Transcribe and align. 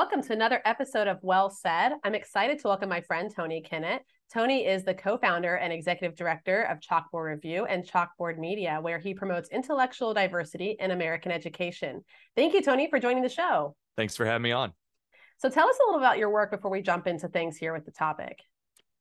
Welcome 0.00 0.22
to 0.22 0.32
another 0.32 0.62
episode 0.64 1.08
of 1.08 1.18
Well 1.20 1.50
Said. 1.50 1.92
I'm 2.04 2.14
excited 2.14 2.58
to 2.60 2.68
welcome 2.68 2.88
my 2.88 3.02
friend 3.02 3.30
Tony 3.30 3.62
Kinnett. 3.62 4.00
Tony 4.32 4.64
is 4.64 4.82
the 4.82 4.94
co 4.94 5.18
founder 5.18 5.56
and 5.56 5.74
executive 5.74 6.16
director 6.16 6.62
of 6.62 6.80
Chalkboard 6.80 7.34
Review 7.34 7.66
and 7.66 7.84
Chalkboard 7.84 8.38
Media, 8.38 8.78
where 8.80 8.98
he 8.98 9.12
promotes 9.12 9.50
intellectual 9.50 10.14
diversity 10.14 10.74
in 10.80 10.92
American 10.92 11.30
education. 11.30 12.02
Thank 12.34 12.54
you, 12.54 12.62
Tony, 12.62 12.88
for 12.88 12.98
joining 12.98 13.22
the 13.22 13.28
show. 13.28 13.76
Thanks 13.98 14.16
for 14.16 14.24
having 14.24 14.40
me 14.40 14.52
on. 14.52 14.72
So, 15.36 15.50
tell 15.50 15.68
us 15.68 15.76
a 15.76 15.86
little 15.86 16.00
about 16.00 16.16
your 16.16 16.30
work 16.30 16.50
before 16.50 16.70
we 16.70 16.80
jump 16.80 17.06
into 17.06 17.28
things 17.28 17.58
here 17.58 17.74
with 17.74 17.84
the 17.84 17.92
topic. 17.92 18.38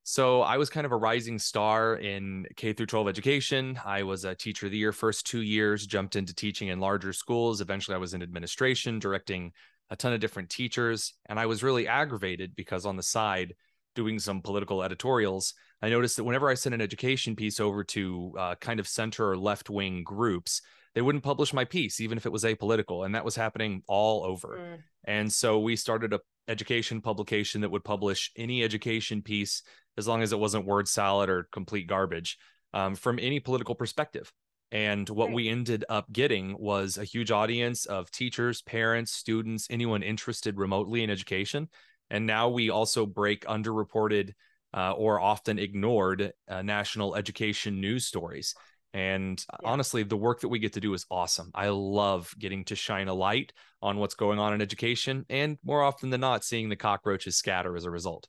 So 0.03 0.41
I 0.41 0.57
was 0.57 0.69
kind 0.69 0.85
of 0.85 0.91
a 0.91 0.97
rising 0.97 1.39
star 1.39 1.95
in 1.95 2.45
K 2.57 2.73
through 2.73 2.87
12 2.87 3.07
education. 3.07 3.79
I 3.85 4.03
was 4.03 4.25
a 4.25 4.33
teacher 4.35 4.65
of 4.65 4.73
the 4.73 4.77
year 4.77 4.91
first 4.91 5.27
2 5.27 5.43
years, 5.43 5.85
jumped 5.85 6.17
into 6.17 6.33
teaching 6.33 6.69
in 6.69 6.81
larger 6.81 7.13
schools. 7.13 7.61
Eventually 7.61 7.95
I 7.95 7.99
was 7.99 8.13
in 8.13 8.21
administration, 8.21 8.99
directing 8.99 9.53
a 9.89 9.95
ton 9.95 10.13
of 10.13 10.19
different 10.19 10.49
teachers. 10.49 11.13
And 11.27 11.39
I 11.39 11.45
was 11.45 11.63
really 11.63 11.87
aggravated 11.87 12.55
because 12.55 12.85
on 12.85 12.97
the 12.97 13.03
side, 13.03 13.53
doing 13.95 14.19
some 14.19 14.41
political 14.41 14.83
editorials, 14.83 15.53
I 15.81 15.89
noticed 15.89 16.17
that 16.17 16.23
whenever 16.23 16.49
I 16.49 16.53
sent 16.53 16.75
an 16.75 16.81
education 16.81 17.35
piece 17.35 17.59
over 17.59 17.83
to 17.85 18.33
uh, 18.37 18.55
kind 18.55 18.79
of 18.79 18.87
center 18.87 19.31
or 19.31 19.37
left 19.37 19.69
wing 19.69 20.03
groups, 20.03 20.61
they 20.95 21.01
wouldn't 21.01 21.23
publish 21.23 21.53
my 21.53 21.65
piece, 21.65 22.01
even 22.01 22.17
if 22.17 22.25
it 22.25 22.31
was 22.31 22.43
apolitical. 22.43 23.05
And 23.05 23.15
that 23.15 23.25
was 23.25 23.35
happening 23.35 23.83
all 23.87 24.23
over. 24.25 24.59
Mm. 24.59 24.77
And 25.05 25.31
so 25.31 25.59
we 25.59 25.75
started 25.75 26.13
a 26.13 26.19
education 26.47 26.99
publication 26.99 27.61
that 27.61 27.69
would 27.69 27.83
publish 27.83 28.31
any 28.35 28.63
education 28.63 29.21
piece 29.21 29.61
as 29.97 30.07
long 30.07 30.23
as 30.23 30.33
it 30.33 30.39
wasn't 30.39 30.65
word 30.65 30.87
salad 30.87 31.29
or 31.29 31.47
complete 31.51 31.87
garbage 31.87 32.37
um, 32.73 32.95
from 32.95 33.19
any 33.19 33.39
political 33.39 33.75
perspective. 33.75 34.31
And 34.71 35.09
what 35.09 35.27
right. 35.27 35.35
we 35.35 35.49
ended 35.49 35.83
up 35.89 36.11
getting 36.11 36.55
was 36.59 36.97
a 36.97 37.03
huge 37.03 37.31
audience 37.31 37.85
of 37.85 38.11
teachers, 38.11 38.61
parents, 38.61 39.11
students, 39.11 39.67
anyone 39.69 40.03
interested 40.03 40.57
remotely 40.57 41.03
in 41.03 41.09
education. 41.09 41.69
And 42.09 42.25
now 42.25 42.49
we 42.49 42.69
also 42.69 43.05
break 43.05 43.45
underreported 43.45 44.33
uh, 44.73 44.91
or 44.91 45.19
often 45.19 45.57
ignored 45.57 46.31
uh, 46.47 46.61
national 46.61 47.15
education 47.15 47.81
news 47.81 48.05
stories. 48.05 48.53
And 48.93 49.43
yeah. 49.61 49.69
honestly, 49.69 50.03
the 50.03 50.17
work 50.17 50.41
that 50.41 50.49
we 50.49 50.59
get 50.59 50.73
to 50.73 50.79
do 50.79 50.93
is 50.93 51.05
awesome. 51.11 51.51
I 51.53 51.69
love 51.69 52.33
getting 52.37 52.65
to 52.65 52.75
shine 52.75 53.07
a 53.07 53.13
light 53.13 53.53
on 53.81 53.97
what's 53.97 54.15
going 54.15 54.39
on 54.39 54.53
in 54.53 54.61
education 54.61 55.25
and 55.29 55.57
more 55.63 55.83
often 55.83 56.09
than 56.09 56.21
not, 56.21 56.43
seeing 56.43 56.69
the 56.69 56.75
cockroaches 56.75 57.37
scatter 57.37 57.75
as 57.75 57.85
a 57.85 57.91
result. 57.91 58.27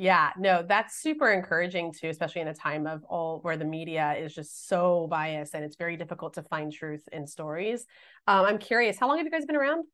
Yeah, 0.00 0.30
no, 0.38 0.64
that's 0.66 1.02
super 1.02 1.28
encouraging 1.32 1.92
too, 1.92 2.08
especially 2.08 2.40
in 2.40 2.48
a 2.48 2.54
time 2.54 2.86
of 2.86 3.02
all 3.02 3.40
where 3.42 3.56
the 3.56 3.64
media 3.64 4.14
is 4.16 4.32
just 4.32 4.68
so 4.68 5.08
biased 5.10 5.54
and 5.54 5.64
it's 5.64 5.74
very 5.74 5.96
difficult 5.96 6.34
to 6.34 6.42
find 6.44 6.72
truth 6.72 7.02
in 7.10 7.26
stories. 7.26 7.84
Um, 8.28 8.46
I'm 8.46 8.58
curious, 8.58 8.96
how 8.96 9.08
long 9.08 9.16
have 9.18 9.26
you 9.26 9.32
guys 9.32 9.44
been 9.44 9.56
around? 9.56 9.84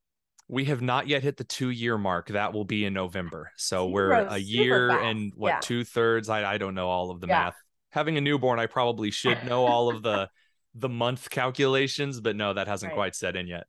We 0.47 0.65
have 0.65 0.79
not 0.79 1.07
yet 1.07 1.23
hit 1.23 1.37
the 1.37 1.43
two 1.43 1.71
year 1.71 1.97
mark. 1.97 2.27
That 2.27 2.53
will 2.53 2.65
be 2.65 2.85
in 2.85 2.93
November. 2.93 3.51
So 3.57 3.87
we're 3.87 4.11
a 4.11 4.37
year 4.37 4.91
and 4.91 5.33
what 5.35 5.49
yeah. 5.49 5.59
two 5.59 5.83
thirds? 5.83 6.29
I, 6.29 6.53
I 6.53 6.59
don't 6.59 6.75
know 6.75 6.87
all 6.87 7.09
of 7.09 7.19
the 7.19 7.25
yeah. 7.25 7.45
math. 7.45 7.55
Having 7.89 8.17
a 8.17 8.21
newborn, 8.21 8.59
I 8.59 8.67
probably 8.67 9.09
should 9.09 9.43
know 9.43 9.65
all 9.65 9.89
of 9.89 10.03
the 10.03 10.29
the 10.75 10.89
month 10.89 11.31
calculations, 11.31 12.21
but 12.21 12.35
no, 12.35 12.53
that 12.53 12.67
hasn't 12.67 12.91
right. 12.91 12.95
quite 12.95 13.15
set 13.15 13.35
in 13.35 13.47
yet. 13.47 13.65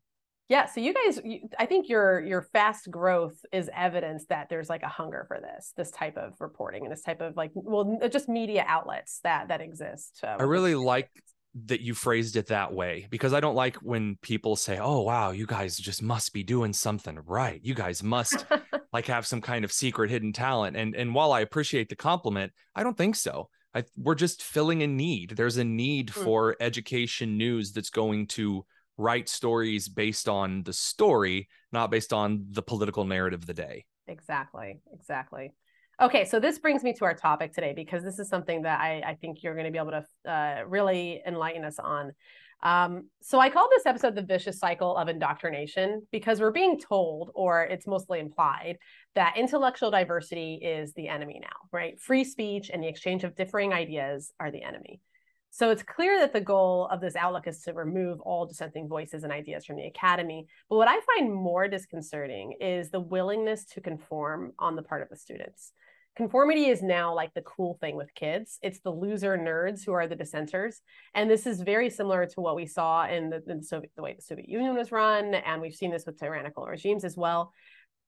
Yeah, 0.49 0.67
so 0.67 0.81
you 0.81 0.95
guys, 0.95 1.21
you, 1.25 1.49
I 1.59 1.67
think 1.67 1.89
your 1.89 2.21
your 2.21 2.43
fast 2.53 2.89
growth 2.91 3.37
is 3.53 3.69
evidence 3.75 4.27
that 4.27 4.49
there's 4.49 4.69
like 4.69 4.83
a 4.85 4.89
hunger 4.89 5.25
for 5.27 5.41
this, 5.41 5.73
this 5.77 5.91
type 5.91 6.17
of 6.17 6.35
reporting 6.41 6.85
and 6.85 6.93
this 6.93 7.03
type 7.03 7.21
of 7.21 7.37
like, 7.37 7.51
well, 7.55 7.99
just 8.11 8.29
media 8.29 8.65
outlets 8.67 9.19
that 9.25 9.49
that 9.49 9.61
exist. 9.61 10.21
I 10.23 10.45
really 10.45 10.77
like 10.77 11.11
that 11.65 11.81
you 11.81 11.95
phrased 11.95 12.37
it 12.37 12.49
that 12.49 12.73
way 12.73 13.07
because 13.11 13.33
I 13.33 13.41
don't 13.41 13.55
like 13.55 13.77
when 13.77 14.19
people 14.23 14.57
say, 14.57 14.79
"Oh, 14.79 15.01
wow, 15.01 15.31
you 15.31 15.47
guys 15.47 15.77
just 15.77 16.03
must 16.03 16.33
be 16.33 16.45
doing 16.45 16.73
something 16.73 17.19
right. 17.27 17.61
You 17.63 17.75
guys 17.75 18.03
must 18.03 18.45
like 18.93 19.07
have 19.07 19.27
some 19.27 19.41
kind 19.41 19.65
of 19.65 19.73
secret 19.73 20.11
hidden 20.11 20.33
talent." 20.33 20.77
And 20.77 20.95
and 20.95 21.15
while 21.15 21.33
I 21.33 21.41
appreciate 21.41 21.89
the 21.89 21.97
compliment, 21.97 22.53
I 22.75 22.83
don't 22.83 22.97
think 22.97 23.17
so. 23.17 23.49
I, 23.75 23.85
we're 23.97 24.15
just 24.15 24.43
filling 24.43 24.83
a 24.83 24.87
need. 24.87 25.31
There's 25.37 25.57
a 25.57 25.65
need 25.65 26.09
mm. 26.09 26.25
for 26.25 26.57
education 26.61 27.37
news 27.37 27.73
that's 27.73 27.91
going 27.91 28.27
to 28.29 28.65
write 28.97 29.29
stories 29.29 29.89
based 29.89 30.29
on 30.29 30.63
the 30.63 30.73
story, 30.73 31.49
not 31.73 31.91
based 31.91 32.13
on 32.13 32.47
the 32.51 32.63
political 32.63 33.05
narrative 33.05 33.41
of 33.41 33.47
the 33.47 33.55
day. 33.55 33.85
Exactly. 34.09 34.81
Exactly. 34.93 35.53
Okay, 36.01 36.27
so 36.27 36.39
this 36.39 36.59
brings 36.59 36.85
me 36.85 36.93
to 36.95 37.05
our 37.07 37.15
topic 37.15 37.55
today 37.55 37.73
because 37.75 38.03
this 38.05 38.19
is 38.19 38.29
something 38.29 38.63
that 38.63 38.81
I, 38.81 39.03
I 39.07 39.15
think 39.15 39.43
you're 39.43 39.55
going 39.55 39.65
to 39.65 39.73
be 39.73 39.79
able 39.79 39.93
to 39.93 40.31
uh, 40.31 40.63
really 40.67 41.23
enlighten 41.27 41.65
us 41.65 41.79
on. 41.79 42.13
Um, 42.63 43.09
so 43.23 43.39
I 43.39 43.51
call 43.51 43.69
this 43.71 43.87
episode 43.87 44.15
the 44.15 44.23
vicious 44.23 44.59
cycle 44.59 44.97
of 44.97 45.09
indoctrination 45.09 46.07
because 46.11 46.41
we're 46.41 46.51
being 46.51 46.79
told, 46.79 47.31
or 47.35 47.65
it's 47.65 47.87
mostly 47.87 48.19
implied, 48.19 48.79
that 49.15 49.37
intellectual 49.37 49.91
diversity 49.91 50.61
is 50.63 50.93
the 50.95 51.09
enemy 51.09 51.39
now, 51.41 51.69
right? 51.73 51.99
Free 52.01 52.25
speech 52.25 52.71
and 52.71 52.83
the 52.83 52.89
exchange 52.89 53.25
of 53.25 53.35
differing 53.35 53.73
ideas 53.73 54.33
are 54.41 54.51
the 54.51 54.63
enemy. 54.63 55.01
So 55.57 55.71
it's 55.71 55.83
clear 55.83 56.21
that 56.21 56.35
the 56.35 56.41
goal 56.43 56.87
of 56.93 57.01
this 57.01 57.17
outlook 57.17 57.47
is 57.47 57.63
to 57.63 57.73
remove 57.73 58.21
all 58.21 58.45
dissenting 58.45 58.89
voices 58.89 59.25
and 59.25 59.33
ideas 59.33 59.65
from 59.65 59.77
the 59.77 59.87
academy. 59.87 60.49
But 60.69 60.77
what 60.77 60.87
I 60.87 61.01
find 61.17 61.33
more 61.33 61.67
disconcerting 61.67 62.59
is 62.61 62.91
the 62.91 63.01
willingness 63.01 63.65
to 63.73 63.81
conform 63.81 64.53
on 64.59 64.77
the 64.77 64.83
part 64.83 65.01
of 65.01 65.09
the 65.09 65.17
students. 65.17 65.73
Conformity 66.15 66.67
is 66.67 66.83
now 66.83 67.15
like 67.15 67.33
the 67.33 67.41
cool 67.41 67.79
thing 67.81 67.97
with 67.97 68.15
kids. 68.15 68.59
It's 68.61 68.81
the 68.81 68.91
loser 68.91 69.39
nerds 69.39 69.83
who 69.83 69.95
are 69.95 70.07
the 70.07 70.15
dissenters. 70.15 70.83
And 71.15 71.31
this 71.31 71.47
is 71.47 71.63
very 71.63 71.89
similar 71.89 72.27
to 72.27 72.41
what 72.43 72.55
we 72.55 72.67
saw 72.67 73.07
in 73.07 73.31
the, 73.31 73.43
in 73.49 73.61
the 73.61 73.65
Soviet, 73.65 73.93
the 73.97 74.03
way 74.03 74.13
the 74.13 74.21
Soviet 74.21 74.51
Union 74.51 74.75
was 74.75 74.93
run. 74.93 75.37
And 75.37 75.63
we've 75.63 75.75
seen 75.75 75.91
this 75.91 76.05
with 76.05 76.19
tyrannical 76.19 76.67
regimes 76.67 77.03
as 77.03 77.17
well 77.17 77.55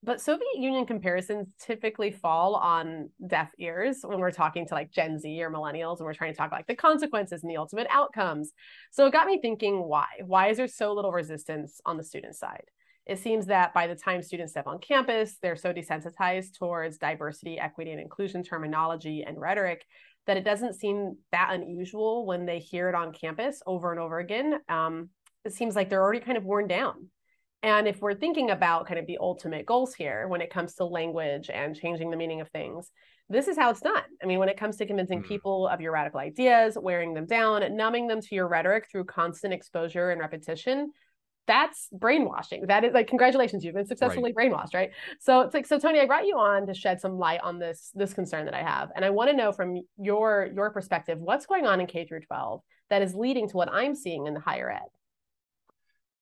but 0.02 0.20
Soviet 0.20 0.56
Union 0.56 0.86
comparisons 0.86 1.48
typically 1.58 2.10
fall 2.10 2.54
on 2.54 3.10
deaf 3.26 3.50
ears 3.58 3.98
when 4.04 4.20
we're 4.20 4.30
talking 4.30 4.66
to 4.66 4.74
like 4.74 4.92
Gen 4.92 5.18
Z 5.18 5.42
or 5.42 5.50
millennials 5.50 5.98
and 5.98 6.06
we're 6.06 6.14
trying 6.14 6.32
to 6.32 6.36
talk 6.36 6.52
like 6.52 6.68
the 6.68 6.76
consequences 6.76 7.42
and 7.42 7.50
the 7.50 7.56
ultimate 7.56 7.88
outcomes. 7.90 8.52
So 8.92 9.06
it 9.06 9.12
got 9.12 9.26
me 9.26 9.40
thinking 9.40 9.82
why? 9.82 10.06
Why 10.24 10.48
is 10.48 10.56
there 10.56 10.68
so 10.68 10.92
little 10.92 11.10
resistance 11.10 11.80
on 11.84 11.96
the 11.96 12.04
student 12.04 12.36
side? 12.36 12.64
It 13.06 13.18
seems 13.18 13.46
that 13.46 13.74
by 13.74 13.86
the 13.86 13.96
time 13.96 14.22
students 14.22 14.52
step 14.52 14.66
on 14.66 14.78
campus, 14.78 15.36
they're 15.42 15.56
so 15.56 15.72
desensitized 15.72 16.58
towards 16.58 16.98
diversity, 16.98 17.58
equity, 17.58 17.90
and 17.90 18.00
inclusion 18.00 18.44
terminology 18.44 19.24
and 19.26 19.40
rhetoric 19.40 19.84
that 20.26 20.36
it 20.36 20.44
doesn't 20.44 20.74
seem 20.74 21.16
that 21.32 21.50
unusual 21.52 22.24
when 22.26 22.44
they 22.44 22.58
hear 22.58 22.88
it 22.88 22.94
on 22.94 23.12
campus 23.12 23.62
over 23.66 23.90
and 23.90 23.98
over 23.98 24.18
again. 24.18 24.60
Um, 24.68 25.08
it 25.44 25.54
seems 25.54 25.74
like 25.74 25.88
they're 25.88 26.02
already 26.02 26.20
kind 26.20 26.36
of 26.36 26.44
worn 26.44 26.68
down 26.68 27.08
and 27.62 27.88
if 27.88 28.00
we're 28.00 28.14
thinking 28.14 28.50
about 28.50 28.86
kind 28.86 29.00
of 29.00 29.06
the 29.06 29.18
ultimate 29.20 29.66
goals 29.66 29.94
here 29.94 30.28
when 30.28 30.40
it 30.40 30.50
comes 30.50 30.74
to 30.74 30.84
language 30.84 31.50
and 31.52 31.74
changing 31.74 32.10
the 32.10 32.16
meaning 32.16 32.40
of 32.40 32.48
things, 32.50 32.90
this 33.28 33.48
is 33.48 33.56
how 33.58 33.70
it's 33.70 33.80
done. 33.80 34.02
I 34.22 34.26
mean, 34.26 34.38
when 34.38 34.48
it 34.48 34.56
comes 34.56 34.76
to 34.76 34.86
convincing 34.86 35.18
mm-hmm. 35.18 35.28
people 35.28 35.68
of 35.68 35.80
your 35.80 35.92
radical 35.92 36.20
ideas, 36.20 36.78
wearing 36.80 37.14
them 37.14 37.26
down, 37.26 37.76
numbing 37.76 38.06
them 38.06 38.20
to 38.20 38.34
your 38.34 38.48
rhetoric 38.48 38.88
through 38.90 39.04
constant 39.04 39.52
exposure 39.52 40.10
and 40.10 40.20
repetition, 40.20 40.92
that's 41.48 41.88
brainwashing. 41.92 42.66
That 42.66 42.84
is 42.84 42.92
like 42.92 43.08
congratulations, 43.08 43.64
you've 43.64 43.74
been 43.74 43.86
successfully 43.86 44.32
right. 44.36 44.50
brainwashed, 44.50 44.74
right? 44.74 44.90
So 45.18 45.40
it's 45.40 45.54
like 45.54 45.66
so 45.66 45.78
Tony, 45.78 45.98
I 45.98 46.06
brought 46.06 46.26
you 46.26 46.38
on 46.38 46.66
to 46.66 46.74
shed 46.74 47.00
some 47.00 47.18
light 47.18 47.40
on 47.42 47.58
this 47.58 47.90
this 47.94 48.14
concern 48.14 48.44
that 48.44 48.54
I 48.54 48.62
have. 48.62 48.90
And 48.94 49.04
I 49.04 49.10
want 49.10 49.30
to 49.30 49.36
know 49.36 49.50
from 49.50 49.80
your 49.98 50.48
your 50.54 50.70
perspective, 50.70 51.18
what's 51.18 51.46
going 51.46 51.66
on 51.66 51.80
in 51.80 51.86
K 51.86 52.06
through 52.06 52.20
12 52.20 52.60
that 52.90 53.02
is 53.02 53.14
leading 53.14 53.48
to 53.48 53.56
what 53.56 53.72
I'm 53.72 53.94
seeing 53.94 54.26
in 54.26 54.34
the 54.34 54.40
higher 54.40 54.70
ed? 54.70 54.88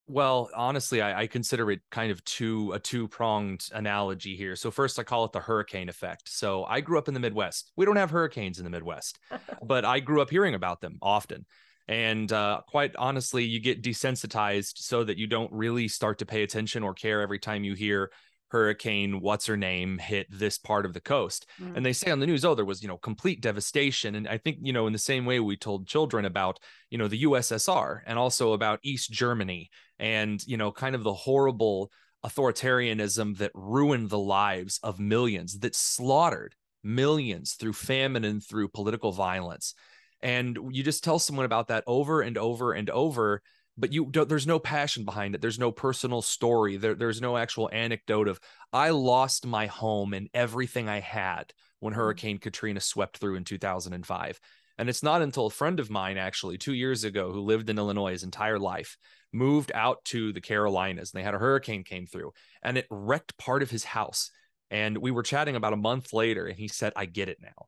Well, 0.08 0.50
honestly, 0.54 1.02
I, 1.02 1.22
I, 1.22 1.26
consider 1.26 1.68
it 1.72 1.80
kind 1.90 2.12
of 2.12 2.24
two 2.24 2.70
a 2.72 2.78
two 2.78 3.08
pronged 3.08 3.68
analogy 3.72 4.36
here. 4.36 4.54
So 4.54 4.70
first, 4.70 5.00
I 5.00 5.02
call 5.02 5.24
it 5.24 5.32
the 5.32 5.40
hurricane 5.40 5.88
effect. 5.88 6.28
So 6.28 6.64
I 6.64 6.80
grew 6.80 6.96
up 6.96 7.08
in 7.08 7.14
the 7.14 7.20
Midwest. 7.20 7.72
We 7.74 7.84
don't 7.84 7.96
have 7.96 8.10
hurricanes 8.10 8.58
in 8.58 8.64
the 8.64 8.70
Midwest, 8.70 9.18
but 9.64 9.84
I 9.84 9.98
grew 9.98 10.22
up 10.22 10.30
hearing 10.30 10.54
about 10.54 10.80
them 10.80 10.98
often. 11.02 11.44
And 11.88 12.32
uh, 12.32 12.60
quite 12.68 12.94
honestly, 12.96 13.44
you 13.44 13.60
get 13.60 13.82
desensitized 13.82 14.78
so 14.78 15.02
that 15.04 15.18
you 15.18 15.26
don't 15.26 15.52
really 15.52 15.88
start 15.88 16.18
to 16.18 16.26
pay 16.26 16.42
attention 16.42 16.82
or 16.82 16.94
care 16.94 17.20
every 17.20 17.38
time 17.38 17.64
you 17.64 17.74
hear 17.74 18.10
hurricane 18.48 19.20
what's 19.20 19.46
her 19.46 19.56
name 19.56 19.98
hit 19.98 20.26
this 20.30 20.58
part 20.58 20.86
of 20.86 20.92
the 20.94 21.00
coast. 21.00 21.46
Mm. 21.60 21.76
and 21.76 21.86
they 21.86 21.92
say 21.92 22.10
on 22.10 22.20
the 22.20 22.26
news 22.26 22.44
oh 22.44 22.54
there 22.54 22.64
was 22.64 22.82
you 22.82 22.88
know 22.88 22.98
complete 22.98 23.40
devastation. 23.40 24.14
And 24.14 24.28
i 24.28 24.38
think 24.38 24.58
you 24.62 24.72
know 24.72 24.86
in 24.86 24.92
the 24.92 24.98
same 24.98 25.26
way 25.26 25.40
we 25.40 25.56
told 25.56 25.86
children 25.86 26.24
about 26.24 26.58
you 26.90 26.98
know 26.98 27.08
the 27.08 27.24
ussr 27.24 28.00
and 28.06 28.18
also 28.18 28.52
about 28.52 28.80
east 28.82 29.10
germany 29.10 29.70
and 29.98 30.42
you 30.46 30.56
know 30.56 30.70
kind 30.72 30.94
of 30.94 31.02
the 31.02 31.14
horrible 31.14 31.90
authoritarianism 32.24 33.36
that 33.38 33.52
ruined 33.54 34.10
the 34.10 34.18
lives 34.18 34.80
of 34.82 34.98
millions 34.98 35.58
that 35.60 35.74
slaughtered 35.74 36.54
millions 36.82 37.54
through 37.54 37.72
famine 37.72 38.24
and 38.24 38.42
through 38.44 38.68
political 38.68 39.12
violence. 39.12 39.74
And 40.22 40.58
you 40.70 40.82
just 40.82 41.04
tell 41.04 41.18
someone 41.18 41.44
about 41.44 41.68
that 41.68 41.84
over 41.86 42.22
and 42.22 42.38
over 42.38 42.72
and 42.72 42.88
over 42.90 43.42
but 43.76 43.92
you 43.92 44.06
don't 44.06 44.28
there's 44.28 44.46
no 44.46 44.58
passion 44.58 45.04
behind 45.04 45.34
it 45.34 45.40
there's 45.40 45.58
no 45.58 45.72
personal 45.72 46.22
story 46.22 46.76
there, 46.76 46.94
there's 46.94 47.20
no 47.20 47.36
actual 47.36 47.68
anecdote 47.72 48.28
of 48.28 48.40
i 48.72 48.90
lost 48.90 49.46
my 49.46 49.66
home 49.66 50.14
and 50.14 50.28
everything 50.34 50.88
i 50.88 51.00
had 51.00 51.52
when 51.80 51.92
mm-hmm. 51.92 52.00
hurricane 52.00 52.38
katrina 52.38 52.80
swept 52.80 53.18
through 53.18 53.36
in 53.36 53.44
2005 53.44 54.40
And 54.78 54.88
it's 54.88 55.02
not 55.02 55.22
until 55.22 55.46
a 55.46 55.50
friend 55.50 55.80
of 55.80 55.88
mine, 55.88 56.18
actually, 56.18 56.58
two 56.58 56.74
years 56.74 57.04
ago, 57.04 57.32
who 57.32 57.40
lived 57.40 57.70
in 57.70 57.78
Illinois 57.78 58.12
his 58.12 58.24
entire 58.24 58.58
life, 58.58 58.98
moved 59.32 59.72
out 59.74 60.04
to 60.06 60.32
the 60.32 60.40
Carolinas 60.40 61.12
and 61.12 61.18
they 61.18 61.24
had 61.24 61.34
a 61.34 61.38
hurricane 61.38 61.84
came 61.84 62.06
through 62.06 62.32
and 62.62 62.76
it 62.76 62.86
wrecked 62.90 63.38
part 63.38 63.62
of 63.62 63.70
his 63.70 63.84
house. 63.84 64.30
And 64.70 64.98
we 64.98 65.10
were 65.10 65.22
chatting 65.22 65.56
about 65.56 65.72
a 65.72 65.76
month 65.78 66.12
later 66.12 66.46
and 66.46 66.58
he 66.58 66.68
said, 66.68 66.92
I 66.96 67.06
get 67.06 67.28
it 67.28 67.38
now. 67.40 67.66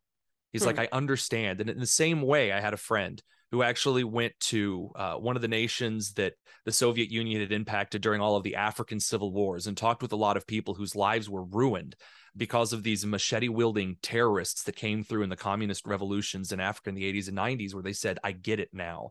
He's 0.53 0.63
hmm. 0.63 0.69
like, 0.69 0.79
I 0.79 0.89
understand. 0.93 1.61
And 1.61 1.71
in 1.71 1.79
the 1.79 1.87
same 1.87 2.23
way, 2.23 2.53
I 2.53 2.61
had 2.61 2.75
a 2.75 2.79
friend 2.79 3.23
who 3.51 3.63
actually 3.63 4.05
went 4.05 4.33
to 4.41 4.91
uh, 4.95 5.15
one 5.15 5.37
of 5.37 5.43
the 5.43 5.49
nations 5.49 6.13
that 6.15 6.35
the 6.65 6.73
Soviet 6.73 7.11
Union 7.11 7.41
had 7.41 7.53
impacted 7.53 8.03
during 8.03 8.21
all 8.21 8.37
of 8.37 8.43
the 8.43 8.57
African 8.57 9.01
civil 9.01 9.33
wars 9.33 9.67
and 9.67 9.77
talked 9.77 10.03
with 10.03 10.13
a 10.13 10.17
lot 10.17 10.37
of 10.37 10.47
people 10.47 10.75
whose 10.75 10.95
lives 10.95 11.31
were 11.31 11.45
ruined 11.45 11.97
because 12.37 12.73
of 12.73 12.83
these 12.83 13.07
machete 13.07 13.49
wielding 13.49 13.97
terrorists 14.03 14.65
that 14.65 14.77
came 14.77 15.03
through 15.03 15.23
in 15.23 15.31
the 15.31 15.37
communist 15.37 15.87
revolutions 15.87 16.53
in 16.53 16.61
Africa 16.61 16.91
in 16.91 16.95
the 16.95 17.11
80s 17.13 17.29
and 17.29 17.39
90s, 17.39 17.73
where 17.73 17.83
they 17.83 17.95
said, 17.95 18.19
I 18.23 18.33
get 18.33 18.61
it 18.61 18.69
now. 18.73 19.11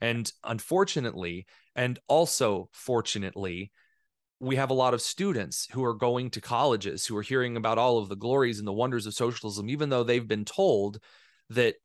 And 0.00 0.30
unfortunately, 0.44 1.46
and 1.74 1.98
also 2.08 2.68
fortunately, 2.72 3.72
we 4.40 4.56
have 4.56 4.70
a 4.70 4.74
lot 4.74 4.94
of 4.94 5.00
students 5.00 5.68
who 5.72 5.84
are 5.84 5.94
going 5.94 6.30
to 6.30 6.40
colleges 6.40 7.06
who 7.06 7.16
are 7.16 7.22
hearing 7.22 7.56
about 7.56 7.78
all 7.78 7.98
of 7.98 8.08
the 8.08 8.16
glories 8.16 8.58
and 8.58 8.68
the 8.68 8.72
wonders 8.72 9.06
of 9.06 9.14
socialism, 9.14 9.70
even 9.70 9.88
though 9.88 10.02
they've 10.02 10.28
been 10.28 10.44
told 10.44 10.98
that 11.50 11.76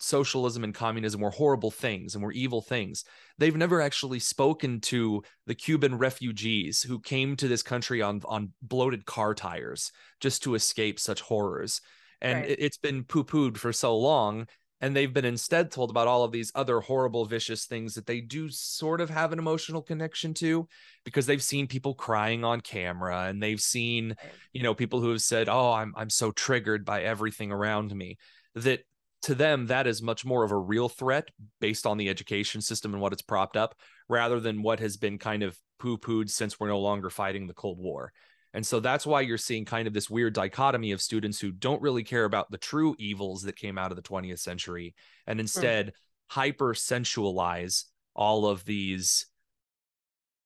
socialism 0.00 0.64
and 0.64 0.74
communism 0.74 1.20
were 1.20 1.30
horrible 1.30 1.70
things 1.70 2.14
and 2.14 2.24
were 2.24 2.32
evil 2.32 2.62
things. 2.62 3.04
They've 3.38 3.56
never 3.56 3.80
actually 3.80 4.18
spoken 4.18 4.80
to 4.82 5.22
the 5.46 5.54
Cuban 5.54 5.98
refugees 5.98 6.82
who 6.82 6.98
came 7.00 7.36
to 7.36 7.48
this 7.48 7.62
country 7.62 8.02
on, 8.02 8.22
on 8.24 8.52
bloated 8.62 9.04
car 9.04 9.34
tires 9.34 9.92
just 10.20 10.42
to 10.44 10.54
escape 10.54 10.98
such 10.98 11.20
horrors. 11.20 11.80
And 12.20 12.40
right. 12.40 12.50
it, 12.50 12.58
it's 12.60 12.78
been 12.78 13.04
poo 13.04 13.24
pooed 13.24 13.56
for 13.56 13.72
so 13.72 13.96
long. 13.96 14.46
And 14.82 14.96
they've 14.96 15.12
been 15.12 15.26
instead 15.26 15.70
told 15.70 15.90
about 15.90 16.08
all 16.08 16.24
of 16.24 16.32
these 16.32 16.50
other 16.54 16.80
horrible, 16.80 17.26
vicious 17.26 17.66
things 17.66 17.94
that 17.94 18.06
they 18.06 18.22
do 18.22 18.48
sort 18.48 19.02
of 19.02 19.10
have 19.10 19.30
an 19.30 19.38
emotional 19.38 19.82
connection 19.82 20.32
to 20.34 20.66
because 21.04 21.26
they've 21.26 21.42
seen 21.42 21.66
people 21.66 21.92
crying 21.92 22.44
on 22.44 22.62
camera 22.62 23.24
and 23.24 23.42
they've 23.42 23.60
seen, 23.60 24.16
you 24.54 24.62
know, 24.62 24.74
people 24.74 25.02
who 25.02 25.10
have 25.10 25.20
said, 25.20 25.50
Oh, 25.50 25.72
I'm 25.72 25.92
I'm 25.96 26.08
so 26.08 26.30
triggered 26.30 26.86
by 26.86 27.02
everything 27.02 27.52
around 27.52 27.94
me 27.94 28.16
that 28.54 28.80
to 29.22 29.34
them 29.34 29.66
that 29.66 29.86
is 29.86 30.02
much 30.02 30.24
more 30.24 30.44
of 30.44 30.50
a 30.50 30.56
real 30.56 30.88
threat 30.88 31.28
based 31.60 31.86
on 31.86 31.98
the 31.98 32.08
education 32.08 32.60
system 32.60 32.92
and 32.92 33.02
what 33.02 33.12
it's 33.12 33.22
propped 33.22 33.56
up 33.56 33.74
rather 34.08 34.40
than 34.40 34.62
what 34.62 34.80
has 34.80 34.96
been 34.96 35.18
kind 35.18 35.42
of 35.42 35.56
poo-pooed 35.78 36.30
since 36.30 36.58
we're 36.58 36.68
no 36.68 36.80
longer 36.80 37.10
fighting 37.10 37.46
the 37.46 37.54
cold 37.54 37.78
war 37.78 38.12
and 38.52 38.66
so 38.66 38.80
that's 38.80 39.06
why 39.06 39.20
you're 39.20 39.38
seeing 39.38 39.64
kind 39.64 39.86
of 39.86 39.94
this 39.94 40.10
weird 40.10 40.34
dichotomy 40.34 40.92
of 40.92 41.00
students 41.00 41.38
who 41.38 41.52
don't 41.52 41.82
really 41.82 42.02
care 42.02 42.24
about 42.24 42.50
the 42.50 42.58
true 42.58 42.96
evils 42.98 43.42
that 43.42 43.56
came 43.56 43.78
out 43.78 43.92
of 43.92 43.96
the 43.96 44.02
20th 44.02 44.40
century 44.40 44.94
and 45.26 45.40
instead 45.40 45.88
mm. 45.88 45.92
hyper 46.28 46.74
sensualize 46.74 47.84
all 48.14 48.46
of 48.46 48.64
these 48.64 49.26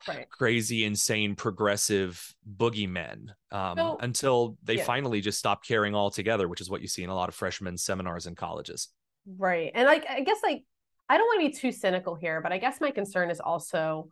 right. 0.08 0.28
crazy, 0.30 0.84
insane, 0.84 1.34
progressive 1.34 2.34
boogeymen 2.56 3.28
um, 3.50 3.76
so, 3.76 3.98
until 4.00 4.58
they 4.62 4.76
yeah. 4.76 4.84
finally 4.84 5.20
just 5.20 5.38
stop 5.38 5.64
caring 5.64 5.94
altogether, 5.94 6.48
which 6.48 6.60
is 6.60 6.70
what 6.70 6.80
you 6.80 6.88
see 6.88 7.02
in 7.02 7.10
a 7.10 7.14
lot 7.14 7.28
of 7.28 7.34
freshman 7.34 7.76
seminars 7.76 8.26
and 8.26 8.36
colleges. 8.36 8.88
Right. 9.26 9.72
And 9.74 9.86
like, 9.86 10.06
I 10.08 10.20
guess, 10.20 10.38
like, 10.42 10.64
I 11.08 11.16
don't 11.16 11.26
want 11.26 11.40
to 11.42 11.50
be 11.50 11.56
too 11.56 11.72
cynical 11.72 12.14
here, 12.14 12.40
but 12.40 12.52
I 12.52 12.58
guess 12.58 12.80
my 12.80 12.90
concern 12.90 13.30
is 13.30 13.40
also 13.40 14.08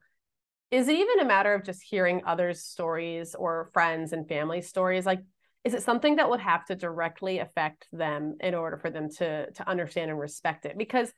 is 0.73 0.89
it 0.89 0.97
even 0.97 1.21
a 1.21 1.25
matter 1.27 1.53
of 1.53 1.65
just 1.65 1.83
hearing 1.83 2.23
others' 2.27 2.65
stories 2.65 3.35
or 3.35 3.69
friends 3.75 4.15
and 4.15 4.27
family 4.27 4.63
stories? 4.63 5.05
Like, 5.05 5.21
is 5.65 5.75
it 5.75 5.83
something 5.83 6.17
that 6.17 6.31
would 6.31 6.41
have 6.41 6.65
to 6.67 6.75
directly 6.75 7.41
affect 7.41 7.87
them 7.93 8.37
in 8.41 8.55
order 8.55 8.79
for 8.79 8.89
them 8.89 9.11
to 9.19 9.51
to 9.51 9.69
understand 9.69 10.11
and 10.11 10.19
respect 10.19 10.65
it? 10.65 10.79
Because 10.79 11.13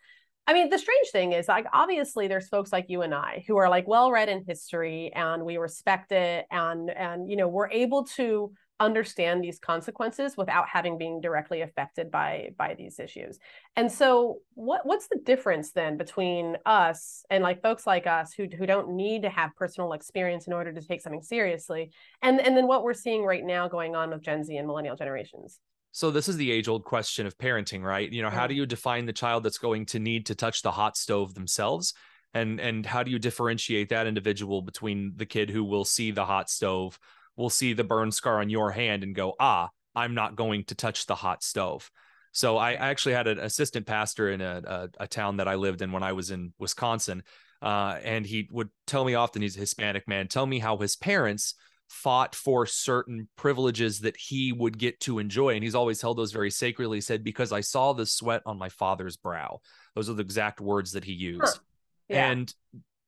I 0.46 0.52
mean, 0.52 0.68
the 0.68 0.78
strange 0.78 1.08
thing 1.10 1.32
is, 1.32 1.48
like, 1.48 1.66
obviously, 1.72 2.28
there's 2.28 2.48
folks 2.48 2.70
like 2.70 2.86
you 2.88 3.00
and 3.02 3.14
I 3.14 3.44
who 3.46 3.56
are 3.56 3.68
like 3.70 3.88
well 3.88 4.10
read 4.12 4.28
in 4.28 4.44
history, 4.46 5.10
and 5.14 5.44
we 5.44 5.56
respect 5.56 6.12
it, 6.12 6.46
and 6.50 6.90
and 6.90 7.30
you 7.30 7.36
know, 7.36 7.48
we're 7.48 7.70
able 7.70 8.04
to 8.16 8.52
understand 8.80 9.42
these 9.42 9.58
consequences 9.58 10.36
without 10.36 10.68
having 10.68 10.98
being 10.98 11.20
directly 11.20 11.62
affected 11.62 12.10
by 12.10 12.50
by 12.58 12.74
these 12.74 12.98
issues. 12.98 13.38
And 13.76 13.90
so, 13.90 14.40
what 14.52 14.84
what's 14.84 15.08
the 15.08 15.20
difference 15.24 15.72
then 15.72 15.96
between 15.96 16.58
us 16.66 17.24
and 17.30 17.42
like 17.42 17.62
folks 17.62 17.86
like 17.86 18.06
us 18.06 18.34
who 18.34 18.46
who 18.58 18.66
don't 18.66 18.96
need 18.96 19.22
to 19.22 19.30
have 19.30 19.56
personal 19.56 19.94
experience 19.94 20.46
in 20.46 20.52
order 20.52 20.72
to 20.72 20.86
take 20.86 21.00
something 21.00 21.22
seriously, 21.22 21.90
and 22.20 22.38
and 22.38 22.54
then 22.54 22.66
what 22.66 22.82
we're 22.82 22.92
seeing 22.92 23.24
right 23.24 23.44
now 23.44 23.66
going 23.68 23.96
on 23.96 24.10
with 24.10 24.22
Gen 24.22 24.44
Z 24.44 24.54
and 24.54 24.66
millennial 24.66 24.96
generations? 24.96 25.58
So 25.94 26.10
this 26.10 26.28
is 26.28 26.36
the 26.36 26.50
age 26.50 26.66
old 26.66 26.82
question 26.82 27.24
of 27.24 27.38
parenting, 27.38 27.80
right? 27.80 28.10
You 28.12 28.22
know, 28.22 28.28
how 28.28 28.48
do 28.48 28.54
you 28.54 28.66
define 28.66 29.06
the 29.06 29.12
child 29.12 29.44
that's 29.44 29.58
going 29.58 29.86
to 29.86 30.00
need 30.00 30.26
to 30.26 30.34
touch 30.34 30.60
the 30.60 30.72
hot 30.72 30.96
stove 30.96 31.34
themselves? 31.34 31.94
And 32.34 32.58
and 32.58 32.84
how 32.84 33.04
do 33.04 33.12
you 33.12 33.20
differentiate 33.20 33.90
that 33.90 34.08
individual 34.08 34.60
between 34.60 35.12
the 35.14 35.24
kid 35.24 35.50
who 35.50 35.62
will 35.62 35.84
see 35.84 36.10
the 36.10 36.24
hot 36.24 36.50
stove, 36.50 36.98
will 37.36 37.48
see 37.48 37.74
the 37.74 37.84
burn 37.84 38.10
scar 38.10 38.40
on 38.40 38.50
your 38.50 38.72
hand 38.72 39.04
and 39.04 39.14
go, 39.14 39.34
"Ah, 39.38 39.70
I'm 39.94 40.14
not 40.14 40.34
going 40.34 40.64
to 40.64 40.74
touch 40.74 41.06
the 41.06 41.14
hot 41.14 41.44
stove." 41.44 41.88
So 42.32 42.56
I, 42.56 42.72
I 42.72 42.88
actually 42.88 43.14
had 43.14 43.28
an 43.28 43.38
assistant 43.38 43.86
pastor 43.86 44.32
in 44.32 44.40
a, 44.40 44.62
a, 44.66 45.04
a 45.04 45.06
town 45.06 45.36
that 45.36 45.46
I 45.46 45.54
lived 45.54 45.80
in 45.80 45.92
when 45.92 46.02
I 46.02 46.10
was 46.10 46.32
in 46.32 46.54
Wisconsin, 46.58 47.22
uh, 47.62 47.98
and 48.02 48.26
he 48.26 48.48
would 48.50 48.70
tell 48.88 49.04
me 49.04 49.14
often 49.14 49.42
he's 49.42 49.56
a 49.56 49.60
Hispanic 49.60 50.08
man, 50.08 50.26
tell 50.26 50.44
me 50.44 50.58
how 50.58 50.76
his 50.76 50.96
parents 50.96 51.54
fought 51.88 52.34
for 52.34 52.66
certain 52.66 53.28
privileges 53.36 54.00
that 54.00 54.16
he 54.16 54.52
would 54.52 54.78
get 54.78 55.00
to 55.00 55.18
enjoy. 55.18 55.54
And 55.54 55.62
he's 55.62 55.74
always 55.74 56.00
held 56.00 56.18
those 56.18 56.32
very 56.32 56.50
sacredly. 56.50 56.98
He 56.98 57.02
said, 57.02 57.24
Because 57.24 57.52
I 57.52 57.60
saw 57.60 57.92
the 57.92 58.06
sweat 58.06 58.42
on 58.46 58.58
my 58.58 58.68
father's 58.68 59.16
brow. 59.16 59.60
Those 59.94 60.10
are 60.10 60.14
the 60.14 60.22
exact 60.22 60.60
words 60.60 60.92
that 60.92 61.04
he 61.04 61.12
used. 61.12 61.42
Huh. 61.42 61.62
Yeah. 62.08 62.30
And 62.30 62.54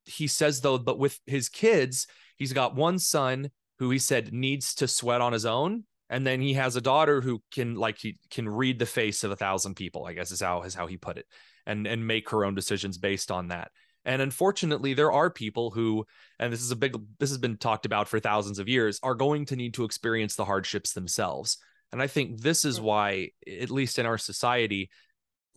he 0.05 0.27
says, 0.27 0.61
though, 0.61 0.79
but 0.79 0.99
with 0.99 1.19
his 1.27 1.49
kids, 1.49 2.07
he's 2.37 2.53
got 2.53 2.77
one 2.77 2.99
son 2.99 3.51
who 3.79 3.91
he 3.91 3.99
said 3.99 4.33
needs 4.33 4.75
to 4.77 4.89
sweat 4.89 5.21
on 5.21 5.33
his 5.33 5.45
own. 5.45 5.85
And 6.09 6.27
then 6.27 6.41
he 6.41 6.55
has 6.55 6.77
a 6.77 6.81
daughter 6.81 7.21
who 7.21 7.43
can 7.53 7.75
like 7.75 7.99
he 7.99 8.19
can 8.31 8.49
read 8.49 8.79
the 8.79 8.87
face 8.87 9.25
of 9.25 9.33
a 9.33 9.37
thousand 9.37 9.75
people, 9.75 10.07
I 10.07 10.13
guess 10.13 10.31
is 10.31 10.41
how 10.41 10.63
is 10.63 10.75
how 10.75 10.87
he 10.87 10.97
put 10.97 11.19
it, 11.19 11.27
and 11.67 11.85
and 11.85 12.07
make 12.07 12.31
her 12.31 12.45
own 12.45 12.55
decisions 12.55 12.97
based 12.97 13.33
on 13.33 13.49
that. 13.49 13.73
And 14.07 14.23
unfortunately, 14.23 14.95
there 14.95 15.13
are 15.13 15.31
people 15.31 15.73
who, 15.73 16.07
and 16.39 16.53
this 16.53 16.63
is 16.63 16.71
a 16.71 16.77
big, 16.77 16.97
this 17.19 17.29
has 17.31 17.39
been 17.39 17.59
talked 17.59 17.85
about 17.85 18.09
for 18.09 18.21
thousands 18.21 18.61
of 18.61 18.69
years, 18.69 19.01
are 19.03 19.17
going 19.17 19.45
to 19.47 19.57
need 19.57 19.75
to 19.75 19.85
experience 19.85 20.37
the 20.37 20.45
hardships 20.45 20.93
themselves. 20.93 21.59
And 21.93 22.01
I 22.01 22.07
think 22.07 22.41
this 22.41 22.65
is 22.65 22.81
why, 22.81 23.31
at 23.61 23.71
least 23.71 23.99
in 23.99 24.07
our 24.07 24.17
society, 24.17 24.91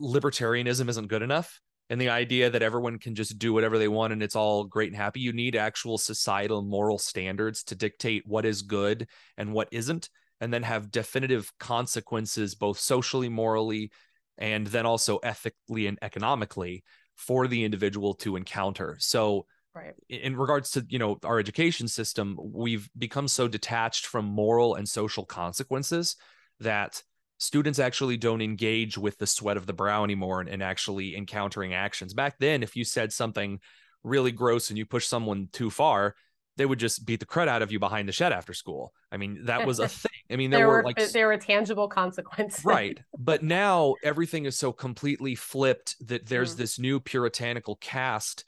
libertarianism 0.02 0.90
isn't 0.90 1.08
good 1.08 1.22
enough. 1.22 1.62
And 1.92 2.02
the 2.02 2.10
idea 2.10 2.50
that 2.50 2.64
everyone 2.64 2.98
can 2.98 3.16
just 3.16 3.38
do 3.38 3.54
whatever 3.54 3.78
they 3.78 3.88
want 3.88 4.14
and 4.14 4.22
it's 4.22 4.36
all 4.36 4.64
great 4.64 4.90
and 4.90 4.98
happy. 4.98 5.20
You 5.20 5.34
need 5.34 5.56
actual 5.56 5.98
societal 5.98 6.64
moral 6.64 6.98
standards 6.98 7.64
to 7.66 7.76
dictate 7.76 8.24
what 8.26 8.46
is 8.46 8.64
good 8.64 9.08
and 9.38 9.54
what 9.54 9.70
isn't, 9.72 10.10
and 10.42 10.52
then 10.52 10.64
have 10.64 10.92
definitive 10.92 11.52
consequences, 11.60 12.56
both 12.56 12.80
socially, 12.80 13.30
morally, 13.30 13.92
and 14.38 14.66
then 14.68 14.86
also 14.86 15.18
ethically 15.18 15.86
and 15.86 16.00
economically 16.02 16.84
for 17.20 17.48
the 17.48 17.66
individual 17.66 18.14
to 18.14 18.38
encounter. 18.38 18.96
So 19.00 19.46
right. 19.76 19.94
in 20.08 20.38
regards 20.38 20.72
to, 20.72 20.86
you 20.88 20.98
know, 20.98 21.20
our 21.26 21.38
education 21.38 21.90
system, 21.90 22.38
we've 22.42 22.90
become 22.98 23.28
so 23.28 23.48
detached 23.50 24.06
from 24.06 24.24
moral 24.24 24.76
and 24.76 24.88
social 24.88 25.26
consequences 25.26 26.16
that 26.62 27.04
students 27.38 27.78
actually 27.78 28.16
don't 28.16 28.42
engage 28.42 28.98
with 28.98 29.18
the 29.18 29.28
sweat 29.28 29.58
of 29.58 29.66
the 29.66 29.74
brow 29.74 30.06
anymore 30.06 30.40
and, 30.40 30.50
and 30.50 30.64
actually 30.64 31.16
encountering 31.16 31.74
actions. 31.74 32.14
Back 32.14 32.38
then, 32.40 32.64
if 32.64 32.78
you 32.78 32.86
said 32.86 33.12
something 33.12 33.60
really 34.02 34.32
gross 34.32 34.70
and 34.70 34.78
you 34.78 34.86
push 34.86 35.06
someone 35.06 35.50
too 35.52 35.70
far, 35.70 36.16
they 36.60 36.66
would 36.66 36.78
just 36.78 37.06
beat 37.06 37.22
the 37.22 37.26
crud 37.26 37.48
out 37.48 37.62
of 37.62 37.72
you 37.72 37.80
behind 37.80 38.06
the 38.06 38.12
shed 38.12 38.34
after 38.34 38.54
school. 38.54 38.94
I 39.14 39.16
mean, 39.18 39.46
that 39.46 39.66
was 39.66 39.80
a 39.80 39.88
thing. 39.88 40.12
I 40.30 40.36
mean, 40.36 40.50
there, 40.50 40.60
there 40.60 40.68
were, 40.68 40.74
were, 40.76 40.84
like 40.84 41.12
there 41.14 41.28
were 41.28 41.38
tangible 41.38 41.88
consequences. 41.88 42.66
right. 42.66 43.00
But 43.18 43.44
now 43.44 43.96
everything 44.04 44.46
is 44.46 44.58
so 44.58 44.74
completely 44.74 45.36
flipped 45.36 45.96
that 46.08 46.26
there's 46.28 46.56
mm. 46.56 46.58
this 46.58 46.78
new 46.78 47.00
puritanical 47.00 47.78
cast 47.78 48.44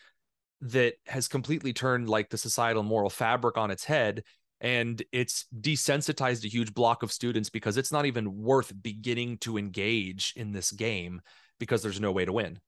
that 0.59 0.95
has 1.07 1.29
completely 1.29 1.71
turned 1.71 2.09
like 2.09 2.29
the 2.29 2.37
societal 2.37 2.83
moral 2.83 3.09
fabric 3.09 3.57
on 3.57 3.71
its 3.71 3.85
head 3.85 4.23
and 4.59 5.01
it's 5.13 5.45
desensitized 5.59 6.43
a 6.43 6.49
huge 6.49 6.73
block 6.73 7.03
of 7.03 7.13
students 7.13 7.49
because 7.49 7.77
it's 7.77 7.93
not 7.93 8.05
even 8.05 8.43
worth 8.43 8.73
beginning 8.83 9.37
to 9.39 9.57
engage 9.57 10.33
in 10.35 10.51
this 10.51 10.71
game 10.71 11.21
because 11.59 11.81
there's 11.81 12.01
no 12.01 12.11
way 12.11 12.25
to 12.25 12.33
win. 12.33 12.59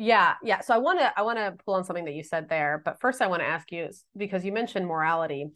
Yeah, 0.00 0.34
yeah. 0.44 0.60
So 0.60 0.72
I 0.72 0.78
want 0.78 1.00
to 1.00 1.12
I 1.18 1.22
want 1.22 1.38
to 1.38 1.56
pull 1.64 1.74
on 1.74 1.82
something 1.82 2.04
that 2.04 2.14
you 2.14 2.22
said 2.22 2.48
there, 2.48 2.80
but 2.84 3.00
first 3.00 3.20
I 3.20 3.26
want 3.26 3.42
to 3.42 3.46
ask 3.46 3.72
you 3.72 3.88
because 4.16 4.44
you 4.44 4.52
mentioned 4.52 4.86
morality. 4.86 5.48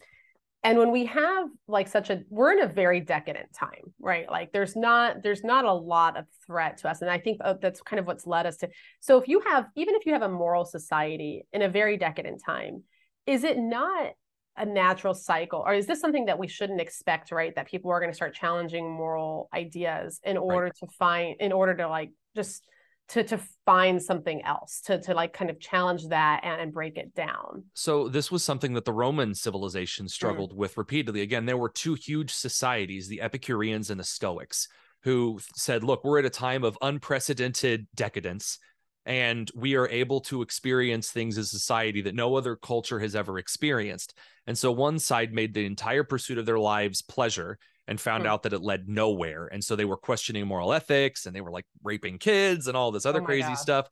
And 0.65 0.79
when 0.79 0.91
we 0.91 1.07
have 1.07 1.47
like 1.69 1.87
such 1.87 2.11
a 2.11 2.23
we're 2.29 2.51
in 2.51 2.61
a 2.61 2.67
very 2.67 2.99
decadent 2.99 3.53
time, 3.53 3.95
right? 4.01 4.29
Like 4.29 4.51
there's 4.51 4.75
not 4.75 5.23
there's 5.23 5.45
not 5.45 5.65
a 5.65 5.73
lot 5.73 6.17
of 6.17 6.25
threat 6.45 6.79
to 6.79 6.91
us 6.91 7.03
and 7.03 7.11
I 7.11 7.21
think 7.21 7.39
uh, 7.41 7.55
that's 7.63 7.83
kind 7.83 8.01
of 8.01 8.09
what's 8.09 8.27
led 8.27 8.47
us 8.47 8.57
to. 8.59 8.69
So 8.99 9.17
if 9.17 9.29
you 9.29 9.39
have 9.47 9.67
even 9.77 9.95
if 9.95 10.07
you 10.07 10.13
have 10.13 10.23
a 10.23 10.29
moral 10.29 10.65
society 10.65 11.47
in 11.53 11.63
a 11.63 11.69
very 11.69 11.97
decadent 11.97 12.43
time, 12.45 12.83
is 13.27 13.45
it 13.45 13.59
not 13.59 14.11
a 14.57 14.67
natural 14.67 15.15
cycle 15.15 15.63
or 15.65 15.73
is 15.73 15.87
this 15.87 16.01
something 16.01 16.25
that 16.25 16.41
we 16.41 16.49
shouldn't 16.49 16.81
expect, 16.81 17.31
right? 17.31 17.55
That 17.55 17.69
people 17.69 17.93
are 17.93 18.01
going 18.01 18.11
to 18.11 18.17
start 18.17 18.35
challenging 18.35 18.91
moral 18.91 19.49
ideas 19.55 20.19
in 20.25 20.37
order 20.37 20.65
right. 20.65 20.75
to 20.81 20.87
find 20.99 21.37
in 21.39 21.53
order 21.53 21.77
to 21.77 21.87
like 21.87 22.11
just 22.35 22.65
to 23.13 23.23
to 23.25 23.39
find 23.67 24.03
something 24.03 24.43
else 24.43 24.81
to 24.81 25.01
to 25.01 25.15
like 25.15 25.33
kind 25.33 25.51
of 25.51 25.61
challenge 25.61 26.09
that 26.09 26.41
and, 26.43 26.61
and 26.61 26.73
break 26.73 26.97
it 26.97 27.15
down. 27.15 27.65
So 27.75 28.09
this 28.09 28.31
was 28.31 28.43
something 28.43 28.73
that 28.75 28.85
the 28.85 28.93
roman 28.93 29.35
civilization 29.35 30.07
Mm. 30.07 30.11
struggled 30.11 30.57
with 30.57 30.77
repeatedly. 30.77 31.21
Again 31.21 31.47
there 31.47 31.57
were 31.59 31.69
two 31.69 31.95
huge 31.95 32.33
societies 32.33 33.09
the 33.09 33.21
epicureans 33.21 33.91
and 33.91 34.01
the 34.01 34.05
stoics 34.05 34.69
who 35.05 35.39
said 35.55 35.85
look 35.85 36.05
we're 36.05 36.19
at 36.19 36.25
a 36.25 36.31
time 36.31 36.65
of 36.65 36.79
unprecedented 36.81 37.87
decadence 37.95 38.59
and 39.05 39.51
we 39.55 39.75
are 39.75 39.89
able 39.89 40.21
to 40.21 40.43
experience 40.43 41.11
things 41.11 41.37
as 41.37 41.51
society 41.51 42.03
that 42.03 42.15
no 42.15 42.37
other 42.37 42.55
culture 42.55 43.01
has 43.01 43.17
ever 43.17 43.37
experienced. 43.39 44.15
And 44.47 44.57
so 44.57 44.71
one 44.71 44.99
side 45.01 45.33
made 45.33 45.55
the 45.55 45.67
entire 45.67 46.05
pursuit 46.05 46.39
of 46.39 46.47
their 46.47 46.59
lives 46.59 47.03
pleasure 47.03 47.59
and 47.89 48.01
found 48.01 48.23
Hmm. 48.23 48.29
out 48.31 48.43
that 48.45 48.53
it 48.53 48.63
led 48.63 48.89
nowhere 48.89 49.47
and 49.53 49.63
so 49.63 49.75
they 49.77 49.85
were 49.85 49.97
questioning 49.97 50.47
moral 50.47 50.73
ethics 50.73 51.27
and 51.27 51.35
they 51.35 51.41
were 51.41 51.51
like 51.51 51.67
raping 51.83 52.19
kids 52.19 52.67
and 52.69 52.77
all 52.77 52.91
this 52.93 53.07
other 53.07 53.21
Oh 53.21 53.25
crazy 53.25 53.49
God. 53.49 53.59
stuff 53.59 53.89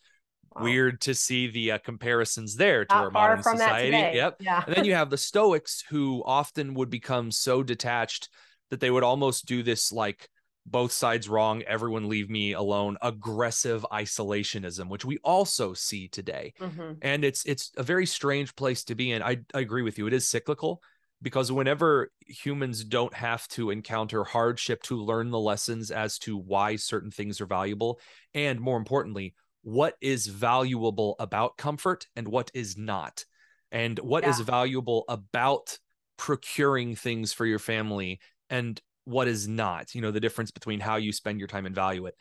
Wow. 0.56 0.64
weird 0.64 1.00
to 1.02 1.14
see 1.14 1.49
the 1.49 1.73
uh, 1.73 1.78
comparisons 1.78 2.56
there 2.56 2.85
to 2.85 2.94
Not 2.94 3.04
our 3.04 3.11
modern 3.11 3.42
society. 3.42 3.90
Yep. 4.16 4.37
yeah 4.40 4.64
And 4.66 4.75
then 4.75 4.85
you 4.85 4.94
have 4.94 5.09
the 5.09 5.16
Stoics 5.16 5.85
who 5.88 6.25
often 6.26 6.75
would 6.75 6.90
become 6.90 7.30
so 7.30 7.62
detached 7.62 8.28
that 8.70 8.80
they 8.80 8.90
would 8.90 9.04
almost 9.04 9.47
do 9.47 9.62
this 9.62 9.92
like 9.92 10.28
both 10.66 10.92
sides 10.92 11.28
wrong, 11.28 11.62
everyone 11.62 12.09
leave 12.09 12.28
me 12.30 12.52
alone, 12.52 12.97
aggressive 13.00 13.87
isolationism, 13.92 14.88
which 14.88 15.04
we 15.04 15.18
also 15.25 15.73
see 15.73 16.09
today. 16.09 16.52
Mhm. 16.61 16.99
And 17.02 17.25
it's 17.25 17.44
it's 17.47 17.70
a 17.76 17.82
very 17.82 18.06
strange 18.06 18.54
place 18.56 18.85
to 18.85 18.94
be 18.94 19.12
in. 19.12 19.23
I, 19.23 19.38
I 19.54 19.61
agree 19.61 19.82
with 19.82 19.99
you. 19.99 20.06
It 20.06 20.12
is 20.12 20.28
cyclical 20.28 20.82
because 21.22 21.52
whenever 21.52 22.10
humans 22.26 22.84
don't 22.84 23.14
have 23.14 23.46
to 23.48 23.70
encounter 23.70 24.24
hardship 24.24 24.82
to 24.84 24.96
learn 24.96 25.30
the 25.30 25.38
lessons 25.38 25.90
as 25.90 26.18
to 26.18 26.36
why 26.36 26.76
certain 26.76 27.10
things 27.10 27.40
are 27.40 27.46
valuable, 27.46 28.00
and 28.34 28.60
more 28.60 28.78
importantly, 28.78 29.34
what 29.62 29.96
is 30.00 30.26
valuable 30.26 31.16
about 31.18 31.58
comfort 31.58 32.06
and 32.16 32.26
what 32.26 32.50
is 32.54 32.76
not, 32.78 33.24
and 33.70 33.98
what 33.98 34.24
is 34.24 34.38
Yeah. 34.38 34.44
valuable 34.46 35.04
about 35.08 35.78
procuring 36.16 36.96
things 36.96 37.32
for 37.32 37.46
your 37.46 37.58
family 37.58 38.20
and 38.48 38.80
what 39.04 39.28
is 39.28 39.48
not, 39.48 39.94
you 39.94 40.00
know, 40.00 40.10
the 40.10 40.20
difference 40.20 40.50
between 40.50 40.80
how 40.80 40.96
you 40.96 41.12
spend 41.12 41.38
your 41.38 41.48
time 41.48 41.66
and 41.66 41.74
value 41.74 42.06
it. 42.06 42.14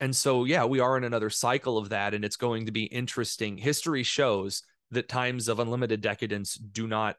And 0.00 0.14
so, 0.16 0.44
yeah, 0.44 0.64
we 0.64 0.80
are 0.80 0.96
in 0.96 1.04
another 1.04 1.30
cycle 1.30 1.78
of 1.78 1.90
that, 1.90 2.12
and 2.12 2.24
it's 2.24 2.36
going 2.36 2.66
to 2.66 2.72
be 2.72 2.84
interesting. 2.84 3.56
History 3.56 4.02
shows 4.02 4.62
that 4.90 5.08
times 5.08 5.48
of 5.48 5.60
unlimited 5.60 6.00
decadence 6.00 6.54
do 6.54 6.86
not 6.86 7.16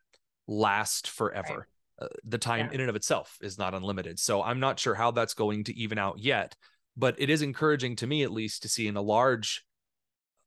last 0.47 1.07
forever. 1.07 1.67
Uh, 1.99 2.07
the 2.23 2.37
time 2.37 2.67
Yeah. 2.67 2.73
in 2.73 2.81
and 2.81 2.89
of 2.89 2.95
itself 2.95 3.37
is 3.41 3.57
not 3.57 3.73
unlimited. 3.73 4.19
So 4.19 4.41
I'm 4.41 4.59
not 4.59 4.79
sure 4.79 4.95
how 4.95 5.11
that's 5.11 5.35
going 5.35 5.65
to 5.65 5.75
even 5.77 5.97
out 5.97 6.19
yet, 6.19 6.55
but 6.97 7.15
it 7.19 7.29
is 7.29 7.41
encouraging 7.41 7.95
to 7.97 8.07
me 8.07 8.23
at 8.23 8.31
least 8.31 8.63
to 8.63 8.69
see 8.69 8.87
in 8.87 8.97
a 8.97 9.01
large 9.01 9.63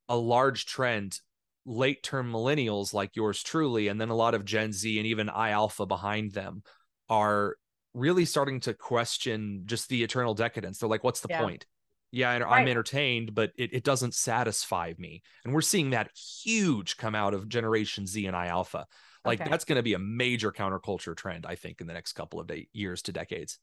a 0.09 0.17
large 0.17 0.67
trend 0.67 1.21
late 1.65 2.03
term 2.03 2.31
millennials 2.31 2.93
like 2.95 3.17
yours 3.17 3.43
truly 3.43 3.88
and 3.88 4.00
then 4.00 4.09
a 4.09 4.15
lot 4.15 4.35
of 4.35 4.45
Gen 4.45 4.73
Z 4.73 4.99
and 4.99 5.07
even 5.07 5.29
I 5.29 5.50
alpha 5.50 5.85
behind 5.87 6.33
them 6.33 6.62
are 7.09 7.57
really 7.95 8.25
starting 8.25 8.61
to 8.61 8.75
question 8.75 9.62
just 9.67 9.88
the 9.88 10.05
eternal 10.05 10.35
decadence. 10.35 10.79
They're 10.79 10.88
like 10.88 11.03
what's 11.05 11.21
the 11.21 11.29
Yeah. 11.31 11.43
point? 11.43 11.67
Yeah. 12.12 12.31
I'm 12.31 12.69
entertained, 12.69 13.35
but 13.35 13.53
it, 13.57 13.73
it 13.73 13.85
doesn't 13.85 14.15
satisfy 14.15 14.93
me. 14.99 15.23
And 15.45 15.53
we're 15.53 15.61
seeing 15.61 15.91
that 15.91 16.11
huge 16.17 16.97
come 16.97 17.15
out 17.15 17.35
of 17.35 17.49
Generation 17.49 18.07
Z 18.07 18.26
and 18.26 18.37
I 18.37 18.47
Alpha. 18.47 18.87
Like 19.26 19.40
Okay. 19.40 19.50
that's 19.50 19.64
going 19.64 19.76
to 19.76 19.83
be 19.83 19.95
a 19.95 19.99
major 19.99 20.52
counterculture 20.52 21.16
trend, 21.16 21.47
I 21.47 21.54
think, 21.56 21.80
in 21.80 21.87
the 21.87 21.92
next 21.95 22.12
couple 22.14 22.40
of 22.40 22.47
day, 22.47 22.68
years 22.73 23.02
to 23.02 23.12
decades. 23.12 23.59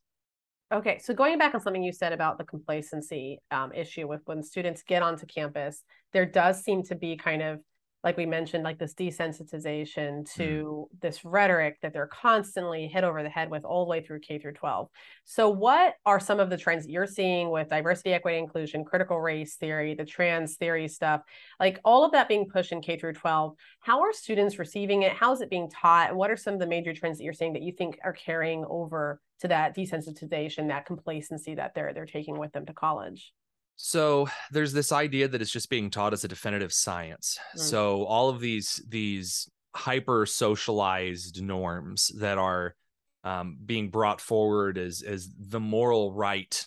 Okay, 0.73 0.97
so 0.97 1.13
going 1.13 1.37
back 1.37 1.53
on 1.53 1.61
something 1.61 1.83
you 1.83 1.93
said 1.93 2.13
about 2.13 2.39
the 2.39 2.43
complacency 2.43 3.39
um, 3.51 3.71
issue 3.73 4.07
with 4.07 4.21
when 4.25 4.41
students 4.41 4.81
get 4.81 5.03
onto 5.03 5.27
campus, 5.27 5.83
there 6.13 6.25
does 6.25 6.63
seem 6.63 6.81
to 6.83 6.95
be 6.95 7.15
kind 7.15 7.43
of, 7.43 7.59
like 8.03 8.17
we 8.17 8.25
mentioned, 8.25 8.63
like 8.63 8.77
this 8.77 8.93
desensitization 8.93 10.23
mm-hmm. 10.23 10.41
to 10.41 10.89
this 11.01 11.23
rhetoric 11.23 11.79
that 11.81 11.93
they're 11.93 12.07
constantly 12.07 12.87
hit 12.87 13.03
over 13.03 13.23
the 13.23 13.29
head 13.29 13.49
with 13.49 13.63
all 13.63 13.85
the 13.85 13.89
way 13.89 14.01
through 14.01 14.19
K 14.19 14.39
through 14.39 14.53
12. 14.53 14.89
So, 15.23 15.49
what 15.49 15.95
are 16.05 16.19
some 16.19 16.39
of 16.39 16.49
the 16.49 16.57
trends 16.57 16.85
that 16.85 16.91
you're 16.91 17.07
seeing 17.07 17.49
with 17.49 17.69
diversity, 17.69 18.13
equity, 18.13 18.37
inclusion, 18.37 18.83
critical 18.83 19.21
race 19.21 19.55
theory, 19.55 19.95
the 19.95 20.05
trans 20.05 20.55
theory 20.55 20.87
stuff, 20.87 21.21
like 21.59 21.79
all 21.85 22.03
of 22.03 22.11
that 22.11 22.27
being 22.27 22.49
pushed 22.49 22.71
in 22.71 22.81
K 22.81 22.97
through 22.97 23.13
12? 23.13 23.55
How 23.79 24.01
are 24.01 24.13
students 24.13 24.59
receiving 24.59 25.03
it? 25.03 25.13
How 25.13 25.31
is 25.31 25.41
it 25.41 25.49
being 25.49 25.69
taught? 25.69 26.15
What 26.15 26.29
are 26.29 26.37
some 26.37 26.53
of 26.53 26.59
the 26.59 26.67
major 26.67 26.93
trends 26.93 27.17
that 27.17 27.23
you're 27.23 27.33
seeing 27.33 27.53
that 27.53 27.61
you 27.61 27.71
think 27.71 27.97
are 28.03 28.13
carrying 28.13 28.65
over 28.69 29.21
to 29.39 29.47
that 29.47 29.75
desensitization, 29.75 30.67
that 30.67 30.85
complacency 30.85 31.55
that 31.55 31.73
they're 31.73 31.93
they're 31.93 32.05
taking 32.05 32.37
with 32.37 32.51
them 32.51 32.65
to 32.65 32.73
college? 32.73 33.33
So 33.75 34.29
there's 34.51 34.73
this 34.73 34.91
idea 34.91 35.27
that 35.27 35.41
it's 35.41 35.51
just 35.51 35.69
being 35.69 35.89
taught 35.89 36.13
as 36.13 36.23
a 36.23 36.27
definitive 36.27 36.71
science. 36.71 37.37
Mm. 37.55 37.59
So 37.59 38.03
all 38.05 38.29
of 38.29 38.39
these 38.39 38.83
these 38.87 39.49
hyper 39.75 40.25
socialized 40.25 41.41
norms 41.41 42.11
that 42.19 42.37
are 42.37 42.75
um, 43.23 43.57
being 43.65 43.89
brought 43.89 44.21
forward 44.21 44.77
as 44.77 45.01
as 45.01 45.29
the 45.37 45.59
moral 45.59 46.13
right 46.13 46.65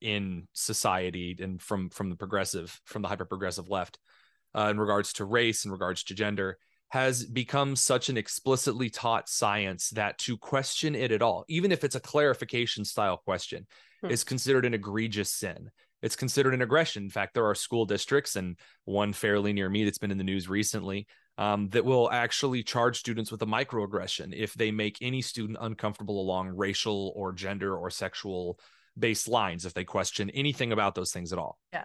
in 0.00 0.46
society 0.52 1.36
and 1.40 1.60
from 1.60 1.90
from 1.90 2.10
the 2.10 2.16
progressive 2.16 2.80
from 2.84 3.02
the 3.02 3.08
hyper 3.08 3.24
progressive 3.24 3.68
left 3.68 3.98
uh, 4.56 4.68
in 4.70 4.78
regards 4.78 5.12
to 5.14 5.24
race 5.24 5.64
in 5.64 5.70
regards 5.70 6.04
to 6.04 6.14
gender 6.14 6.58
has 6.90 7.24
become 7.24 7.76
such 7.76 8.08
an 8.08 8.16
explicitly 8.16 8.88
taught 8.88 9.28
science 9.28 9.90
that 9.90 10.16
to 10.18 10.38
question 10.38 10.94
it 10.94 11.10
at 11.10 11.20
all 11.20 11.44
even 11.48 11.72
if 11.72 11.82
it's 11.82 11.96
a 11.96 12.00
clarification 12.00 12.84
style 12.84 13.16
question 13.16 13.66
Hmm. 14.00 14.10
is 14.10 14.24
considered 14.24 14.64
an 14.64 14.74
egregious 14.74 15.30
sin 15.30 15.70
it's 16.02 16.16
considered 16.16 16.54
an 16.54 16.62
aggression. 16.62 17.04
In 17.04 17.10
fact, 17.10 17.34
there 17.34 17.46
are 17.46 17.54
school 17.54 17.84
districts, 17.84 18.36
and 18.36 18.56
one 18.84 19.12
fairly 19.12 19.52
near 19.52 19.68
me 19.68 19.84
that's 19.84 19.98
been 19.98 20.10
in 20.10 20.18
the 20.18 20.24
news 20.24 20.48
recently, 20.48 21.06
um, 21.36 21.68
that 21.70 21.84
will 21.84 22.10
actually 22.10 22.62
charge 22.62 22.98
students 22.98 23.30
with 23.30 23.42
a 23.42 23.46
microaggression 23.46 24.32
if 24.34 24.54
they 24.54 24.70
make 24.70 24.98
any 25.00 25.22
student 25.22 25.58
uncomfortable 25.60 26.20
along 26.20 26.48
racial 26.48 27.12
or 27.14 27.32
gender 27.32 27.76
or 27.76 27.90
sexual 27.90 28.58
based 28.98 29.28
lines, 29.28 29.64
if 29.64 29.74
they 29.74 29.84
question 29.84 30.30
anything 30.30 30.72
about 30.72 30.94
those 30.94 31.12
things 31.12 31.32
at 31.32 31.38
all. 31.38 31.58
Yeah. 31.72 31.84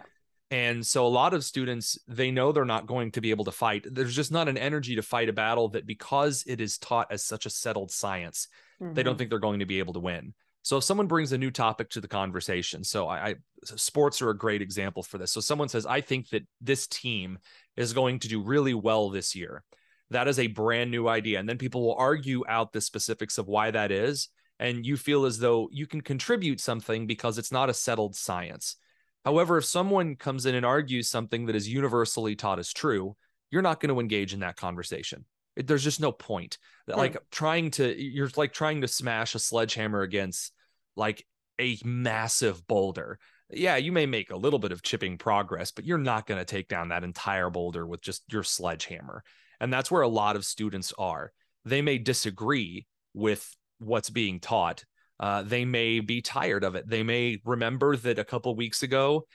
And 0.49 0.85
so 0.85 1.05
a 1.05 1.07
lot 1.07 1.33
of 1.33 1.43
students, 1.43 1.97
they 2.07 2.29
know 2.29 2.51
they're 2.51 2.65
not 2.65 2.85
going 2.85 3.11
to 3.11 3.21
be 3.21 3.31
able 3.31 3.45
to 3.45 3.51
fight. 3.51 3.85
There's 3.89 4.15
just 4.15 4.31
not 4.31 4.47
an 4.47 4.57
energy 4.57 4.95
to 4.95 5.01
fight 5.01 5.29
a 5.29 5.33
battle 5.33 5.69
that 5.69 5.87
because 5.87 6.43
it 6.45 6.61
is 6.61 6.77
taught 6.77 7.11
as 7.11 7.23
such 7.23 7.45
a 7.45 7.49
settled 7.49 7.91
science, 7.91 8.47
they 8.79 9.01
don't 9.01 9.15
Mhm. 9.15 9.17
think 9.17 9.29
they're 9.29 9.39
going 9.39 9.59
to 9.59 9.65
be 9.65 9.79
able 9.79 9.93
to 9.93 9.99
win. 9.99 10.33
So 10.63 10.77
if 10.77 10.83
someone 10.85 11.07
brings 11.07 11.33
a 11.33 11.37
new 11.37 11.51
topic 11.51 11.89
to 11.91 12.01
the 12.01 12.07
conversation, 12.07 12.83
so 12.83 13.07
I, 13.07 13.27
I 13.27 13.35
sports 13.63 14.21
are 14.21 14.29
a 14.29 14.37
great 14.37 14.61
example 14.61 15.03
for 15.03 15.17
this. 15.17 15.31
So 15.31 15.41
someone 15.41 15.67
says, 15.67 15.85
I 15.85 16.01
think 16.01 16.29
that 16.29 16.47
this 16.61 16.87
team 16.87 17.37
is 17.75 17.93
going 17.93 18.19
to 18.19 18.29
do 18.29 18.41
really 18.41 18.73
well 18.73 19.09
this 19.09 19.35
year. 19.35 19.63
That 20.09 20.27
is 20.27 20.39
a 20.39 20.47
brand 20.47 20.89
new 20.89 21.07
idea. 21.07 21.39
And 21.39 21.49
then 21.49 21.57
people 21.57 21.81
will 21.81 21.95
argue 21.95 22.43
out 22.47 22.71
the 22.71 22.81
specifics 22.81 23.37
of 23.37 23.47
why 23.47 23.71
that 23.71 23.91
is. 23.91 24.29
And 24.59 24.85
you 24.85 24.95
feel 24.95 25.25
as 25.25 25.37
though 25.37 25.67
you 25.71 25.85
can 25.85 26.01
contribute 26.01 26.61
something 26.61 27.07
because 27.07 27.37
it's 27.37 27.51
not 27.51 27.69
a 27.69 27.73
settled 27.73 28.15
science. 28.15 28.77
However, 29.25 29.57
if 29.57 29.65
someone 29.65 30.15
comes 30.15 30.45
in 30.45 30.55
and 30.55 30.65
argues 30.65 31.09
something 31.09 31.45
that 31.47 31.55
is 31.55 31.67
universally 31.67 32.35
taught 32.35 32.59
as 32.59 32.71
true, 32.71 33.15
you're 33.51 33.61
not 33.61 33.79
going 33.79 33.93
to 33.93 33.99
engage 33.99 34.33
in 34.33 34.41
that 34.41 34.55
conversation. 34.55 35.25
It, 35.55 35.67
there's 35.67 35.83
just 35.83 35.99
no 35.99 36.11
point. 36.11 36.57
Hmm. 36.89 36.97
Like 36.97 37.17
trying 37.31 37.71
to, 37.71 38.01
you're 38.01 38.29
like 38.35 38.53
trying 38.53 38.81
to 38.81 38.87
smash 38.87 39.35
a 39.35 39.39
sledgehammer 39.39 40.01
against 40.01 40.51
like 40.95 41.25
a 41.59 41.77
massive 41.83 42.65
boulder. 42.67 43.19
Yeah, 43.49 43.75
you 43.75 43.91
may 43.91 44.05
make 44.05 44.31
a 44.31 44.37
little 44.37 44.59
bit 44.59 44.71
of 44.71 44.81
chipping 44.81 45.17
progress, 45.17 45.71
but 45.71 45.85
you're 45.85 45.97
not 45.97 46.25
going 46.25 46.39
to 46.39 46.45
take 46.45 46.67
down 46.67 46.89
that 46.89 47.03
entire 47.03 47.49
boulder 47.49 47.85
with 47.85 48.01
just 48.01 48.23
your 48.31 48.43
sledgehammer. 48.43 49.23
And 49.59 49.71
that's 49.71 49.91
where 49.91 50.01
a 50.01 50.07
lot 50.07 50.35
of 50.35 50.45
students 50.45 50.91
are. 50.97 51.31
They 51.65 51.81
may 51.81 51.97
disagree 51.97 52.87
with 53.13 53.55
what's 53.79 54.09
being 54.09 54.39
taught. 54.39 54.83
Uh, 55.19 55.43
they 55.43 55.65
may 55.65 55.99
be 55.99 56.21
tired 56.21 56.63
of 56.63 56.75
it. 56.75 56.89
They 56.89 57.03
may 57.03 57.39
remember 57.45 57.95
that 57.95 58.19
a 58.19 58.25
couple 58.25 58.55
weeks 58.55 58.81
ago 58.81 59.27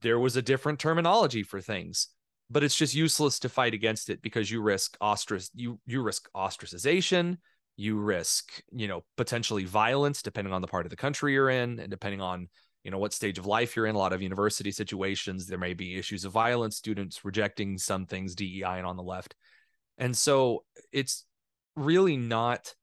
there 0.00 0.18
was 0.18 0.36
a 0.36 0.42
different 0.42 0.78
terminology 0.78 1.42
for 1.42 1.60
things, 1.60 2.08
but 2.50 2.64
it's 2.64 2.74
just 2.74 2.94
useless 2.94 3.38
to 3.40 3.48
fight 3.48 3.74
against 3.74 4.10
it 4.10 4.22
because 4.22 4.50
you 4.50 4.62
risk 4.62 4.96
ostrac 5.00 5.50
you 5.54 5.78
you 5.86 6.02
risk 6.02 6.28
ostracization, 6.34 7.36
you 7.76 7.98
risk 7.98 8.62
you 8.72 8.88
know 8.88 9.02
potentially 9.16 9.64
violence 9.64 10.22
depending 10.22 10.52
on 10.52 10.62
the 10.62 10.68
part 10.68 10.86
of 10.86 10.90
the 10.90 10.96
country 10.96 11.34
you're 11.34 11.50
in 11.50 11.78
and 11.78 11.90
depending 11.90 12.20
on 12.20 12.48
you 12.84 12.90
know 12.90 12.98
what 12.98 13.12
stage 13.12 13.38
of 13.38 13.46
life 13.46 13.76
you're 13.76 13.86
in. 13.86 13.94
A 13.94 13.98
lot 13.98 14.12
of 14.12 14.22
university 14.22 14.70
situations 14.70 15.46
there 15.46 15.58
may 15.58 15.74
be 15.74 15.98
issues 15.98 16.24
of 16.24 16.32
violence 16.32 16.76
students 16.76 17.24
rejecting 17.24 17.76
some 17.76 18.06
things 18.06 18.34
dei 18.34 18.62
and 18.64 18.86
on 18.86 18.96
the 18.96 19.02
left. 19.02 19.34
And 19.98 20.16
so 20.16 20.64
it's 20.92 21.24
really 21.76 22.16
not 22.16 22.74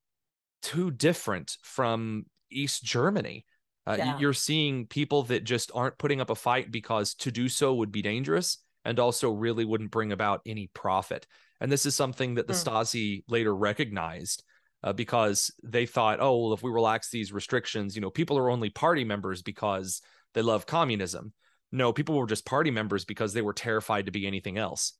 too 0.61 0.91
different 0.91 1.57
from 1.63 2.25
east 2.51 2.83
germany. 2.83 3.45
Uh, 3.87 3.95
Yeah. 3.97 4.17
you're 4.17 4.33
seeing 4.33 4.87
people 4.87 5.23
that 5.23 5.43
just 5.43 5.71
aren't 5.73 5.97
putting 5.97 6.19
up 6.19 6.29
a 6.29 6.35
fight 6.35 6.71
because 6.71 7.13
to 7.15 7.31
do 7.31 7.47
so 7.47 7.75
would 7.75 7.91
be 7.91 8.01
dangerous 8.01 8.59
and 8.85 8.99
also 8.99 9.31
really 9.31 9.65
wouldn't 9.65 9.91
bring 9.91 10.11
about 10.11 10.41
any 10.45 10.67
profit 10.73 11.27
and 11.61 11.71
this 11.71 11.85
is 11.85 11.95
something 11.95 12.35
that 12.35 12.47
the 12.47 12.53
Hmm. 12.53 12.69
stasi 12.69 13.23
later 13.27 13.55
recognized 13.55 14.43
uh, 14.83 14.93
because 14.93 15.51
they 15.63 15.85
thought, 15.85 16.19
oh, 16.21 16.37
well, 16.43 16.53
if 16.53 16.61
we 16.61 16.69
relax 16.69 17.09
these 17.09 17.33
restrictions, 17.33 17.95
you 17.95 18.01
know, 18.01 18.11
people 18.11 18.37
are 18.37 18.49
only 18.51 18.69
party 18.69 19.03
members 19.03 19.41
because 19.41 20.01
they 20.33 20.41
love 20.41 20.65
communism. 20.65 21.33
no, 21.71 21.91
people 21.91 22.15
were 22.15 22.27
just 22.27 22.45
party 22.45 22.71
members 22.71 23.03
because 23.05 23.33
they 23.33 23.41
were 23.41 23.53
terrified 23.53 24.05
to 24.05 24.11
be 24.11 24.27
anything 24.27 24.57
else. 24.57 24.93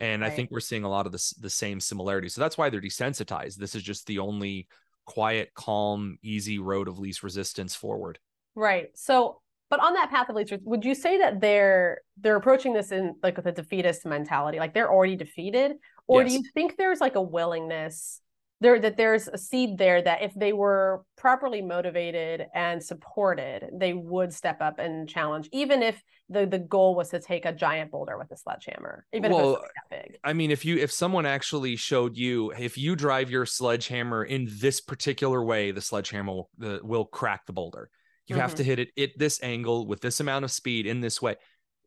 And 0.00 0.22
right. 0.22 0.32
I 0.32 0.34
think 0.34 0.50
we're 0.50 0.60
seeing 0.60 0.84
a 0.84 0.88
lot 0.88 1.06
of 1.06 1.12
this 1.12 1.30
the 1.30 1.50
same 1.50 1.80
similarities. 1.80 2.34
So 2.34 2.40
that's 2.40 2.56
why 2.56 2.70
they're 2.70 2.80
desensitized. 2.80 3.56
This 3.56 3.74
is 3.74 3.82
just 3.82 4.06
the 4.06 4.20
only 4.20 4.66
quiet, 5.04 5.50
calm, 5.54 6.16
easy 6.22 6.58
road 6.58 6.88
of 6.88 6.98
least 6.98 7.22
resistance 7.22 7.74
forward. 7.74 8.18
Right. 8.54 8.88
So 8.94 9.40
but 9.70 9.80
on 9.80 9.94
that 9.94 10.10
path 10.10 10.28
of 10.28 10.36
least 10.36 10.52
would 10.62 10.84
you 10.84 10.94
say 10.94 11.18
that 11.18 11.40
they're 11.40 12.00
they're 12.20 12.36
approaching 12.36 12.72
this 12.72 12.92
in 12.92 13.14
like 13.22 13.36
with 13.36 13.46
a 13.46 13.52
defeatist 13.52 14.06
mentality? 14.06 14.58
Like 14.58 14.74
they're 14.74 14.90
already 14.90 15.16
defeated? 15.16 15.72
Or 16.06 16.22
yes. 16.22 16.30
do 16.30 16.38
you 16.38 16.44
think 16.54 16.76
there's 16.76 17.00
like 17.00 17.16
a 17.16 17.22
willingness 17.22 18.20
there 18.60 18.78
that 18.80 18.96
there's 18.96 19.28
a 19.28 19.38
seed 19.38 19.78
there 19.78 20.02
that 20.02 20.22
if 20.22 20.34
they 20.34 20.52
were 20.52 21.04
properly 21.16 21.62
motivated 21.62 22.46
and 22.54 22.82
supported 22.82 23.70
they 23.72 23.92
would 23.92 24.32
step 24.32 24.60
up 24.60 24.78
and 24.78 25.08
challenge 25.08 25.48
even 25.52 25.82
if 25.82 26.02
the 26.28 26.46
the 26.46 26.58
goal 26.58 26.94
was 26.94 27.10
to 27.10 27.20
take 27.20 27.44
a 27.44 27.52
giant 27.52 27.90
boulder 27.90 28.18
with 28.18 28.30
a 28.32 28.36
sledgehammer 28.36 29.06
even 29.12 29.32
well, 29.32 29.40
if 29.40 29.44
it 29.44 29.60
was 29.60 29.70
that 29.90 30.02
big? 30.06 30.18
I 30.24 30.32
mean 30.32 30.50
if 30.50 30.64
you 30.64 30.76
if 30.76 30.90
someone 30.90 31.26
actually 31.26 31.76
showed 31.76 32.16
you 32.16 32.52
if 32.58 32.76
you 32.76 32.96
drive 32.96 33.30
your 33.30 33.46
sledgehammer 33.46 34.24
in 34.24 34.48
this 34.50 34.80
particular 34.80 35.42
way 35.44 35.70
the 35.70 35.80
sledgehammer 35.80 36.32
will, 36.32 36.50
the, 36.58 36.80
will 36.82 37.04
crack 37.04 37.46
the 37.46 37.52
boulder 37.52 37.90
you 38.28 38.34
mm-hmm. 38.34 38.42
have 38.42 38.54
to 38.54 38.64
hit 38.64 38.78
it 38.78 38.90
at 38.98 39.10
this 39.16 39.42
angle 39.42 39.86
with 39.86 40.00
this 40.00 40.20
amount 40.20 40.44
of 40.44 40.50
speed 40.50 40.86
in 40.86 41.00
this 41.00 41.20
way 41.20 41.36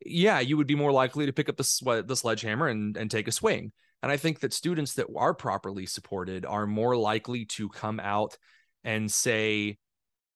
yeah 0.05 0.39
you 0.39 0.57
would 0.57 0.67
be 0.67 0.75
more 0.75 0.91
likely 0.91 1.25
to 1.25 1.33
pick 1.33 1.47
up 1.47 1.57
the, 1.57 2.03
the 2.05 2.15
sledgehammer 2.15 2.67
and, 2.67 2.97
and 2.97 3.09
take 3.11 3.27
a 3.27 3.31
swing 3.31 3.71
and 4.01 4.11
I 4.11 4.17
think 4.17 4.39
that 4.39 4.53
students 4.53 4.95
that 4.95 5.07
are 5.15 5.33
properly 5.33 5.85
supported 5.85 6.45
are 6.45 6.65
more 6.65 6.95
likely 6.95 7.45
to 7.45 7.69
come 7.69 7.99
out 7.99 8.37
and 8.83 9.11
say, 9.11 9.77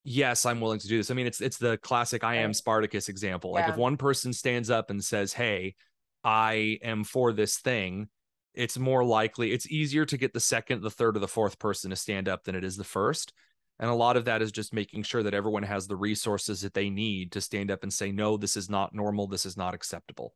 yes, 0.04 0.46
I'm 0.46 0.60
willing 0.60 0.78
to 0.78 0.88
do 0.88 0.98
this. 0.98 1.10
I 1.10 1.14
mean, 1.14 1.26
it's 1.26 1.40
it's 1.40 1.58
the 1.58 1.76
classic 1.78 2.22
I 2.22 2.36
am 2.36 2.54
Spartacus 2.54 3.08
example. 3.08 3.52
Yeah. 3.54 3.62
Like 3.62 3.70
if 3.70 3.76
one 3.76 3.96
person 3.96 4.32
stands 4.32 4.70
up 4.70 4.90
and 4.90 5.04
says, 5.04 5.32
"Hey, 5.32 5.74
I 6.22 6.78
am 6.82 7.02
for 7.02 7.32
this 7.32 7.58
thing," 7.58 8.08
it's 8.54 8.78
more 8.78 9.04
likely 9.04 9.52
it's 9.52 9.68
easier 9.68 10.06
to 10.06 10.16
get 10.16 10.32
the 10.32 10.40
second, 10.40 10.82
the 10.82 10.90
third 10.90 11.16
or 11.16 11.20
the 11.20 11.28
fourth 11.28 11.58
person 11.58 11.90
to 11.90 11.96
stand 11.96 12.28
up 12.28 12.44
than 12.44 12.54
it 12.54 12.62
is 12.62 12.76
the 12.76 12.84
first. 12.84 13.32
And 13.78 13.90
a 13.90 13.94
lot 13.94 14.16
of 14.16 14.24
that 14.24 14.40
is 14.40 14.52
just 14.52 14.72
making 14.72 15.02
sure 15.02 15.22
that 15.22 15.34
everyone 15.34 15.62
has 15.62 15.86
the 15.86 15.96
resources 15.96 16.62
that 16.62 16.74
they 16.74 16.88
need 16.88 17.32
to 17.32 17.40
stand 17.40 17.70
up 17.70 17.82
and 17.82 17.92
say, 17.92 18.10
"No, 18.10 18.36
this 18.36 18.56
is 18.56 18.70
not 18.70 18.94
normal. 18.94 19.26
This 19.26 19.44
is 19.44 19.56
not 19.56 19.74
acceptable." 19.74 20.34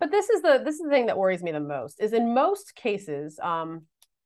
But 0.00 0.10
this 0.10 0.30
is 0.30 0.42
the 0.42 0.62
this 0.64 0.76
is 0.76 0.82
the 0.82 0.90
thing 0.90 1.06
that 1.06 1.18
worries 1.18 1.42
me 1.42 1.52
the 1.52 1.60
most 1.60 2.00
is 2.00 2.12
in 2.12 2.34
most 2.34 2.74
cases, 2.74 3.38
um, 3.42 3.82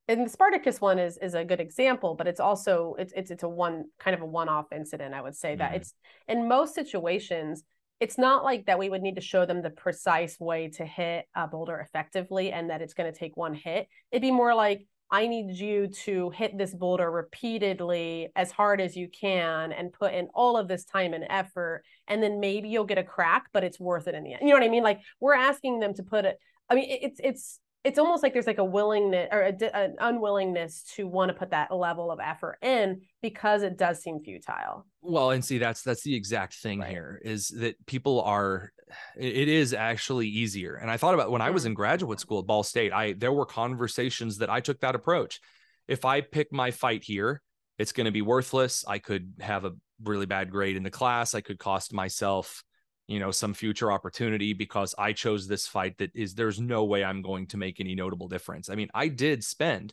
and 0.09 0.25
the 0.25 0.31
Spartacus 0.31 0.81
one 0.81 0.99
is 0.99 1.19
is 1.19 1.35
a 1.35 1.45
good 1.45 1.61
example, 1.61 2.15
but 2.15 2.29
it's 2.29 2.41
also 2.41 2.95
it's 2.99 3.13
it's 3.17 3.31
it's 3.31 3.43
a 3.43 3.49
one 3.49 3.87
kind 3.99 4.15
of 4.15 4.23
a 4.23 4.27
one-off 4.27 4.67
incident. 4.73 5.15
I 5.15 5.23
would 5.23 5.35
say 5.35 5.51
mm-hmm. 5.51 5.59
that 5.59 5.75
it's 5.75 5.93
in 6.29 6.49
most 6.49 6.75
situations, 6.75 7.65
it's 7.99 8.19
not 8.19 8.45
like 8.45 8.67
that 8.67 8.79
we 8.79 8.89
would 8.89 9.03
need 9.03 9.17
to 9.17 9.21
show 9.21 9.47
them 9.47 9.63
the 9.63 9.71
precise 9.71 10.39
way 10.39 10.69
to 10.69 10.85
hit 10.85 11.27
a 11.35 11.49
boulder 11.49 11.79
effectively 11.79 12.53
and 12.53 12.71
that 12.71 12.83
it's 12.83 12.95
going 12.95 13.13
to 13.13 13.19
take 13.19 13.37
one 13.37 13.55
hit. 13.55 13.89
It'd 14.13 14.23
be 14.23 14.31
more 14.31 14.55
like 14.55 14.87
I 15.11 15.29
need 15.29 15.53
you 15.57 15.89
to 16.05 16.31
hit 16.31 16.59
this 16.59 16.75
boulder 16.75 17.11
repeatedly 17.11 18.31
as 18.35 18.51
hard 18.51 18.81
as 18.81 18.97
you 18.97 19.09
can 19.09 19.73
and 19.73 19.93
put 19.93 20.13
in 20.13 20.29
all 20.35 20.57
of 20.57 20.67
this 20.67 20.85
time 20.85 21.15
and 21.15 21.25
effort. 21.31 21.85
And 22.09 22.23
then 22.23 22.41
maybe 22.41 22.69
you'll 22.69 22.85
get 22.85 22.99
a 22.99 23.05
crack, 23.05 23.47
but 23.53 23.63
it's 23.63 23.79
worth 23.79 24.09
it 24.09 24.15
in 24.15 24.25
the 24.25 24.33
end. 24.33 24.43
You 24.43 24.49
know 24.49 24.55
what 24.55 24.65
I 24.65 24.69
mean? 24.69 24.83
Like 24.83 25.01
we're 25.21 25.35
asking 25.35 25.79
them 25.79 25.95
to 25.95 26.03
put 26.03 26.25
it, 26.25 26.39
I 26.69 26.75
mean, 26.75 26.87
it's, 26.89 27.21
it's, 27.23 27.61
it's 27.87 28.01
almost 28.01 28.25
like 28.25 28.33
there's 28.33 28.49
like 28.49 28.59
a 28.59 28.65
willingness 28.65 29.29
or 29.31 29.43
a, 29.43 29.77
an 29.77 29.95
unwillingness 30.01 30.83
to 30.97 31.07
want 31.07 31.29
to 31.29 31.35
put 31.35 31.51
that 31.51 31.73
level 31.73 32.11
of 32.11 32.19
effort 32.21 32.59
in 32.61 33.01
because 33.23 33.63
it 33.63 33.79
does 33.79 34.03
seem 34.03 34.19
futile. 34.25 34.85
Well, 35.03 35.31
and 35.31 35.45
see, 35.45 35.59
that's 35.59 35.83
that's 35.83 36.03
the 36.03 36.15
exact 36.15 36.55
thing 36.55 36.81
right. 36.81 36.91
here 36.91 37.21
is 37.25 37.49
that 37.49 37.75
people 37.87 38.21
are. 38.23 38.73
It 39.17 39.49
is 39.49 39.73
actually 39.73 40.29
easier, 40.29 40.75
and 40.75 40.91
I 40.91 40.97
thought 40.97 41.15
about 41.15 41.31
when 41.31 41.43
I 41.43 41.51
was 41.51 41.65
in 41.65 41.75
graduate 41.75 42.21
school 42.21 42.41
at 42.41 42.47
Ball 42.47 42.65
State. 42.65 42.93
I 42.93 43.13
there 43.13 43.33
were 43.33 43.47
conversations 43.47 44.39
that 44.39 44.51
I 44.51 44.61
took 44.61 44.81
that 44.81 44.97
approach. 44.97 45.41
If 45.87 46.05
I 46.05 46.21
pick 46.21 46.53
my 46.53 46.73
fight 46.73 47.05
here, 47.05 47.41
it's 47.79 47.93
going 47.93 48.07
to 48.07 48.13
be 48.13 48.23
worthless. 48.23 48.85
I 48.87 48.99
could 48.99 49.35
have 49.41 49.65
a 49.65 49.73
really 50.03 50.27
bad 50.27 50.51
grade 50.51 50.77
in 50.77 50.83
the 50.83 50.91
class. 50.91 51.35
I 51.35 51.41
could 51.41 51.59
cost 51.59 51.93
myself 51.93 52.65
you 53.09 53.21
know 53.21 53.31
some 53.31 53.55
future 53.55 53.93
opportunity 53.93 54.53
because 54.53 54.95
i 54.99 55.13
chose 55.13 55.47
this 55.47 55.67
fight 55.67 55.97
that 55.99 56.11
is 56.15 56.35
there's 56.35 56.61
no 56.61 56.85
way 56.85 57.05
i'm 57.05 57.23
going 57.23 57.47
to 57.47 57.57
make 57.57 57.81
any 57.81 57.95
notable 57.95 58.29
difference. 58.29 58.69
I 58.69 58.75
mean 58.75 58.89
i 58.95 59.09
did 59.09 59.45
spend 59.45 59.93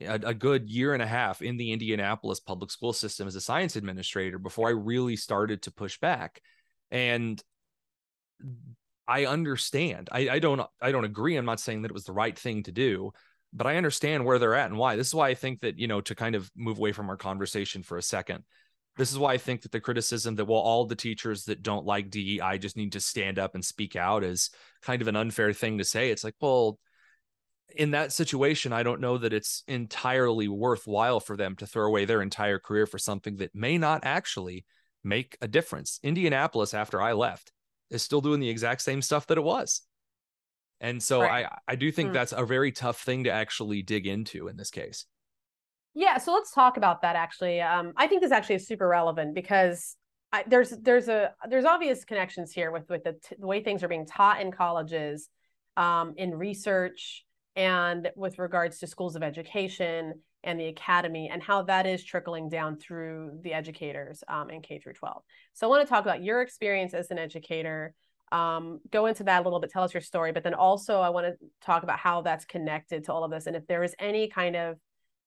a, 0.00 0.14
a, 0.14 0.34
good 0.34 0.70
year 0.70 0.94
and 0.94 1.02
a 1.02 1.06
half 1.06 1.42
in 1.42 1.56
the 1.58 1.72
indianapolis 1.72 2.40
public 2.40 2.70
school 2.70 2.92
system 2.92 3.28
as 3.28 3.36
a 3.36 3.40
science 3.40 3.76
administrator 3.76 4.38
before 4.38 4.68
i 4.68 4.72
really 4.72 5.16
started 5.16 5.62
to 5.62 5.72
push 5.72 5.98
back. 5.98 6.40
And 6.90 7.42
i 9.08 9.26
understand 9.26 10.08
I, 10.12 10.28
I 10.28 10.38
don't 10.38 10.60
i 10.80 10.92
don't 10.92 11.04
agree. 11.04 11.36
I'm 11.36 11.44
not 11.44 11.60
saying 11.60 11.82
that 11.82 11.90
it 11.90 11.94
was 11.94 12.04
the 12.04 12.12
right 12.12 12.38
thing 12.38 12.62
to 12.64 12.72
do 12.72 13.12
but 13.52 13.66
i 13.66 13.76
understand 13.76 14.24
where 14.24 14.38
they're 14.38 14.54
at 14.54 14.70
and 14.70 14.78
why. 14.78 14.96
This 14.96 15.08
is 15.08 15.14
why 15.14 15.28
i 15.28 15.34
think 15.34 15.60
that 15.60 15.78
you 15.78 15.88
know 15.88 16.00
to 16.02 16.14
kind 16.14 16.36
of 16.36 16.50
move 16.56 16.78
away 16.78 16.92
from 16.92 17.10
our 17.10 17.16
conversation 17.16 17.82
for 17.82 17.98
a 17.98 18.02
second 18.02 18.44
this 18.96 19.10
is 19.10 19.18
why 19.18 19.32
I 19.32 19.38
think 19.38 19.62
that 19.62 19.72
the 19.72 19.80
criticism 19.80 20.34
that 20.36 20.44
well, 20.44 20.58
all 20.58 20.84
the 20.84 20.94
teachers 20.94 21.44
that 21.44 21.62
don't 21.62 21.86
like 21.86 22.10
DEI 22.10 22.58
just 22.58 22.76
need 22.76 22.92
to 22.92 23.00
stand 23.00 23.38
up 23.38 23.54
and 23.54 23.64
speak 23.64 23.96
out 23.96 24.22
is 24.22 24.50
kind 24.82 25.00
of 25.00 25.08
an 25.08 25.16
unfair 25.16 25.52
thing 25.52 25.78
to 25.78 25.84
say. 25.84 26.10
It's 26.10 26.24
like, 26.24 26.34
well, 26.40 26.78
in 27.74 27.92
that 27.92 28.12
situation, 28.12 28.72
I 28.72 28.82
don't 28.82 29.00
know 29.00 29.16
that 29.16 29.32
it's 29.32 29.62
entirely 29.66 30.48
worthwhile 30.48 31.20
for 31.20 31.36
them 31.36 31.56
to 31.56 31.66
throw 31.66 31.86
away 31.86 32.04
their 32.04 32.20
entire 32.20 32.58
career 32.58 32.86
for 32.86 32.98
something 32.98 33.36
that 33.36 33.54
may 33.54 33.78
not 33.78 34.02
actually 34.04 34.66
make 35.02 35.38
a 35.40 35.48
difference. 35.48 35.98
Indianapolis, 36.02 36.74
after 36.74 37.00
I 37.00 37.12
left, 37.12 37.50
is 37.90 38.02
still 38.02 38.20
doing 38.20 38.40
the 38.40 38.50
exact 38.50 38.82
same 38.82 39.00
stuff 39.00 39.26
that 39.28 39.38
it 39.38 39.44
was. 39.44 39.82
And 40.80 41.02
so 41.02 41.22
right. 41.22 41.46
I, 41.46 41.72
I 41.72 41.76
do 41.76 41.92
think 41.92 42.10
mm. 42.10 42.14
that's 42.14 42.32
a 42.32 42.44
very 42.44 42.72
tough 42.72 43.00
thing 43.00 43.24
to 43.24 43.30
actually 43.30 43.82
dig 43.82 44.06
into 44.06 44.48
in 44.48 44.56
this 44.56 44.70
case. 44.70 45.06
Yeah, 45.94 46.18
so 46.18 46.32
let's 46.32 46.52
talk 46.52 46.76
about 46.76 47.02
that 47.02 47.16
actually. 47.16 47.60
Um, 47.60 47.92
I 47.96 48.06
think 48.06 48.22
this 48.22 48.32
actually 48.32 48.56
is 48.56 48.66
super 48.66 48.88
relevant 48.88 49.34
because 49.34 49.96
I, 50.32 50.44
there's 50.46 50.70
there's 50.70 51.08
a 51.08 51.34
there's 51.48 51.66
obvious 51.66 52.04
connections 52.04 52.52
here 52.52 52.70
with 52.70 52.88
with 52.88 53.04
the, 53.04 53.12
t- 53.12 53.36
the 53.38 53.46
way 53.46 53.62
things 53.62 53.82
are 53.82 53.88
being 53.88 54.06
taught 54.06 54.40
in 54.40 54.50
colleges, 54.50 55.28
um, 55.76 56.14
in 56.16 56.34
research, 56.34 57.24
and 57.54 58.10
with 58.16 58.38
regards 58.38 58.78
to 58.78 58.86
schools 58.86 59.16
of 59.16 59.22
education 59.22 60.14
and 60.42 60.58
the 60.58 60.66
academy, 60.66 61.28
and 61.30 61.42
how 61.42 61.62
that 61.62 61.86
is 61.86 62.02
trickling 62.02 62.48
down 62.48 62.78
through 62.78 63.38
the 63.42 63.52
educators 63.52 64.24
um, 64.26 64.48
in 64.48 64.62
K 64.62 64.78
through 64.78 64.94
12. 64.94 65.22
So 65.52 65.66
I 65.66 65.70
want 65.70 65.86
to 65.86 65.88
talk 65.88 66.04
about 66.04 66.22
your 66.22 66.40
experience 66.40 66.94
as 66.94 67.10
an 67.10 67.18
educator. 67.18 67.94
Um, 68.32 68.80
go 68.90 69.04
into 69.04 69.24
that 69.24 69.42
a 69.42 69.44
little 69.44 69.60
bit, 69.60 69.70
tell 69.70 69.82
us 69.82 69.92
your 69.92 70.00
story, 70.00 70.32
but 70.32 70.42
then 70.42 70.54
also 70.54 71.00
I 71.00 71.10
want 71.10 71.26
to 71.26 71.34
talk 71.60 71.82
about 71.82 71.98
how 71.98 72.22
that's 72.22 72.46
connected 72.46 73.04
to 73.04 73.12
all 73.12 73.24
of 73.24 73.30
this, 73.30 73.46
and 73.46 73.54
if 73.54 73.66
there 73.66 73.84
is 73.84 73.94
any 73.98 74.28
kind 74.28 74.56
of 74.56 74.78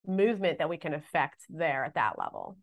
movement 0.07 0.59
that 0.59 0.69
we 0.69 0.77
can 0.77 0.93
affect 0.93 1.41
there 1.49 1.85
at 1.85 1.95
that 1.95 2.17
level 2.17 2.57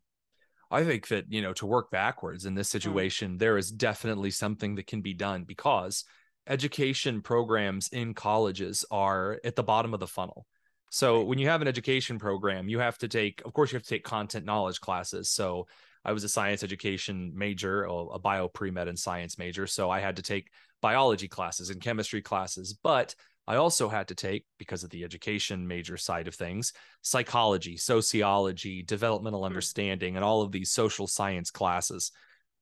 I 0.73 0.85
think 0.85 1.09
that, 1.09 1.27
you 1.29 1.43
know, 1.43 1.53
to 1.55 1.67
work 1.67 1.91
backwards 1.91 2.47
in 2.47 2.55
this 2.55 2.69
mm. 2.69 2.73
situation, 2.73 3.35
mm. 3.35 3.39
there 3.39 3.59
is 3.59 3.71
definitely 3.71 4.31
something 4.31 4.75
that 4.77 4.87
can 4.87 5.03
be 5.03 5.13
done 5.13 5.45
because 5.45 6.05
education 6.49 7.21
programs 7.21 7.89
in 7.89 8.15
colleges 8.15 8.85
are 8.91 9.39
at 9.45 9.55
the 9.55 9.63
bottom 9.63 9.93
of 9.93 10.01
the 10.01 10.07
funnel. 10.07 10.47
So 10.91 11.19
right. 11.19 11.27
when 11.27 11.39
you 11.39 11.49
have 11.49 11.61
an 11.63 11.69
education 11.69 12.19
program, 12.19 12.69
you 12.69 12.79
have 12.79 12.99
to 12.99 13.09
take, 13.09 13.43
of 13.45 13.53
course, 13.53 13.71
you 13.71 13.77
have 13.77 13.85
to 13.85 13.89
take 13.89 14.03
content 14.03 14.47
knowledge 14.47 14.81
classes. 14.81 15.31
So 15.31 15.67
I 16.05 16.13
was 16.13 16.25
a 16.25 16.29
science 16.29 16.65
education 16.65 17.33
major, 17.35 17.85
a 17.85 18.19
bio 18.19 18.49
pre 18.49 18.71
med 18.71 18.89
and 18.89 18.99
science 18.99 19.39
major. 19.39 19.67
So 19.67 19.91
I 19.91 20.01
had 20.01 20.17
to 20.17 20.23
take 20.23 20.51
biology 20.81 21.29
classes 21.29 21.71
and 21.71 21.81
chemistry 21.81 22.23
classes. 22.23 22.73
But 22.83 23.15
I 23.47 23.57
also 23.57 23.89
had 23.89 24.09
to 24.09 24.15
take, 24.15 24.45
because 24.59 24.85
of 24.85 24.91
the 24.91 25.05
education 25.05 25.67
major 25.67 25.97
side 25.97 26.29
of 26.29 26.35
things, 26.35 26.73
psychology, 27.01 27.77
sociology, 27.77 28.83
developmental 28.83 29.41
hmm. 29.41 29.47
understanding, 29.47 30.17
and 30.17 30.25
all 30.25 30.43
of 30.43 30.53
these 30.53 30.71
social 30.71 31.07
science 31.07 31.51
classes. 31.51 32.13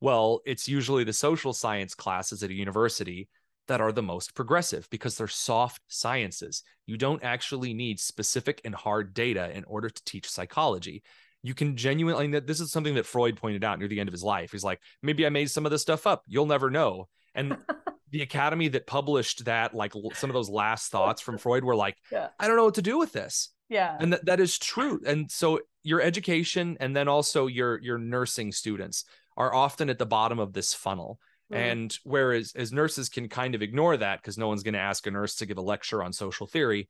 Well, 0.01 0.41
it's 0.47 0.69
usually 0.69 1.05
the 1.05 1.13
social 1.13 1.53
science 1.53 1.95
classes 1.95 2.43
at 2.43 2.51
a 2.51 2.55
university 2.55 3.29
that 3.69 3.81
are 3.81 3.93
the 3.93 4.03
most 4.03 4.35
progressive 4.35 4.89
because 4.91 5.17
they're 5.17 5.29
soft 5.29 5.83
sciences. 5.89 6.63
You 6.87 6.97
don't 6.97 7.23
actually 7.23 7.75
need 7.75 8.01
specific 8.01 8.61
and 8.65 8.75
hard 8.75 9.15
data 9.15 9.51
in 9.57 9.65
order 9.65 9.91
to 9.91 10.05
teach 10.05 10.29
psychology. 10.29 11.03
You 11.43 11.55
can 11.55 11.77
genuinely, 11.77 12.41
this 12.41 12.61
is 12.61 12.73
something 12.73 12.95
that 12.95 13.07
Freud 13.07 13.37
pointed 13.37 13.63
out 13.63 13.79
near 13.79 13.89
the 13.89 14.01
end 14.01 14.09
of 14.09 14.13
his 14.13 14.25
life. 14.25 14.53
He's 14.53 14.65
like, 14.65 14.81
maybe 15.03 15.25
I 15.25 15.29
made 15.29 15.51
some 15.51 15.67
of 15.67 15.71
this 15.71 15.83
stuff 15.83 16.07
up. 16.07 16.25
You'll 16.27 16.47
never 16.47 16.71
know. 16.71 17.09
And 17.35 17.59
the 18.11 18.23
academy 18.23 18.69
that 18.69 18.87
published 18.87 19.45
that 19.45 19.75
like 19.75 19.93
some 20.15 20.31
of 20.31 20.35
those 20.35 20.51
last 20.51 20.91
thoughts 20.93 21.21
from 21.21 21.39
freud 21.39 21.65
were 21.65 21.77
like 21.77 21.97
yeah. 22.11 22.29
i 22.39 22.47
don't 22.47 22.57
know 22.57 22.65
what 22.65 22.75
to 22.75 22.83
do 22.83 22.99
with 22.99 23.13
this. 23.13 23.51
Yeah. 23.71 23.97
And 23.99 24.13
that, 24.13 24.27
that 24.27 24.41
is 24.41 24.59
true. 24.59 25.01
And 25.07 25.31
so 25.31 25.61
your 25.85 26.03
education 26.03 26.77
and 26.81 26.95
then 26.95 27.09
also 27.09 27.47
your 27.47 27.81
your 27.81 27.97
nursing 27.97 28.53
students 28.53 29.05
are 29.37 29.55
often 29.55 29.89
at 29.89 29.99
the 29.99 30.05
bottom 30.05 30.39
of 30.39 30.53
this 30.53 30.75
funnel. 30.75 31.19
Mm. 31.51 31.57
and 31.57 31.99
whereas 32.05 32.53
as 32.55 32.73
nurses 32.73 33.09
can 33.09 33.29
kind 33.29 33.57
of 33.57 33.63
ignore 33.63 33.97
that 33.97 34.23
because 34.23 34.39
no 34.39 34.47
one's 34.47 34.63
going 34.63 34.75
to 34.75 34.79
ask 34.79 35.05
a 35.09 35.11
nurse 35.11 35.35
to 35.35 35.47
give 35.47 35.59
a 35.59 35.61
lecture 35.61 36.01
on 36.01 36.13
social 36.13 36.47
theory 36.47 36.87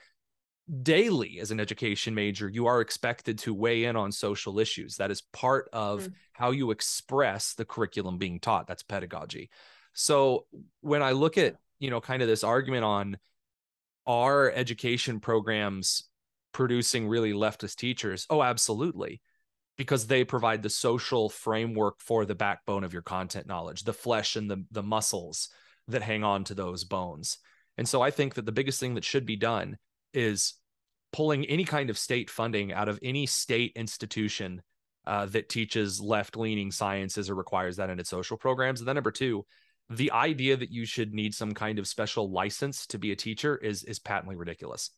daily 0.82 1.38
as 1.40 1.50
an 1.50 1.58
education 1.58 2.14
major 2.14 2.46
you 2.46 2.66
are 2.66 2.82
expected 2.82 3.38
to 3.38 3.54
weigh 3.54 3.84
in 3.84 3.96
on 3.96 4.12
social 4.12 4.58
issues. 4.58 4.96
That 4.96 5.10
is 5.10 5.22
part 5.32 5.70
of 5.72 6.02
mm. 6.02 6.12
how 6.32 6.50
you 6.50 6.72
express 6.72 7.54
the 7.54 7.64
curriculum 7.64 8.18
being 8.18 8.38
taught. 8.38 8.66
That's 8.66 8.82
pedagogy 8.82 9.48
So 9.92 10.46
when 10.80 11.02
I 11.02 11.12
look 11.12 11.38
at, 11.38 11.56
you 11.78 11.90
know, 11.90 12.00
kind 12.00 12.22
of 12.22 12.28
this 12.28 12.44
argument 12.44 12.84
on 12.84 13.18
are 14.06 14.50
education 14.50 15.20
programs 15.20 16.04
producing 16.52 17.08
really 17.08 17.32
leftist 17.32 17.76
teachers? 17.76 18.26
Oh, 18.30 18.42
absolutely. 18.42 19.20
Because 19.76 20.06
they 20.06 20.24
provide 20.24 20.62
the 20.62 20.70
social 20.70 21.28
framework 21.28 22.00
for 22.00 22.24
the 22.24 22.34
backbone 22.34 22.84
of 22.84 22.92
your 22.92 23.02
content 23.02 23.46
knowledge, 23.46 23.84
the 23.84 23.92
flesh 23.92 24.36
and 24.36 24.50
the, 24.50 24.64
the 24.70 24.82
muscles 24.82 25.48
that 25.88 26.02
hang 26.02 26.24
on 26.24 26.44
to 26.44 26.54
those 26.54 26.84
bones. 26.84 27.38
And 27.78 27.88
so 27.88 28.02
I 28.02 28.10
think 28.10 28.34
that 28.34 28.44
the 28.44 28.52
biggest 28.52 28.80
thing 28.80 28.94
that 28.94 29.04
should 29.04 29.24
be 29.24 29.36
done 29.36 29.78
is 30.12 30.54
pulling 31.12 31.44
any 31.46 31.64
kind 31.64 31.90
of 31.90 31.98
state 31.98 32.30
funding 32.30 32.72
out 32.72 32.88
of 32.88 32.98
any 33.02 33.26
state 33.26 33.72
institution 33.74 34.62
uh, 35.06 35.26
that 35.26 35.48
teaches 35.48 36.00
left 36.00 36.36
leaning 36.36 36.70
sciences 36.70 37.30
or 37.30 37.34
requires 37.34 37.76
that 37.76 37.90
in 37.90 37.98
its 37.98 38.10
social 38.10 38.36
programs. 38.36 38.80
And 38.80 38.88
then 38.88 38.96
number 38.96 39.10
two, 39.10 39.46
the 39.90 40.12
idea 40.12 40.56
that 40.56 40.70
you 40.70 40.86
should 40.86 41.12
need 41.12 41.34
some 41.34 41.52
kind 41.52 41.78
of 41.78 41.88
special 41.88 42.30
license 42.30 42.86
to 42.86 42.98
be 42.98 43.10
a 43.10 43.16
teacher 43.16 43.56
is 43.56 43.82
is 43.84 43.98
patently 43.98 44.36
ridiculous. 44.36 44.90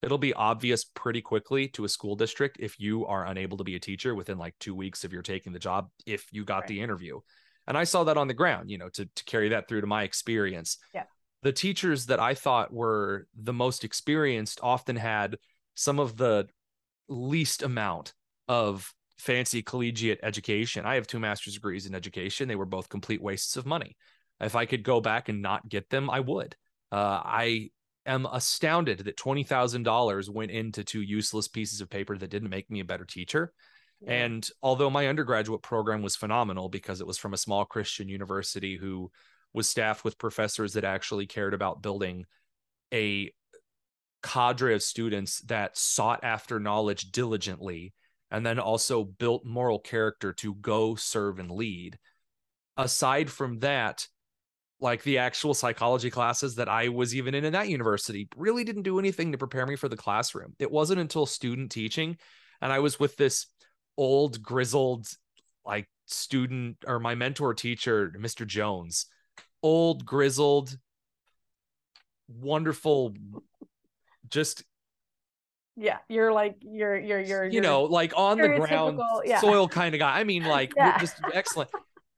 It'll 0.00 0.18
be 0.18 0.34
obvious 0.34 0.84
pretty 0.84 1.20
quickly 1.20 1.68
to 1.68 1.84
a 1.84 1.88
school 1.88 2.16
district 2.16 2.56
if 2.58 2.78
you 2.80 3.04
are 3.06 3.26
unable 3.26 3.58
to 3.58 3.64
be 3.64 3.76
a 3.76 3.80
teacher 3.80 4.14
within 4.14 4.38
like 4.38 4.54
2 4.58 4.74
weeks 4.74 5.04
of 5.04 5.12
your 5.12 5.22
taking 5.22 5.52
the 5.52 5.58
job 5.58 5.90
if 6.06 6.26
you 6.32 6.44
got 6.44 6.60
right. 6.60 6.68
the 6.68 6.80
interview. 6.80 7.20
And 7.66 7.76
I 7.76 7.84
saw 7.84 8.04
that 8.04 8.16
on 8.16 8.28
the 8.28 8.34
ground, 8.34 8.70
you 8.70 8.78
know, 8.78 8.88
to 8.90 9.06
to 9.06 9.24
carry 9.24 9.50
that 9.50 9.68
through 9.68 9.80
to 9.80 9.86
my 9.86 10.04
experience. 10.04 10.78
Yeah. 10.94 11.04
The 11.42 11.52
teachers 11.52 12.06
that 12.06 12.20
I 12.20 12.34
thought 12.34 12.72
were 12.72 13.26
the 13.34 13.52
most 13.52 13.82
experienced 13.82 14.60
often 14.62 14.94
had 14.94 15.36
some 15.74 15.98
of 15.98 16.16
the 16.16 16.46
least 17.08 17.62
amount 17.62 18.14
of 18.46 18.92
fancy 19.18 19.62
collegiate 19.62 20.20
education. 20.22 20.86
I 20.86 20.94
have 20.94 21.06
two 21.06 21.18
master's 21.18 21.54
degrees 21.54 21.86
in 21.86 21.94
education. 21.94 22.48
They 22.48 22.56
were 22.56 22.66
both 22.66 22.88
complete 22.88 23.22
wastes 23.22 23.56
of 23.56 23.66
money. 23.66 23.96
If 24.42 24.56
I 24.56 24.66
could 24.66 24.82
go 24.82 25.00
back 25.00 25.28
and 25.28 25.40
not 25.40 25.68
get 25.68 25.88
them, 25.88 26.10
I 26.10 26.20
would. 26.20 26.56
Uh, 26.90 27.20
I 27.24 27.70
am 28.04 28.26
astounded 28.26 29.00
that 29.00 29.16
$20,000 29.16 30.28
went 30.28 30.50
into 30.50 30.84
two 30.84 31.00
useless 31.00 31.48
pieces 31.48 31.80
of 31.80 31.88
paper 31.88 32.18
that 32.18 32.30
didn't 32.30 32.50
make 32.50 32.70
me 32.70 32.80
a 32.80 32.84
better 32.84 33.04
teacher. 33.04 33.52
Yeah. 34.00 34.12
And 34.12 34.48
although 34.62 34.90
my 34.90 35.06
undergraduate 35.06 35.62
program 35.62 36.02
was 36.02 36.16
phenomenal 36.16 36.68
because 36.68 37.00
it 37.00 37.06
was 37.06 37.18
from 37.18 37.34
a 37.34 37.38
small 37.38 37.64
Christian 37.64 38.08
university 38.08 38.76
who 38.76 39.10
was 39.52 39.68
staffed 39.68 40.04
with 40.04 40.18
professors 40.18 40.72
that 40.72 40.84
actually 40.84 41.26
cared 41.26 41.54
about 41.54 41.82
building 41.82 42.24
a 42.92 43.30
cadre 44.22 44.74
of 44.74 44.82
students 44.82 45.40
that 45.42 45.76
sought 45.76 46.24
after 46.24 46.58
knowledge 46.58 47.12
diligently 47.12 47.92
and 48.30 48.46
then 48.46 48.58
also 48.58 49.04
built 49.04 49.44
moral 49.44 49.78
character 49.78 50.32
to 50.32 50.54
go 50.54 50.94
serve 50.94 51.38
and 51.38 51.50
lead. 51.50 51.98
Aside 52.76 53.30
from 53.30 53.58
that, 53.58 54.06
like 54.82 55.02
the 55.04 55.18
actual 55.18 55.54
psychology 55.54 56.10
classes 56.10 56.56
that 56.56 56.68
I 56.68 56.88
was 56.88 57.14
even 57.14 57.34
in 57.34 57.44
in 57.44 57.52
that 57.52 57.68
university 57.68 58.28
really 58.36 58.64
didn't 58.64 58.82
do 58.82 58.98
anything 58.98 59.32
to 59.32 59.38
prepare 59.38 59.64
me 59.64 59.76
for 59.76 59.88
the 59.88 59.96
classroom. 59.96 60.54
It 60.58 60.70
wasn't 60.70 61.00
until 61.00 61.24
student 61.24 61.70
teaching 61.70 62.18
and 62.60 62.72
I 62.72 62.80
was 62.80 62.98
with 62.98 63.16
this 63.16 63.46
old 63.96 64.42
grizzled 64.42 65.06
like 65.64 65.88
student 66.06 66.78
or 66.86 66.98
my 66.98 67.14
mentor 67.14 67.54
teacher 67.54 68.12
Mr. 68.18 68.44
Jones. 68.44 69.06
Old 69.62 70.04
grizzled 70.04 70.76
wonderful 72.28 73.14
just 74.28 74.64
yeah 75.76 75.98
you're 76.08 76.32
like 76.32 76.56
you're 76.60 76.98
you're 76.98 77.20
you're 77.20 77.44
you 77.44 77.60
know 77.60 77.84
like 77.84 78.12
on 78.16 78.38
the 78.38 78.48
ground 78.48 79.00
yeah. 79.24 79.40
soil 79.40 79.68
kind 79.68 79.94
of 79.94 79.98
guy 79.98 80.18
i 80.18 80.24
mean 80.24 80.44
like 80.56 80.72
yeah. 80.76 80.98
just 80.98 81.16
excellent 81.32 81.70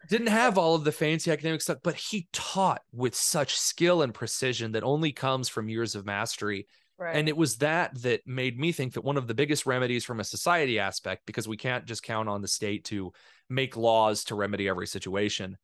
didn't 0.08 0.28
have 0.28 0.58
all 0.58 0.74
of 0.74 0.84
the 0.84 0.92
fancy 0.92 1.30
academic 1.30 1.60
stuff 1.60 1.78
but 1.82 1.94
he 1.94 2.28
taught 2.32 2.82
with 2.92 3.14
such 3.14 3.56
skill 3.56 4.02
and 4.02 4.14
precision 4.14 4.72
that 4.72 4.82
only 4.82 5.12
comes 5.12 5.48
from 5.48 5.68
years 5.68 5.94
of 5.94 6.06
mastery 6.06 6.66
right. 6.98 7.16
and 7.16 7.28
it 7.28 7.36
was 7.36 7.56
that 7.56 7.94
that 8.02 8.20
made 8.26 8.58
me 8.58 8.72
think 8.72 8.94
that 8.94 9.04
one 9.04 9.16
of 9.16 9.26
the 9.26 9.34
biggest 9.34 9.66
remedies 9.66 10.04
from 10.04 10.20
a 10.20 10.24
society 10.24 10.78
aspect 10.78 11.22
because 11.26 11.48
we 11.48 11.56
can't 11.56 11.86
just 11.86 12.02
count 12.02 12.28
on 12.28 12.42
the 12.42 12.48
state 12.48 12.84
to 12.84 13.12
make 13.48 13.76
laws 13.76 14.24
to 14.24 14.34
remedy 14.34 14.68
every 14.68 14.86
situation 14.86 15.56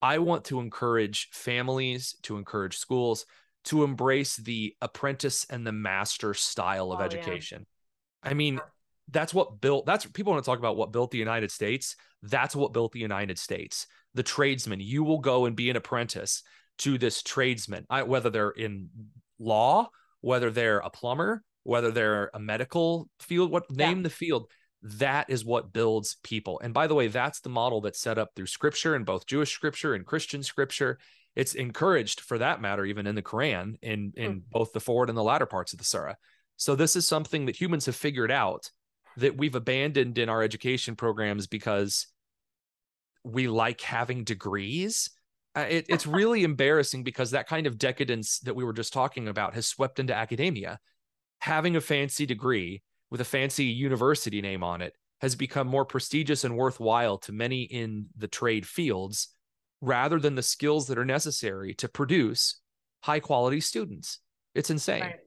i 0.00 0.18
want 0.18 0.44
to 0.44 0.60
encourage 0.60 1.28
families 1.32 2.16
to 2.22 2.36
encourage 2.36 2.76
schools 2.76 3.26
to 3.64 3.84
embrace 3.84 4.36
the 4.36 4.74
apprentice 4.80 5.46
and 5.48 5.66
the 5.66 5.72
master 5.72 6.34
style 6.34 6.92
of 6.92 7.00
oh, 7.00 7.04
education. 7.04 7.66
Yeah. 8.24 8.30
I 8.30 8.34
mean, 8.34 8.60
that's 9.12 9.32
what 9.32 9.60
built 9.60 9.86
that's 9.86 10.06
people 10.06 10.32
want 10.32 10.44
to 10.44 10.50
talk 10.50 10.58
about 10.58 10.76
what 10.76 10.92
built 10.92 11.10
the 11.10 11.18
United 11.18 11.50
States. 11.50 11.96
That's 12.22 12.56
what 12.56 12.72
built 12.72 12.92
the 12.92 13.00
United 13.00 13.38
States. 13.38 13.86
The 14.14 14.22
tradesman, 14.22 14.80
you 14.80 15.04
will 15.04 15.18
go 15.18 15.46
and 15.46 15.56
be 15.56 15.70
an 15.70 15.76
apprentice 15.76 16.42
to 16.78 16.98
this 16.98 17.22
tradesman, 17.22 17.86
I, 17.88 18.02
whether 18.02 18.30
they're 18.30 18.50
in 18.50 18.88
law, 19.38 19.90
whether 20.20 20.50
they're 20.50 20.78
a 20.78 20.90
plumber, 20.90 21.42
whether 21.62 21.90
they're 21.90 22.30
a 22.34 22.40
medical 22.40 23.08
field, 23.20 23.50
what 23.50 23.70
name 23.70 23.98
yeah. 23.98 24.04
the 24.04 24.10
field. 24.10 24.50
That 24.84 25.30
is 25.30 25.44
what 25.44 25.72
builds 25.72 26.16
people. 26.24 26.60
And 26.64 26.74
by 26.74 26.88
the 26.88 26.94
way, 26.94 27.06
that's 27.06 27.40
the 27.40 27.48
model 27.48 27.80
that's 27.82 28.00
set 28.00 28.18
up 28.18 28.30
through 28.34 28.46
scripture 28.46 28.96
and 28.96 29.06
both 29.06 29.26
Jewish 29.26 29.52
scripture 29.52 29.94
and 29.94 30.04
Christian 30.04 30.42
scripture 30.42 30.98
it's 31.34 31.54
encouraged 31.54 32.20
for 32.20 32.38
that 32.38 32.60
matter 32.60 32.84
even 32.84 33.06
in 33.06 33.14
the 33.14 33.22
quran 33.22 33.76
in 33.82 34.12
in 34.16 34.32
mm. 34.32 34.42
both 34.50 34.72
the 34.72 34.80
forward 34.80 35.08
and 35.08 35.16
the 35.16 35.22
latter 35.22 35.46
parts 35.46 35.72
of 35.72 35.78
the 35.78 35.84
surah 35.84 36.14
so 36.56 36.74
this 36.74 36.94
is 36.94 37.06
something 37.08 37.46
that 37.46 37.60
humans 37.60 37.86
have 37.86 37.96
figured 37.96 38.30
out 38.30 38.70
that 39.16 39.36
we've 39.36 39.54
abandoned 39.54 40.18
in 40.18 40.28
our 40.28 40.42
education 40.42 40.96
programs 40.96 41.46
because 41.46 42.06
we 43.24 43.48
like 43.48 43.80
having 43.80 44.24
degrees 44.24 45.10
uh, 45.54 45.66
it, 45.68 45.86
it's 45.88 46.06
really 46.18 46.44
embarrassing 46.44 47.04
because 47.04 47.30
that 47.30 47.48
kind 47.48 47.66
of 47.66 47.78
decadence 47.78 48.38
that 48.40 48.56
we 48.56 48.64
were 48.64 48.72
just 48.72 48.92
talking 48.92 49.28
about 49.28 49.54
has 49.54 49.66
swept 49.66 49.98
into 49.98 50.14
academia 50.14 50.78
having 51.40 51.76
a 51.76 51.80
fancy 51.80 52.26
degree 52.26 52.82
with 53.10 53.20
a 53.20 53.24
fancy 53.24 53.64
university 53.64 54.40
name 54.40 54.62
on 54.64 54.80
it 54.80 54.94
has 55.22 55.36
become 55.36 55.68
more 55.68 55.84
prestigious 55.84 56.42
and 56.42 56.56
worthwhile 56.56 57.16
to 57.16 57.32
many 57.32 57.62
in 57.62 58.06
the 58.16 58.26
trade 58.26 58.66
fields 58.66 59.28
rather 59.80 60.18
than 60.18 60.34
the 60.34 60.42
skills 60.42 60.88
that 60.88 60.98
are 60.98 61.04
necessary 61.04 61.74
to 61.74 61.88
produce 61.88 62.60
high 63.02 63.20
quality 63.20 63.60
students. 63.60 64.18
It's 64.54 64.70
insane. 64.70 65.00
Right. 65.00 65.20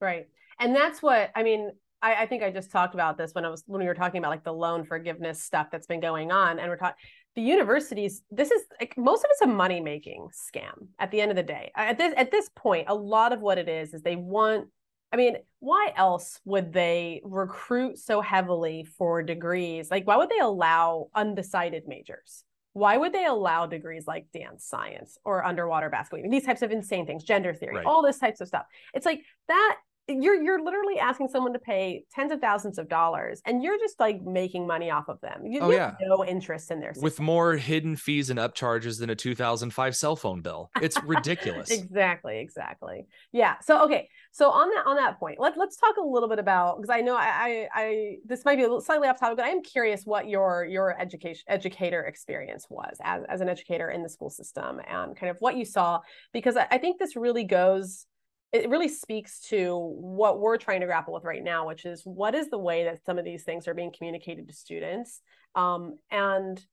right. 0.00 0.28
And 0.58 0.74
that's 0.74 1.02
what 1.02 1.30
I 1.34 1.42
mean. 1.42 1.72
I, 2.04 2.22
I, 2.22 2.26
think 2.26 2.42
I 2.42 2.50
just 2.50 2.70
talked 2.70 2.92
about 2.92 3.16
this 3.16 3.32
when 3.32 3.46
I 3.46 3.48
was 3.48 3.64
when 3.66 3.80
we 3.80 3.86
were 3.86 3.94
talking 3.94 4.18
about 4.18 4.30
like 4.30 4.44
the 4.44 4.52
loan 4.52 4.84
forgiveness 4.84 5.42
stuff 5.42 5.68
that's 5.72 5.86
been 5.86 6.00
going 6.00 6.30
on. 6.30 6.58
And 6.58 6.68
we're 6.68 6.76
talking 6.76 6.96
the 7.34 7.42
universities, 7.42 8.22
this 8.30 8.50
is 8.50 8.62
like 8.78 8.96
most 8.98 9.24
of 9.24 9.30
it's 9.30 9.40
a 9.40 9.46
money 9.46 9.80
making 9.80 10.28
scam 10.32 10.88
at 10.98 11.10
the 11.10 11.20
end 11.20 11.30
of 11.30 11.36
the 11.36 11.42
day. 11.42 11.72
At 11.74 11.96
this 11.96 12.12
at 12.16 12.30
this 12.30 12.50
point, 12.54 12.88
a 12.88 12.94
lot 12.94 13.32
of 13.32 13.40
what 13.40 13.56
it 13.56 13.68
is 13.68 13.94
is 13.94 14.02
they 14.02 14.16
want 14.16 14.68
I 15.12 15.16
mean, 15.16 15.36
why 15.60 15.92
else 15.96 16.40
would 16.44 16.72
they 16.72 17.22
recruit 17.24 17.98
so 17.98 18.20
heavily 18.20 18.84
for 18.98 19.22
degrees? 19.22 19.88
Like, 19.88 20.08
why 20.08 20.16
would 20.16 20.28
they 20.28 20.40
allow 20.40 21.08
undecided 21.14 21.84
majors? 21.86 22.44
why 22.74 22.96
would 22.96 23.12
they 23.12 23.24
allow 23.24 23.66
degrees 23.66 24.04
like 24.06 24.26
dance 24.32 24.66
science 24.66 25.16
or 25.24 25.44
underwater 25.44 25.88
basketball 25.88 26.28
these 26.28 26.44
types 26.44 26.60
of 26.60 26.72
insane 26.72 27.06
things 27.06 27.22
gender 27.22 27.54
theory 27.54 27.76
right. 27.76 27.86
all 27.86 28.02
this 28.02 28.18
types 28.18 28.40
of 28.40 28.48
stuff 28.48 28.66
it's 28.92 29.06
like 29.06 29.22
that 29.46 29.76
you're 30.08 30.42
you're 30.42 30.62
literally 30.62 30.98
asking 30.98 31.28
someone 31.28 31.52
to 31.52 31.58
pay 31.58 32.04
tens 32.12 32.30
of 32.30 32.40
thousands 32.40 32.78
of 32.78 32.88
dollars 32.88 33.40
and 33.46 33.62
you're 33.62 33.78
just 33.78 33.98
like 33.98 34.20
making 34.22 34.66
money 34.66 34.90
off 34.90 35.08
of 35.08 35.20
them 35.20 35.46
you, 35.46 35.60
oh, 35.60 35.70
you 35.70 35.76
yeah. 35.76 35.94
no 36.02 36.24
interest 36.24 36.70
in 36.70 36.80
their 36.80 36.90
success. 36.90 37.02
with 37.02 37.20
more 37.20 37.56
hidden 37.56 37.96
fees 37.96 38.28
and 38.28 38.38
upcharges 38.38 38.98
than 38.98 39.08
a 39.08 39.14
2005 39.14 39.96
cell 39.96 40.16
phone 40.16 40.42
bill 40.42 40.70
it's 40.82 41.02
ridiculous 41.04 41.70
exactly 41.70 42.38
exactly 42.38 43.06
yeah 43.32 43.54
so 43.62 43.82
okay 43.82 44.08
so 44.30 44.50
on 44.50 44.68
that 44.70 44.84
on 44.86 44.96
that 44.96 45.18
point 45.18 45.38
let, 45.40 45.56
let's 45.56 45.76
talk 45.76 45.96
a 45.96 46.06
little 46.06 46.28
bit 46.28 46.38
about 46.38 46.76
because 46.76 46.94
i 46.94 47.00
know 47.00 47.16
I, 47.16 47.24
I, 47.24 47.68
I 47.74 48.16
this 48.26 48.44
might 48.44 48.56
be 48.56 48.62
a 48.62 48.66
little 48.66 48.82
slightly 48.82 49.08
off 49.08 49.18
topic 49.18 49.38
but 49.38 49.46
i 49.46 49.50
am 49.50 49.62
curious 49.62 50.02
what 50.04 50.28
your 50.28 50.66
your 50.66 51.00
education 51.00 51.44
educator 51.48 52.02
experience 52.02 52.66
was 52.68 52.96
as, 53.02 53.22
as 53.28 53.40
an 53.40 53.48
educator 53.48 53.90
in 53.90 54.02
the 54.02 54.08
school 54.08 54.30
system 54.30 54.80
and 54.86 55.16
kind 55.16 55.30
of 55.30 55.38
what 55.40 55.56
you 55.56 55.64
saw 55.64 56.00
because 56.32 56.56
I, 56.56 56.66
I 56.70 56.78
think 56.78 56.98
this 56.98 57.16
really 57.16 57.44
goes 57.44 58.06
it 58.54 58.70
really 58.70 58.88
speaks 58.88 59.40
to 59.40 59.76
what 59.76 60.38
we're 60.38 60.56
trying 60.56 60.78
to 60.78 60.86
grapple 60.86 61.12
with 61.12 61.24
right 61.24 61.42
now, 61.42 61.66
which 61.66 61.84
is 61.84 62.02
what 62.04 62.36
is 62.36 62.50
the 62.50 62.58
way 62.58 62.84
that 62.84 63.04
some 63.04 63.18
of 63.18 63.24
these 63.24 63.42
things 63.42 63.66
are 63.66 63.74
being 63.74 63.92
communicated 63.92 64.46
to 64.46 64.54
students, 64.54 65.20
um, 65.56 65.98
and 66.12 66.64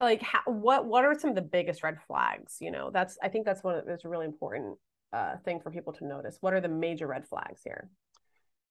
like 0.00 0.20
how, 0.22 0.40
what 0.46 0.86
what 0.86 1.04
are 1.04 1.16
some 1.16 1.30
of 1.30 1.36
the 1.36 1.42
biggest 1.42 1.84
red 1.84 1.98
flags? 2.08 2.56
You 2.60 2.72
know, 2.72 2.90
that's 2.92 3.16
I 3.22 3.28
think 3.28 3.46
that's 3.46 3.62
one 3.62 3.80
that's 3.86 4.04
a 4.04 4.08
really 4.08 4.26
important 4.26 4.76
uh, 5.12 5.36
thing 5.44 5.60
for 5.60 5.70
people 5.70 5.92
to 5.94 6.04
notice. 6.04 6.38
What 6.40 6.52
are 6.52 6.60
the 6.60 6.68
major 6.68 7.06
red 7.06 7.28
flags 7.28 7.60
here? 7.62 7.88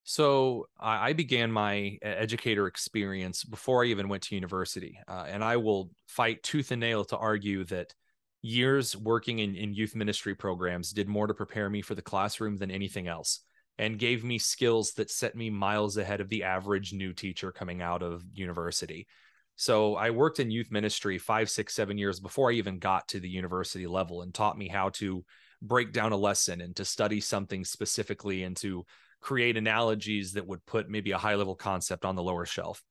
So 0.03 0.67
I 0.79 1.13
began 1.13 1.51
my 1.51 1.97
educator 2.01 2.67
experience 2.67 3.43
before 3.43 3.83
I 3.83 3.87
even 3.87 4.07
went 4.07 4.23
to 4.23 4.35
university, 4.35 4.99
uh, 5.07 5.25
and 5.27 5.43
I 5.43 5.57
will 5.57 5.91
fight 6.07 6.43
tooth 6.43 6.71
and 6.71 6.79
nail 6.79 7.03
to 7.05 7.17
argue 7.17 7.65
that 7.65 7.93
years 8.41 8.95
working 8.95 9.39
in, 9.39 9.55
in 9.55 9.73
youth 9.73 9.95
ministry 9.95 10.35
programs 10.35 10.91
did 10.91 11.07
more 11.07 11.27
to 11.27 11.33
prepare 11.33 11.69
me 11.69 11.81
for 11.81 11.95
the 11.95 12.01
classroom 12.01 12.57
than 12.57 12.71
anything 12.71 13.07
else 13.07 13.41
and 13.77 13.99
gave 13.99 14.23
me 14.23 14.37
skills 14.37 14.93
that 14.93 15.11
set 15.11 15.35
me 15.35 15.49
miles 15.49 15.97
ahead 15.97 16.21
of 16.21 16.29
the 16.29 16.43
average 16.43 16.93
new 16.93 17.13
teacher 17.13 17.51
coming 17.51 17.81
out 17.81 18.01
of 18.01 18.23
university. 18.33 19.07
So 19.55 19.95
I 19.95 20.11
worked 20.11 20.39
in 20.39 20.51
youth 20.51 20.71
ministry 20.71 21.17
five, 21.17 21.49
six, 21.49 21.73
seven 21.73 21.97
years 21.97 22.19
before 22.19 22.51
I 22.51 22.55
even 22.55 22.79
got 22.79 23.07
to 23.09 23.19
the 23.19 23.29
university 23.29 23.87
level 23.87 24.21
and 24.21 24.33
taught 24.33 24.57
me 24.57 24.67
how 24.67 24.89
to 24.89 25.23
break 25.61 25.91
down 25.91 26.11
a 26.11 26.17
lesson 26.17 26.61
and 26.61 26.75
to 26.75 26.85
study 26.85 27.19
something 27.19 27.65
specifically 27.65 28.43
and 28.43 28.55
to 28.57 28.85
create 29.19 29.57
analogies 29.57 30.33
that 30.33 30.45
would 30.45 30.65
put 30.65 30.89
maybe 30.89 31.11
a 31.11 31.17
high 31.17 31.35
level 31.35 31.55
concept 31.55 32.05
on 32.05 32.15
the 32.15 32.23
lower 32.23 32.45
shelf. 32.45 32.83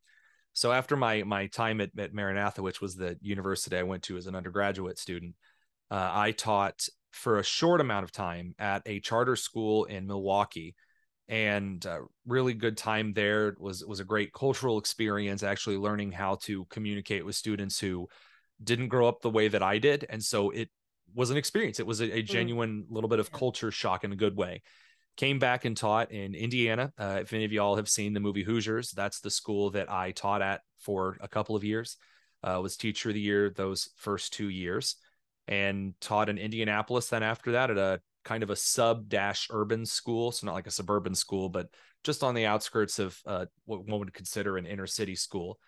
So 0.57 0.73
after 0.73 0.97
my 0.97 1.23
my 1.23 1.49
time 1.49 1.83
at, 1.83 1.91
at 1.99 2.15
Maranatha, 2.15 2.63
which 2.63 2.81
was 2.81 2.97
the 2.97 3.19
university 3.21 3.77
I 3.77 3.83
went 3.83 4.05
to 4.05 4.17
as 4.17 4.27
an 4.27 4.35
undergraduate 4.35 4.99
student, 4.99 5.35
uh, 5.91 6.11
I 6.11 6.33
taught 6.33 6.89
for 7.11 7.39
a 7.39 7.45
short 7.45 7.83
amount 7.83 8.05
of 8.05 8.11
time 8.11 8.55
at 8.59 8.81
a 8.87 9.01
charter 9.01 9.37
school 9.37 9.85
in 9.85 10.07
Milwaukee, 10.07 10.75
and 11.29 11.85
uh, 11.85 11.99
really 12.27 12.55
good 12.55 12.79
time 12.79 13.13
there. 13.13 13.49
It 13.49 13.61
was 13.61 13.85
was 13.85 14.01
a 14.01 14.05
great 14.05 14.33
cultural 14.33 14.79
experience. 14.79 15.43
Actually, 15.43 15.77
learning 15.77 16.13
how 16.13 16.37
to 16.45 16.65
communicate 16.71 17.27
with 17.27 17.37
students 17.37 17.79
who 17.79 18.09
didn't 18.65 18.89
grow 18.89 19.07
up 19.07 19.21
the 19.21 19.29
way 19.29 19.49
that 19.49 19.63
I 19.63 19.77
did, 19.77 20.07
and 20.09 20.25
so 20.25 20.49
it 20.49 20.71
was 21.15 21.29
an 21.29 21.37
experience. 21.37 21.81
It 21.81 21.87
was 21.87 22.01
a, 22.01 22.17
a 22.17 22.23
mm. 22.23 22.27
genuine 22.27 22.87
little 22.89 23.11
bit 23.11 23.19
of 23.19 23.31
culture 23.31 23.71
shock 23.71 24.05
in 24.05 24.13
a 24.13 24.17
good 24.17 24.39
way. 24.39 24.63
Came 25.17 25.39
back 25.39 25.65
and 25.65 25.77
taught 25.77 26.13
in 26.13 26.35
Indiana. 26.35 26.93
Uh, 26.99 27.19
if 27.23 27.33
any 27.33 27.45
of 27.45 27.53
y'all 27.53 27.77
have 27.77 27.89
seen 27.89 28.13
the 28.13 28.21
movie 28.21 28.43
Hoosiers, 28.43 28.91
that's 28.91 29.21
the 29.21 29.31
school 29.31 29.71
that 29.71 29.91
I 29.91 30.11
taught 30.11 30.43
at 30.43 30.61
for 30.79 31.17
a 31.21 31.29
couple 31.29 31.57
of 31.57 31.65
years. 31.65 31.97
Uh, 32.43 32.61
was 32.63 32.77
teacher 32.77 33.09
of 33.09 33.15
the 33.15 33.21
year 33.21 33.51
those 33.51 33.89
first 33.97 34.35
two 34.35 34.51
years, 34.51 34.97
and 35.49 35.95
taught 36.01 36.29
in 36.29 36.37
Indianapolis. 36.37 37.09
Then 37.09 37.23
after 37.23 37.53
that, 37.53 37.71
at 37.71 37.79
a 37.79 38.01
kind 38.25 38.43
of 38.43 38.51
a 38.51 38.57
sub 38.57 39.09
dash 39.09 39.49
urban 39.51 39.87
school, 39.87 40.33
so 40.33 40.47
not 40.47 40.53
like 40.53 40.67
a 40.67 40.71
suburban 40.71 41.15
school, 41.15 41.49
but 41.49 41.69
just 42.05 42.23
on 42.23 42.35
the 42.35 42.47
outskirts 42.47 42.99
of 42.99 43.19
uh, 43.27 43.47
what 43.65 43.87
one 43.87 44.01
would 44.01 44.13
consider 44.13 44.59
an 44.59 44.67
inner 44.67 44.87
city 44.87 45.17
school, 45.17 45.59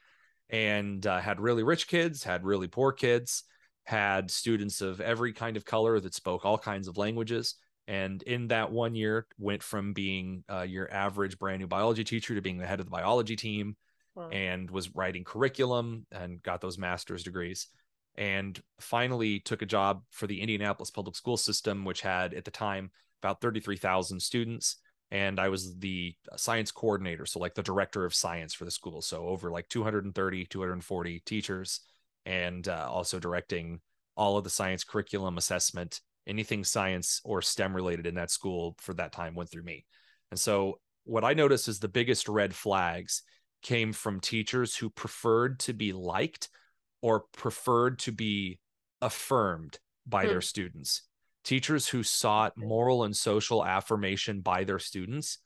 and 0.51 1.07
uh, 1.07 1.21
had 1.21 1.41
really 1.41 1.63
rich 1.63 1.89
kids, 1.89 2.23
had 2.23 2.45
really 2.45 2.69
poor 2.69 2.93
kids 2.93 3.45
had 3.89 4.31
students 4.31 4.83
of 4.83 5.01
every 5.01 5.33
kind 5.33 5.57
of 5.57 5.65
color 5.65 5.99
that 5.99 6.13
spoke 6.13 6.45
all 6.45 6.59
kinds 6.59 6.89
of 6.89 6.99
languages. 6.99 7.55
And 7.89 8.23
in 8.23 8.49
that 8.49 8.71
one 8.71 8.95
year, 8.95 9.27
went 9.39 9.63
from 9.63 9.95
being 9.95 10.45
uh, 10.49 10.61
your 10.61 10.93
average 10.93 11.39
brand 11.39 11.61
new 11.61 11.67
biology 11.67 12.05
teacher 12.05 12.35
to 12.35 12.43
being 12.43 12.59
the 12.59 12.67
head 12.67 12.81
of 12.81 12.87
the 12.87 12.91
biology 12.91 13.35
team, 13.35 13.77
wow. 14.15 14.29
and 14.29 14.71
was 14.71 14.95
writing 14.95 15.25
curriculum 15.25 16.07
and 16.13 16.43
got 16.43 16.61
those 16.61 16.77
master's 16.77 17.23
degrees. 17.25 17.69
And 18.15 18.61
finally, 18.79 19.41
took 19.41 19.63
a 19.63 19.67
job 19.67 20.03
for 20.11 20.27
the 20.27 20.43
Indianapolis 20.43 20.91
public 20.91 21.17
school 21.17 21.39
system, 21.39 21.87
which 21.87 22.03
had 22.03 22.35
at 22.35 22.45
the 22.45 22.51
time 22.51 22.91
about 23.23 23.41
33,000 23.41 24.21
students. 24.21 24.77
And 25.11 25.41
I 25.41 25.49
was 25.49 25.79
the 25.79 26.15
science 26.37 26.71
coordinator, 26.71 27.25
so 27.25 27.41
like 27.41 27.55
the 27.55 27.63
director 27.63 28.05
of 28.05 28.15
science 28.15 28.53
for 28.53 28.67
the 28.67 28.71
school. 28.71 29.01
So 29.01 29.29
over 29.29 29.51
like 29.51 29.67
230, 29.71 30.45
240 30.45 31.23
teachers 31.25 31.81
and 32.27 32.69
uh, 32.69 32.87
also 32.91 33.19
directing 33.19 33.81
all 34.15 34.37
of 34.37 34.45
the 34.45 34.51
science 34.51 34.85
curriculum 34.85 35.39
assessment 35.39 36.01
anything 36.29 36.65
science 36.65 37.21
or 37.25 37.43
stem 37.43 37.75
related 37.75 38.07
in 38.07 38.15
that 38.15 38.31
school 38.31 38.77
for 38.79 38.95
that 38.95 39.13
time 39.13 39.35
went 39.35 39.51
through 39.51 39.63
me 39.63 39.85
and 40.31 40.39
so 40.39 40.79
what 41.05 41.25
i 41.25 41.35
noticed 41.35 41.69
is 41.69 41.79
the 41.79 41.89
biggest 41.89 42.29
red 42.29 42.55
flags 42.55 43.23
came 43.63 43.93
from 43.93 44.21
teachers 44.21 44.77
who 44.77 44.91
preferred 44.91 45.59
to 45.59 45.73
be 45.73 45.93
liked 45.93 46.49
or 47.03 47.25
preferred 47.33 47.99
to 47.99 48.13
be 48.13 48.59
affirmed 49.01 49.79
by 50.07 50.23
hmm. 50.23 50.29
their 50.29 50.41
students 50.41 51.03
teachers 51.45 51.89
who 51.89 52.03
sought 52.03 52.57
moral 52.57 53.05
and 53.05 53.17
social 53.17 53.65
affirmation 53.65 54.41
by 54.41 54.65
their 54.65 54.79
students 54.79 55.39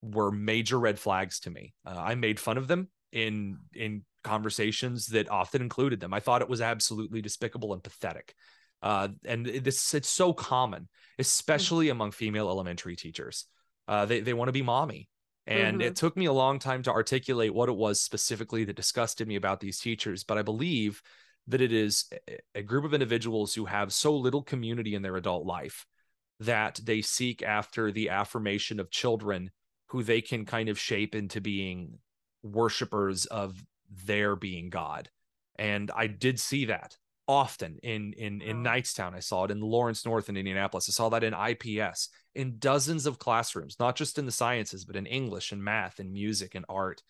were 0.00 0.32
major 0.32 0.78
red 0.78 0.98
flags 0.98 1.40
to 1.40 1.50
me 1.50 1.74
uh, 1.86 1.94
i 1.96 2.14
made 2.14 2.40
fun 2.40 2.56
of 2.56 2.66
them 2.66 2.88
in 3.12 3.58
in 3.74 4.02
conversations 4.22 5.06
that 5.08 5.30
often 5.30 5.62
included 5.62 6.00
them. 6.00 6.14
I 6.14 6.20
thought 6.20 6.42
it 6.42 6.48
was 6.48 6.60
absolutely 6.60 7.20
despicable 7.20 7.72
and 7.72 7.82
pathetic. 7.82 8.34
Uh, 8.82 9.08
and 9.24 9.46
this 9.46 9.94
it's 9.94 10.08
so 10.08 10.32
common, 10.32 10.88
especially 11.18 11.88
among 11.88 12.10
female 12.10 12.48
elementary 12.48 12.96
teachers. 12.96 13.46
Uh, 13.86 14.06
they 14.06 14.20
they 14.20 14.34
want 14.34 14.48
to 14.48 14.52
be 14.52 14.62
mommy, 14.62 15.08
and 15.46 15.78
mm-hmm. 15.78 15.88
it 15.88 15.96
took 15.96 16.16
me 16.16 16.26
a 16.26 16.32
long 16.32 16.58
time 16.58 16.82
to 16.82 16.92
articulate 16.92 17.54
what 17.54 17.68
it 17.68 17.76
was 17.76 18.00
specifically 18.00 18.64
that 18.64 18.76
disgusted 18.76 19.28
me 19.28 19.36
about 19.36 19.60
these 19.60 19.78
teachers. 19.78 20.24
But 20.24 20.38
I 20.38 20.42
believe 20.42 21.02
that 21.48 21.60
it 21.60 21.72
is 21.72 22.08
a 22.54 22.62
group 22.62 22.84
of 22.84 22.94
individuals 22.94 23.54
who 23.54 23.64
have 23.64 23.92
so 23.92 24.16
little 24.16 24.42
community 24.42 24.94
in 24.94 25.02
their 25.02 25.16
adult 25.16 25.44
life 25.46 25.86
that 26.40 26.80
they 26.82 27.02
seek 27.02 27.42
after 27.42 27.92
the 27.92 28.10
affirmation 28.10 28.80
of 28.80 28.90
children 28.90 29.50
who 29.88 30.02
they 30.02 30.20
can 30.20 30.44
kind 30.44 30.68
of 30.68 30.78
shape 30.78 31.14
into 31.14 31.40
being 31.40 31.98
worshipers 32.42 33.26
of 33.26 33.62
their 34.06 34.36
being 34.36 34.70
God. 34.70 35.08
And 35.56 35.90
I 35.94 36.06
did 36.06 36.40
see 36.40 36.66
that 36.66 36.96
often 37.32 37.78
in 37.82 38.12
in 38.12 38.42
in 38.42 38.62
Knightstown. 38.62 39.14
I 39.14 39.20
saw 39.20 39.44
it 39.44 39.50
in 39.50 39.60
Lawrence 39.60 40.04
North 40.04 40.28
in 40.28 40.36
Indianapolis. 40.36 40.86
I 40.88 40.92
saw 40.92 41.08
that 41.08 41.24
in 41.24 41.32
IPS 41.32 42.10
in 42.34 42.58
dozens 42.58 43.06
of 43.06 43.18
classrooms, 43.18 43.76
not 43.80 43.96
just 43.96 44.18
in 44.18 44.26
the 44.26 44.32
sciences, 44.32 44.84
but 44.84 44.96
in 44.96 45.06
English 45.06 45.50
and 45.50 45.64
math 45.64 45.98
and 45.98 46.12
music 46.12 46.54
and 46.54 46.66
art. 46.68 47.02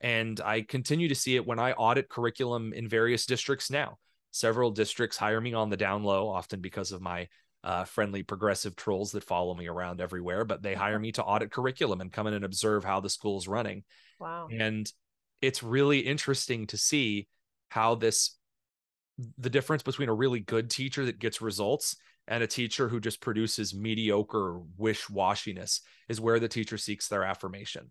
And 0.00 0.40
I 0.40 0.62
continue 0.62 1.08
to 1.08 1.14
see 1.14 1.36
it 1.36 1.46
when 1.46 1.60
I 1.60 1.72
audit 1.72 2.08
curriculum 2.08 2.72
in 2.72 2.88
various 2.88 3.26
districts 3.26 3.70
now. 3.70 3.98
Several 4.32 4.72
districts 4.72 5.16
hire 5.16 5.40
me 5.40 5.54
on 5.54 5.70
the 5.70 5.76
down 5.76 6.02
low, 6.02 6.28
often 6.28 6.60
because 6.60 6.90
of 6.90 7.00
my 7.00 7.28
uh, 7.62 7.84
friendly 7.84 8.22
progressive 8.24 8.74
trolls 8.74 9.12
that 9.12 9.24
follow 9.24 9.54
me 9.54 9.68
around 9.68 10.00
everywhere, 10.00 10.44
but 10.44 10.62
they 10.62 10.74
hire 10.74 10.98
me 10.98 11.12
to 11.12 11.22
audit 11.22 11.52
curriculum 11.52 12.00
and 12.00 12.12
come 12.12 12.26
in 12.26 12.34
and 12.34 12.44
observe 12.44 12.84
how 12.84 13.00
the 13.00 13.10
school's 13.10 13.46
running. 13.46 13.84
Wow. 14.18 14.48
And 14.50 14.90
it's 15.40 15.62
really 15.62 16.00
interesting 16.00 16.66
to 16.68 16.76
see 16.76 17.28
how 17.68 17.94
this 17.94 18.36
the 19.38 19.50
difference 19.50 19.82
between 19.82 20.08
a 20.08 20.14
really 20.14 20.40
good 20.40 20.70
teacher 20.70 21.04
that 21.04 21.18
gets 21.18 21.40
results 21.40 21.96
and 22.28 22.42
a 22.42 22.46
teacher 22.46 22.88
who 22.88 23.00
just 23.00 23.20
produces 23.20 23.74
mediocre 23.74 24.60
wish-washiness 24.76 25.80
is 26.08 26.20
where 26.20 26.38
the 26.38 26.48
teacher 26.48 26.78
seeks 26.78 27.08
their 27.08 27.24
affirmation. 27.24 27.90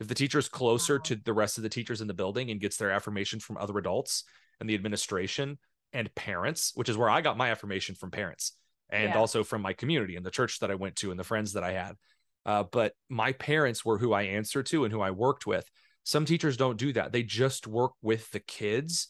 If 0.00 0.08
the 0.08 0.14
teacher 0.14 0.38
is 0.38 0.48
closer 0.48 0.96
wow. 0.96 1.02
to 1.04 1.16
the 1.16 1.32
rest 1.32 1.56
of 1.58 1.62
the 1.62 1.68
teachers 1.68 2.00
in 2.00 2.08
the 2.08 2.14
building 2.14 2.50
and 2.50 2.60
gets 2.60 2.76
their 2.76 2.90
affirmation 2.90 3.40
from 3.40 3.56
other 3.56 3.78
adults 3.78 4.24
and 4.60 4.68
the 4.68 4.74
administration 4.74 5.58
and 5.92 6.14
parents, 6.14 6.72
which 6.74 6.88
is 6.88 6.96
where 6.96 7.10
I 7.10 7.20
got 7.20 7.36
my 7.36 7.50
affirmation 7.50 7.94
from 7.94 8.10
parents 8.10 8.56
and 8.90 9.10
yeah. 9.10 9.18
also 9.18 9.44
from 9.44 9.62
my 9.62 9.72
community 9.72 10.16
and 10.16 10.26
the 10.26 10.30
church 10.30 10.58
that 10.58 10.70
I 10.70 10.74
went 10.74 10.96
to 10.96 11.10
and 11.10 11.18
the 11.18 11.24
friends 11.24 11.52
that 11.52 11.64
I 11.64 11.72
had. 11.72 11.96
Uh, 12.44 12.64
but 12.70 12.92
my 13.08 13.32
parents 13.32 13.84
were 13.84 13.98
who 13.98 14.12
I 14.12 14.22
answered 14.22 14.66
to 14.66 14.84
and 14.84 14.92
who 14.92 15.00
I 15.00 15.12
worked 15.12 15.46
with. 15.46 15.64
Some 16.04 16.24
teachers 16.24 16.56
don't 16.56 16.78
do 16.78 16.92
that. 16.94 17.12
They 17.12 17.22
just 17.22 17.66
work 17.66 17.92
with 18.02 18.30
the 18.32 18.40
kids 18.40 19.08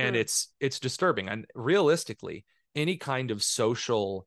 and 0.00 0.16
mm. 0.16 0.20
it's 0.20 0.48
it's 0.60 0.80
disturbing. 0.80 1.28
And 1.28 1.46
realistically, 1.54 2.44
any 2.74 2.96
kind 2.96 3.30
of 3.30 3.42
social 3.42 4.26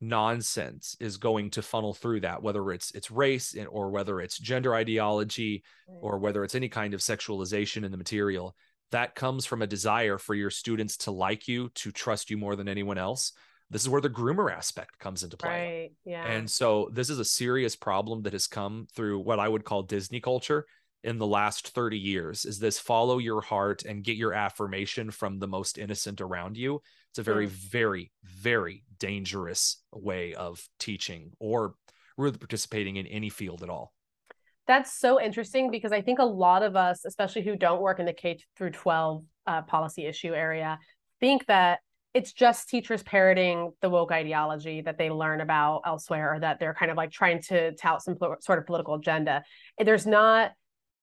nonsense 0.00 0.94
is 1.00 1.16
going 1.16 1.50
to 1.50 1.62
funnel 1.62 1.94
through 1.94 2.20
that 2.20 2.42
whether 2.42 2.70
it's 2.70 2.90
it's 2.90 3.10
race 3.10 3.56
or 3.70 3.90
whether 3.90 4.20
it's 4.20 4.38
gender 4.38 4.74
ideology 4.74 5.64
or 6.02 6.18
whether 6.18 6.44
it's 6.44 6.54
any 6.54 6.68
kind 6.68 6.92
of 6.92 7.00
sexualization 7.00 7.84
in 7.84 7.90
the 7.90 7.96
material. 7.96 8.54
That 8.92 9.14
comes 9.14 9.46
from 9.46 9.62
a 9.62 9.66
desire 9.66 10.16
for 10.16 10.34
your 10.34 10.50
students 10.50 10.98
to 10.98 11.10
like 11.10 11.48
you 11.48 11.70
to 11.76 11.90
trust 11.90 12.30
you 12.30 12.36
more 12.36 12.54
than 12.54 12.68
anyone 12.68 12.98
else. 12.98 13.32
This 13.68 13.82
is 13.82 13.88
where 13.88 14.00
the 14.00 14.10
groomer 14.10 14.52
aspect 14.52 14.98
comes 15.00 15.24
into 15.24 15.36
play. 15.36 15.50
Right 15.50 15.92
yeah. 16.04 16.24
And 16.24 16.48
so 16.48 16.88
this 16.92 17.10
is 17.10 17.18
a 17.18 17.24
serious 17.24 17.74
problem 17.74 18.22
that 18.22 18.32
has 18.32 18.46
come 18.46 18.86
through 18.94 19.20
what 19.20 19.40
i 19.40 19.48
would 19.48 19.64
call 19.64 19.82
disney 19.82 20.20
culture 20.20 20.66
in 21.04 21.18
the 21.18 21.26
last 21.26 21.68
30 21.68 21.98
years 21.98 22.44
is 22.44 22.58
this 22.58 22.78
follow 22.78 23.18
your 23.18 23.40
heart 23.40 23.84
and 23.84 24.04
get 24.04 24.16
your 24.16 24.32
affirmation 24.32 25.10
from 25.10 25.38
the 25.38 25.46
most 25.46 25.78
innocent 25.78 26.20
around 26.20 26.56
you. 26.56 26.80
It's 27.10 27.18
a 27.18 27.22
very 27.22 27.46
mm. 27.46 27.50
very 27.50 28.10
very 28.24 28.84
dangerous 28.98 29.82
way 29.92 30.34
of 30.34 30.66
teaching 30.78 31.32
or 31.38 31.74
really 32.16 32.38
participating 32.38 32.96
in 32.96 33.06
any 33.06 33.28
field 33.28 33.62
at 33.62 33.70
all. 33.70 33.92
That's 34.66 34.98
so 34.98 35.20
interesting 35.20 35.70
because 35.70 35.92
i 35.92 36.02
think 36.02 36.18
a 36.18 36.24
lot 36.24 36.64
of 36.64 36.74
us 36.74 37.04
especially 37.04 37.42
who 37.42 37.56
don't 37.56 37.80
work 37.80 38.00
in 38.00 38.06
the 38.06 38.12
k 38.12 38.38
through 38.56 38.70
12 38.70 39.22
uh, 39.46 39.62
policy 39.62 40.06
issue 40.06 40.34
area 40.34 40.78
think 41.20 41.46
that 41.46 41.78
it's 42.16 42.32
just 42.32 42.70
teachers 42.70 43.02
parroting 43.02 43.72
the 43.82 43.90
woke 43.90 44.10
ideology 44.10 44.80
that 44.80 44.96
they 44.96 45.10
learn 45.10 45.42
about 45.42 45.82
elsewhere 45.84 46.34
or 46.34 46.40
that 46.40 46.58
they're 46.58 46.72
kind 46.72 46.90
of 46.90 46.96
like 46.96 47.10
trying 47.10 47.42
to 47.42 47.74
tout 47.74 48.02
some 48.02 48.16
sort 48.40 48.58
of 48.58 48.64
political 48.64 48.94
agenda. 48.94 49.44
There's 49.78 50.06
not 50.06 50.52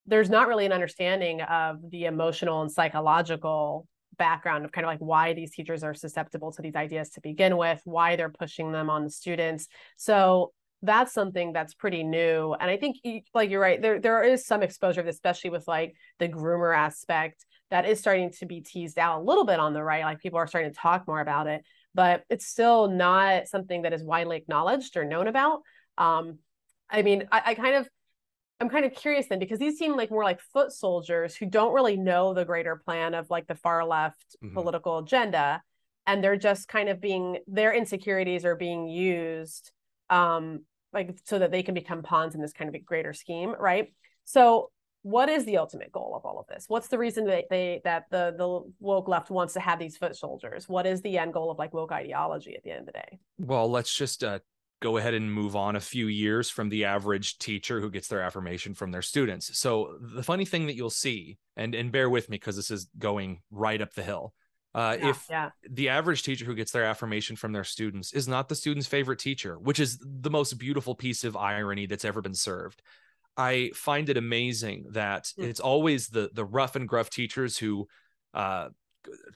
there's 0.05 0.29
not 0.29 0.47
really 0.47 0.65
an 0.65 0.71
understanding 0.71 1.41
of 1.41 1.77
the 1.89 2.05
emotional 2.05 2.61
and 2.61 2.71
psychological 2.71 3.87
background 4.17 4.65
of 4.65 4.71
kind 4.71 4.85
of 4.85 4.89
like 4.89 4.99
why 4.99 5.33
these 5.33 5.51
teachers 5.51 5.83
are 5.83 5.93
susceptible 5.93 6.51
to 6.51 6.61
these 6.61 6.75
ideas 6.75 7.09
to 7.11 7.21
begin 7.21 7.57
with, 7.57 7.81
why 7.85 8.15
they're 8.15 8.29
pushing 8.29 8.71
them 8.71 8.89
on 8.89 9.03
the 9.03 9.09
students. 9.09 9.67
So 9.97 10.51
that's 10.81 11.13
something 11.13 11.53
that's 11.53 11.73
pretty 11.73 12.03
new. 12.03 12.53
And 12.53 12.69
I 12.69 12.77
think 12.77 12.97
like 13.33 13.49
you're 13.49 13.61
right, 13.61 13.81
there 13.81 13.99
there 13.99 14.23
is 14.23 14.45
some 14.45 14.61
exposure 14.61 15.01
especially 15.01 15.49
with 15.49 15.67
like 15.67 15.95
the 16.19 16.27
groomer 16.27 16.75
aspect 16.77 17.45
that 17.71 17.85
is 17.85 17.99
starting 17.99 18.31
to 18.31 18.45
be 18.45 18.61
teased 18.61 18.99
out 18.99 19.19
a 19.19 19.23
little 19.23 19.45
bit 19.45 19.59
on 19.59 19.73
the 19.73 19.81
right. 19.83 20.03
Like 20.03 20.19
people 20.19 20.37
are 20.37 20.47
starting 20.47 20.71
to 20.71 20.77
talk 20.77 21.07
more 21.07 21.21
about 21.21 21.47
it, 21.47 21.63
but 21.95 22.23
it's 22.29 22.45
still 22.45 22.89
not 22.89 23.47
something 23.47 23.83
that 23.83 23.93
is 23.93 24.03
widely 24.03 24.37
acknowledged 24.37 24.97
or 24.97 25.05
known 25.05 25.27
about. 25.27 25.61
Um, 25.97 26.39
I 26.89 27.01
mean, 27.01 27.27
I, 27.31 27.41
I 27.47 27.53
kind 27.55 27.75
of 27.77 27.87
I'm 28.59 28.69
kind 28.69 28.85
of 28.85 28.93
curious 28.93 29.27
then 29.27 29.39
because 29.39 29.59
these 29.59 29.77
seem 29.77 29.97
like 29.97 30.11
more 30.11 30.23
like 30.23 30.39
foot 30.39 30.71
soldiers 30.71 31.35
who 31.35 31.45
don't 31.45 31.73
really 31.73 31.97
know 31.97 32.33
the 32.33 32.45
greater 32.45 32.75
plan 32.75 33.13
of 33.13 33.29
like 33.29 33.47
the 33.47 33.55
far 33.55 33.85
left 33.85 34.35
mm-hmm. 34.43 34.53
political 34.53 34.99
agenda 34.99 35.61
and 36.07 36.23
they're 36.23 36.37
just 36.37 36.67
kind 36.67 36.89
of 36.89 37.01
being 37.01 37.39
their 37.47 37.73
insecurities 37.73 38.45
are 38.45 38.55
being 38.55 38.87
used 38.87 39.71
um 40.09 40.61
like 40.93 41.17
so 41.25 41.39
that 41.39 41.51
they 41.51 41.63
can 41.63 41.73
become 41.73 42.03
pawns 42.03 42.35
in 42.35 42.41
this 42.41 42.53
kind 42.53 42.69
of 42.69 42.75
a 42.75 42.79
greater 42.79 43.13
scheme, 43.13 43.53
right? 43.59 43.93
So 44.25 44.69
what 45.01 45.27
is 45.27 45.43
the 45.43 45.57
ultimate 45.57 45.91
goal 45.91 46.13
of 46.15 46.25
all 46.25 46.39
of 46.39 46.47
this? 46.47 46.65
What's 46.67 46.87
the 46.87 46.97
reason 46.97 47.25
that 47.25 47.45
they 47.49 47.81
that 47.83 48.05
the 48.09 48.33
the 48.37 48.71
woke 48.79 49.07
left 49.07 49.29
wants 49.29 49.53
to 49.55 49.59
have 49.59 49.79
these 49.79 49.97
foot 49.97 50.15
soldiers? 50.15 50.69
What 50.69 50.85
is 50.85 51.01
the 51.01 51.17
end 51.17 51.33
goal 51.33 51.51
of 51.51 51.57
like 51.57 51.73
woke 51.73 51.91
ideology 51.91 52.55
at 52.55 52.63
the 52.63 52.71
end 52.71 52.81
of 52.81 52.85
the 52.85 52.93
day? 52.93 53.19
Well, 53.37 53.69
let's 53.69 53.93
just 53.93 54.23
uh, 54.23 54.39
go 54.83 54.97
ahead 54.97 55.13
and 55.13 55.33
move 55.33 55.55
on 55.55 55.77
a 55.77 55.79
few 55.79 56.07
years 56.07 56.49
from 56.49 56.67
the 56.67 56.83
average 56.83 57.37
teacher 57.37 57.79
who 57.79 57.89
gets 57.89 58.09
their 58.09 58.21
affirmation 58.21 58.73
from 58.73 58.91
their 58.91 59.01
students. 59.01 59.57
So 59.57 59.95
the 60.01 60.21
funny 60.21 60.43
thing 60.43 60.67
that 60.67 60.75
you'll 60.75 60.89
see, 60.89 61.37
and 61.55 61.73
and 61.73 61.89
bear 61.89 62.09
with 62.09 62.29
me 62.29 62.35
because 62.35 62.57
this 62.57 62.69
is 62.69 62.89
going 62.99 63.39
right 63.49 63.81
up 63.81 63.93
the 63.93 64.03
hill. 64.03 64.33
Uh, 64.75 64.97
yeah, 64.99 65.09
if 65.09 65.25
yeah. 65.29 65.49
the 65.69 65.87
average 65.87 66.23
teacher 66.23 66.43
who 66.43 66.55
gets 66.55 66.71
their 66.71 66.83
affirmation 66.83 67.37
from 67.37 67.53
their 67.53 67.63
students 67.63 68.11
is 68.11 68.27
not 68.27 68.49
the 68.49 68.55
student's 68.55 68.87
favorite 68.87 69.19
teacher, 69.19 69.57
which 69.57 69.79
is 69.79 69.99
the 70.03 70.31
most 70.31 70.53
beautiful 70.53 70.95
piece 70.95 71.23
of 71.23 71.37
irony 71.37 71.85
that's 71.85 72.03
ever 72.03 72.21
been 72.21 72.33
served, 72.35 72.81
I 73.37 73.71
find 73.73 74.09
it 74.09 74.17
amazing 74.17 74.87
that 74.91 75.31
mm. 75.39 75.45
it's 75.45 75.61
always 75.61 76.09
the 76.09 76.29
the 76.33 76.43
rough 76.43 76.75
and 76.75 76.89
gruff 76.89 77.09
teachers 77.09 77.57
who, 77.57 77.87
uh, 78.33 78.67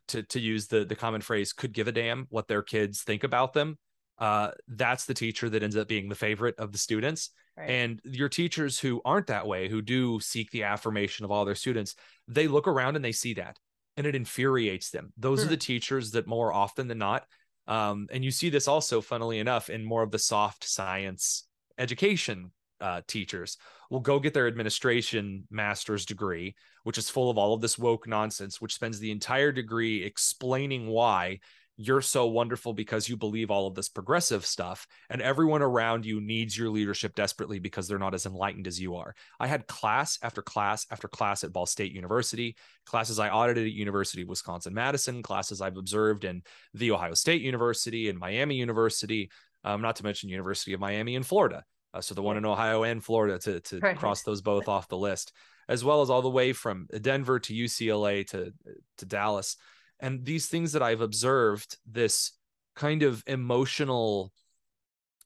to 0.10 0.24
to 0.24 0.40
use 0.42 0.68
the 0.68 0.84
the 0.84 0.96
common 0.96 1.22
phrase, 1.22 1.54
could 1.54 1.72
give 1.72 1.88
a 1.88 1.94
damn 1.94 2.28
what 2.30 2.50
their 2.50 2.64
kids 2.64 3.04
think 3.04 3.24
about 3.24 3.54
them. 3.54 3.78
Uh, 4.20 4.52
that's 4.68 5.06
the 5.06 5.14
teacher 5.14 5.50
that 5.50 5.64
ends 5.64 5.78
up 5.78 5.88
being 5.88 6.10
the 6.10 6.16
favorite 6.16 6.56
of 6.58 6.72
the 6.72 6.78
students. 6.78 7.30
Right. 7.56 7.70
And 7.70 8.02
your 8.04 8.30
teachers 8.30 8.80
who 8.80 9.02
aren't 9.06 9.28
that 9.28 9.48
way, 9.48 9.68
who 9.68 9.82
do 9.82 10.20
seek 10.20 10.52
the 10.52 10.64
affirmation 10.64 11.26
of 11.26 11.32
all 11.32 11.46
their 11.46 11.56
students, 11.56 11.96
they 12.28 12.48
look 12.48 12.68
around 12.68 12.96
and 12.96 13.06
they 13.06 13.12
see 13.12 13.34
that 13.36 13.58
and 13.96 14.06
it 14.06 14.16
infuriates 14.16 14.92
them. 14.92 15.12
Those 15.18 15.42
hmm. 15.42 15.48
are 15.48 15.50
the 15.50 15.58
teachers 15.58 16.12
that 16.12 16.28
more 16.28 16.54
often 16.54 16.88
than 16.88 17.00
not, 17.00 17.26
um, 17.68 18.08
and 18.12 18.24
you 18.24 18.32
see 18.32 18.50
this 18.50 18.68
also, 18.68 19.02
funnily 19.02 19.40
enough, 19.40 19.70
in 19.70 19.84
more 19.84 20.04
of 20.04 20.12
the 20.12 20.20
soft 20.20 20.64
science 20.64 21.48
education 21.78 22.52
uh, 22.80 23.02
teachers 23.08 23.58
will 23.90 24.00
go 24.00 24.20
get 24.20 24.34
their 24.34 24.48
administration 24.48 25.44
master's 25.50 26.06
degree, 26.06 26.56
which 26.84 26.98
is 26.98 27.10
full 27.10 27.30
of 27.30 27.38
all 27.38 27.54
of 27.54 27.62
this 27.62 27.78
woke 27.78 28.08
nonsense, 28.08 28.62
which 28.62 28.74
spends 28.74 29.00
the 29.00 29.12
entire 29.12 29.52
degree 29.52 30.04
explaining 30.04 30.88
why 30.88 31.40
you're 31.78 32.02
so 32.02 32.26
wonderful 32.26 32.74
because 32.74 33.08
you 33.08 33.16
believe 33.16 33.52
all 33.52 33.68
of 33.68 33.76
this 33.76 33.88
progressive 33.90 34.46
stuff 34.46 34.88
and 35.10 35.22
everyone 35.22 35.62
around 35.62 36.06
you 36.06 36.20
needs 36.20 36.58
your 36.58 36.70
leadership 36.70 37.16
desperately 37.16 37.60
because 37.60 37.88
they're 37.88 38.00
not 38.00 38.16
as 38.16 38.26
enlightened 38.26 38.68
as 38.68 38.80
you 38.80 38.96
are. 38.96 39.14
I 39.40 39.48
had 39.48 39.68
class 39.68 40.18
after 40.24 40.42
class 40.42 40.86
after 40.92 41.08
class 41.08 41.44
at 41.44 41.54
ball 41.54 41.66
state 41.66 41.92
university 41.92 42.56
classes 42.88 43.20
i 43.20 43.30
audited 43.30 43.66
at 43.66 43.74
university 43.74 44.22
of 44.22 44.28
wisconsin 44.28 44.74
madison 44.74 45.22
classes 45.22 45.62
i've 45.62 45.78
observed 45.78 46.24
in 46.24 46.42
the 46.74 46.92
ohio 46.92 47.14
state 47.14 47.42
university 47.42 48.10
and 48.10 48.18
miami 48.18 48.56
university 48.56 49.30
um, 49.64 49.82
not 49.82 49.96
to 49.96 50.04
mention 50.04 50.30
university 50.30 50.74
of 50.74 50.80
miami 50.80 51.16
in 51.16 51.24
florida 51.24 51.64
uh, 51.94 52.02
so 52.02 52.16
the 52.16 52.22
one 52.22 52.38
in 52.38 52.46
ohio 52.46 52.84
and 52.84 53.04
florida 53.04 53.38
to, 53.38 53.60
to 53.60 53.80
cross 53.96 54.24
those 54.24 54.42
both 54.42 54.68
off 54.68 54.88
the 54.88 54.98
list 54.98 55.34
as 55.70 55.84
well 55.84 56.02
as 56.02 56.10
all 56.10 56.22
the 56.22 56.30
way 56.30 56.54
from 56.54 56.88
denver 57.02 57.40
to 57.40 57.54
ucla 57.54 58.26
to, 58.26 58.54
to 58.98 59.06
dallas 59.06 59.58
and 60.00 60.26
these 60.26 60.48
things 60.48 60.72
that 60.74 60.84
i've 60.84 61.02
observed 61.02 61.78
this 61.86 62.32
kind 62.76 63.04
of 63.04 63.24
emotional 63.28 64.32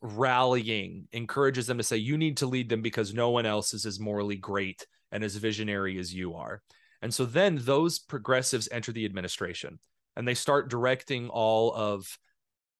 rallying 0.02 1.08
encourages 1.12 1.68
them 1.68 1.78
to 1.78 1.84
say 1.84 1.98
you 1.98 2.18
need 2.18 2.38
to 2.38 2.48
lead 2.48 2.70
them 2.70 2.82
because 2.82 3.14
no 3.14 3.30
one 3.30 3.46
else 3.46 3.74
is 3.74 3.86
as 3.86 4.00
morally 4.00 4.36
great 4.36 4.86
and 5.12 5.24
as 5.24 5.36
visionary 5.36 6.00
as 6.00 6.14
you 6.14 6.34
are. 6.36 6.62
And 7.02 7.14
so 7.14 7.26
then 7.26 7.60
those 7.62 8.00
progressives 8.00 8.70
enter 8.72 8.92
the 8.92 9.06
administration 9.06 9.80
and 10.16 10.28
they 10.28 10.34
start 10.34 10.70
directing 10.70 11.30
all 11.30 11.74
of 11.74 12.18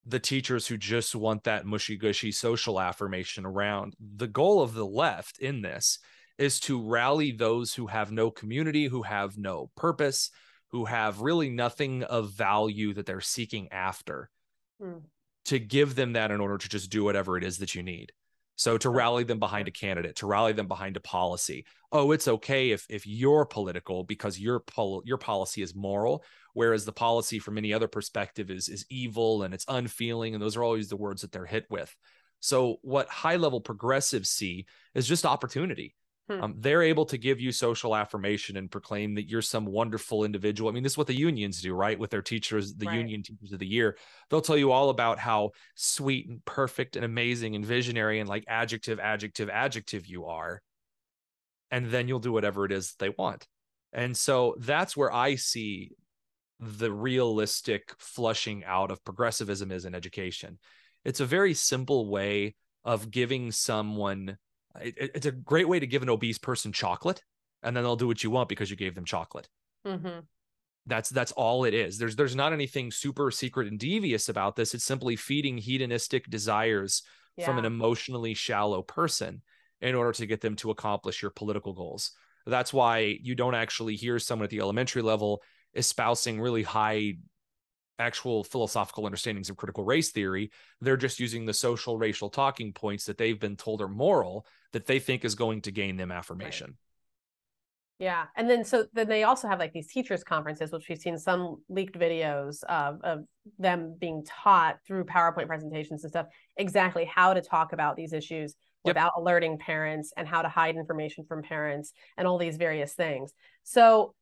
the 0.06 0.20
teachers 0.20 0.66
who 0.66 0.78
just 0.78 1.16
want 1.16 1.44
that 1.44 1.66
mushy 1.66 1.96
gushy 1.96 2.32
social 2.32 2.80
affirmation 2.80 3.46
around. 3.46 3.94
The 4.00 4.28
goal 4.28 4.62
of 4.62 4.74
the 4.74 4.86
left 4.86 5.38
in 5.40 5.62
this 5.62 6.00
is 6.40 6.60
to 6.62 6.82
rally 6.82 7.32
those 7.32 7.74
who 7.74 7.86
have 7.88 8.12
no 8.12 8.32
community 8.32 8.86
who 8.86 9.04
have 9.04 9.38
no 9.38 9.70
purpose 9.76 10.32
who 10.72 10.86
have 10.86 11.22
really 11.22 11.50
nothing 11.50 12.04
of 12.04 12.32
value 12.32 12.94
that 12.94 13.06
they're 13.06 13.22
seeking 13.22 13.68
after 13.72 14.30
mm. 14.82 15.02
to 15.46 15.60
give 15.60 15.96
them 15.96 16.14
that 16.14 16.32
in 16.32 16.40
order 16.40 16.58
to 16.58 16.70
just 16.70 16.90
do 16.90 17.04
whatever 17.04 17.38
it 17.38 17.44
is 17.44 17.58
that 17.58 17.76
you 17.76 17.84
need. 17.84 18.12
So 18.56 18.78
to 18.78 18.90
rally 18.90 19.24
them 19.24 19.40
behind 19.40 19.68
a 19.68 19.72
candidate, 19.72 20.18
to 20.18 20.28
rally 20.28 20.54
them 20.54 20.68
behind 20.68 20.96
a 20.96 21.02
policy. 21.02 21.66
Oh, 21.92 22.12
it's 22.12 22.28
okay 22.28 22.72
if 22.72 22.86
if 22.90 23.08
you're 23.08 23.46
political 23.46 24.04
because 24.04 24.40
your 24.40 24.60
pol- 24.60 25.02
your 25.04 25.18
policy 25.18 25.64
is 25.64 25.74
moral, 25.74 26.24
whereas 26.54 26.86
the 26.86 26.92
policy 26.92 27.40
from 27.40 27.58
any 27.58 27.74
other 27.74 27.88
perspective 27.88 28.52
is 28.52 28.70
is 28.70 28.86
evil 28.90 29.44
and 29.44 29.54
it's 29.54 29.66
unfeeling, 29.68 30.36
and 30.36 30.44
those 30.44 30.58
are 30.58 30.64
always 30.64 30.90
the 30.90 30.96
words 30.96 31.22
that 31.22 31.32
they're 31.32 31.46
hit 31.46 31.66
with. 31.72 31.96
So 32.40 32.78
what 32.82 33.08
high 33.10 33.38
level 33.38 33.62
progressives 33.62 34.30
see 34.30 34.68
is 34.94 35.08
just 35.08 35.26
opportunity. 35.26 35.96
Hmm. 36.32 36.44
Um, 36.44 36.56
they're 36.58 36.84
able 36.84 37.06
to 37.08 37.18
give 37.18 37.42
you 37.42 37.52
social 37.52 37.96
affirmation 37.96 38.56
and 38.58 38.72
proclaim 38.72 39.16
that 39.16 39.30
you're 39.30 39.42
some 39.42 39.66
wonderful 39.66 40.24
individual. 40.24 40.70
I 40.70 40.74
mean, 40.74 40.84
this 40.84 40.94
is 40.94 40.98
what 40.98 41.08
the 41.08 41.16
unions 41.16 41.62
do, 41.62 41.74
right? 41.74 42.00
With 42.00 42.10
their 42.10 42.22
teachers, 42.22 42.74
the 42.74 42.86
right. 42.86 42.98
union 42.98 43.24
teachers 43.24 43.52
of 43.52 43.60
the 43.60 43.68
year, 43.68 43.98
they'll 44.30 44.42
tell 44.42 44.58
you 44.58 44.72
all 44.72 44.90
about 44.90 45.20
how 45.20 45.52
sweet 45.76 46.30
and 46.30 46.44
perfect 46.46 46.96
and 46.96 47.04
amazing 47.04 47.56
and 47.56 47.66
visionary 47.66 48.20
and 48.20 48.30
like 48.30 48.46
adjective, 48.48 49.00
adjective, 49.00 49.50
adjective 49.50 50.06
you 50.08 50.26
are. 50.26 50.62
And 51.70 51.88
then 51.90 52.08
you'll 52.08 52.20
do 52.20 52.32
whatever 52.32 52.66
it 52.66 52.72
is 52.72 52.96
they 53.00 53.10
want. 53.10 53.48
And 53.94 54.16
so 54.16 54.56
that's 54.60 54.96
where 54.96 55.12
I 55.12 55.36
see 55.36 55.92
the 56.60 56.92
realistic 56.92 57.94
flushing 57.98 58.64
out 58.64 58.92
of 58.92 59.04
progressivism 59.04 59.72
is 59.72 59.86
in 59.86 59.96
education. 59.96 60.60
It's 61.04 61.20
a 61.20 61.26
very 61.26 61.54
simple 61.56 62.10
way 62.10 62.56
of 62.86 63.12
giving 63.12 63.52
someone 63.52 64.38
it, 64.80 65.12
it's 65.16 65.26
a 65.26 65.32
great 65.32 65.68
way 65.68 65.80
to 65.80 65.88
give 65.88 66.04
an 66.04 66.10
obese 66.10 66.38
person 66.38 66.72
chocolate 66.72 67.24
and 67.64 67.76
then 67.76 67.84
they'll 67.84 67.96
do 67.96 68.08
what 68.08 68.24
you 68.24 68.30
want 68.30 68.50
because 68.50 68.70
you 68.70 68.76
gave 68.76 68.96
them 68.96 69.06
chocolate 69.06 69.48
mm-hmm. 69.86 70.20
that's 70.86 71.10
that's 71.10 71.32
all 71.34 71.64
it 71.64 71.74
is 71.74 71.98
there's 71.98 72.16
there's 72.16 72.36
not 72.36 72.54
anything 72.54 72.92
super 72.92 73.32
secret 73.32 73.68
and 73.68 73.80
devious 73.80 74.30
about 74.30 74.56
this 74.56 74.74
it's 74.74 74.84
simply 74.84 75.16
feeding 75.16 75.58
hedonistic 75.58 76.30
desires 76.30 77.04
yeah. 77.38 77.46
from 77.46 77.58
an 77.58 77.66
emotionally 77.66 78.34
shallow 78.34 78.82
person 78.82 79.42
in 79.82 79.96
order 79.96 80.12
to 80.12 80.26
get 80.26 80.42
them 80.42 80.56
to 80.56 80.72
accomplish 80.72 81.22
your 81.22 81.32
political 81.32 81.74
goals 81.74 82.12
that's 82.46 82.74
why 82.74 83.18
you 83.22 83.36
don't 83.36 83.56
actually 83.56 83.96
hear 83.96 84.18
someone 84.18 84.46
at 84.46 84.50
the 84.50 84.60
elementary 84.60 85.02
level 85.02 85.42
espousing 85.74 86.42
really 86.42 86.64
high 86.64 87.14
actual 88.02 88.44
philosophical 88.44 89.06
understandings 89.06 89.50
of 89.50 89.58
critical 89.58 89.84
race 89.84 90.12
theory. 90.12 90.52
They're 90.82 90.98
just 90.98 91.20
using 91.20 91.46
the 91.46 91.54
social 91.54 91.98
racial 91.98 92.30
talking 92.30 92.74
points 92.74 93.06
that 93.06 93.18
they've 93.18 93.40
been 93.40 93.56
told 93.56 93.82
are 93.82 93.88
moral 93.88 94.46
that 94.74 94.86
they 94.86 95.00
think 95.00 95.24
is 95.24 95.36
going 95.36 95.62
to 95.62 95.72
gain 95.72 95.96
them 95.96 96.12
affirmation. 96.12 96.68
Right. 96.68 96.76
Yeah. 98.02 98.26
And 98.36 98.50
then 98.50 98.66
so 98.66 98.88
then 98.94 99.08
they 99.08 99.24
also 99.24 99.48
have 99.48 99.60
like 99.60 99.74
these 99.74 99.92
teachers 99.92 100.24
conferences, 100.24 100.72
which 100.72 100.90
we've 100.90 100.98
seen 100.98 101.20
some 101.20 101.58
leaked 101.70 102.00
videos 102.00 102.64
of, 102.64 103.00
of 103.04 103.20
them 103.60 103.96
being 104.00 104.26
taught 104.26 104.78
through 104.88 105.04
PowerPoint 105.04 105.46
presentations 105.46 106.04
and 106.04 106.10
stuff, 106.10 106.26
exactly 106.58 107.06
how 107.06 107.36
to 107.36 107.42
talk 107.42 107.74
about 107.74 107.96
these 107.96 108.12
issues 108.12 108.56
without 108.84 109.12
yep. 109.16 109.22
alerting 109.22 109.60
parents 109.60 110.14
and 110.18 110.28
how 110.28 110.42
to 110.42 110.50
hide 110.50 110.78
information 110.78 111.26
from 111.26 111.44
parents 111.44 111.94
and 112.18 112.28
all 112.28 112.40
these 112.40 112.58
various 112.58 112.94
things. 112.94 113.34
So 113.64 114.16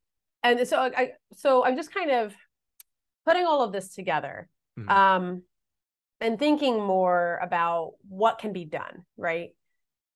and 0.44 0.68
so 0.68 0.78
I 0.78 1.12
so 1.32 1.64
I'm 1.64 1.78
just 1.78 1.94
kind 1.94 2.12
of 2.12 2.36
putting 3.30 3.46
all 3.46 3.62
of 3.62 3.72
this 3.72 3.94
together 3.94 4.50
mm-hmm. 4.78 4.90
um, 4.90 5.44
and 6.20 6.40
thinking 6.40 6.82
more 6.82 7.40
about 7.44 7.92
what 8.08 8.40
can 8.40 8.52
be 8.52 8.66
done, 8.66 9.06
right? 9.18 9.52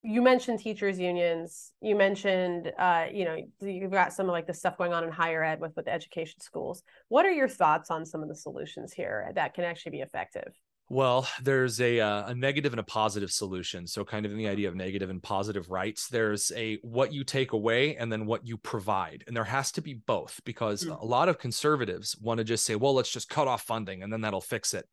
You 0.01 0.23
mentioned 0.23 0.59
teachers 0.59 0.97
unions. 0.97 1.73
You 1.79 1.95
mentioned, 1.95 2.71
uh, 2.77 3.05
you 3.13 3.25
know, 3.25 3.37
you've 3.61 3.91
got 3.91 4.13
some 4.13 4.25
of 4.25 4.31
like 4.31 4.47
the 4.47 4.53
stuff 4.53 4.79
going 4.79 4.93
on 4.93 5.03
in 5.03 5.11
higher 5.11 5.43
ed 5.43 5.59
with 5.59 5.73
with 5.75 5.87
education 5.87 6.41
schools. 6.41 6.81
What 7.07 7.25
are 7.27 7.31
your 7.31 7.47
thoughts 7.47 7.91
on 7.91 8.03
some 8.03 8.23
of 8.23 8.29
the 8.29 8.35
solutions 8.35 8.93
here 8.93 9.31
that 9.35 9.53
can 9.53 9.63
actually 9.63 9.91
be 9.91 10.01
effective? 10.01 10.51
Well, 10.93 11.27
there's 11.41 11.81
a 11.81 11.99
uh, 11.99 12.27
a 12.27 12.35
negative 12.35 12.71
and 12.71 12.79
a 12.79 12.83
positive 12.83 13.31
solution. 13.31 13.87
So, 13.87 14.05
kind 14.05 14.27
of 14.27 14.31
in 14.31 14.37
the 14.37 14.47
idea 14.47 14.67
of 14.67 14.75
negative 14.75 15.09
and 15.09 15.23
positive 15.23 15.71
rights, 15.71 16.07
there's 16.07 16.51
a 16.55 16.77
what 16.83 17.11
you 17.11 17.23
take 17.23 17.53
away 17.53 17.95
and 17.95 18.11
then 18.11 18.27
what 18.27 18.45
you 18.45 18.57
provide, 18.57 19.23
and 19.25 19.35
there 19.35 19.43
has 19.43 19.71
to 19.71 19.81
be 19.81 19.95
both 19.95 20.39
because 20.45 20.83
mm-hmm. 20.83 20.91
a 20.91 21.03
lot 21.03 21.29
of 21.29 21.39
conservatives 21.39 22.15
want 22.21 22.37
to 22.37 22.43
just 22.43 22.63
say, 22.63 22.75
"Well, 22.75 22.93
let's 22.93 23.11
just 23.11 23.27
cut 23.27 23.47
off 23.47 23.63
funding 23.63 24.03
and 24.03 24.13
then 24.13 24.21
that'll 24.21 24.39
fix 24.39 24.75
it." 24.75 24.87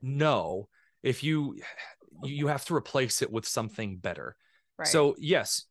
No, 0.00 0.68
if 1.02 1.24
you 1.24 1.56
you 2.22 2.46
have 2.46 2.64
to 2.66 2.76
replace 2.76 3.20
it 3.20 3.32
with 3.32 3.44
something 3.44 3.96
better. 3.96 4.36
Right. 4.78 4.86
So, 4.86 5.16
yes, 5.18 5.64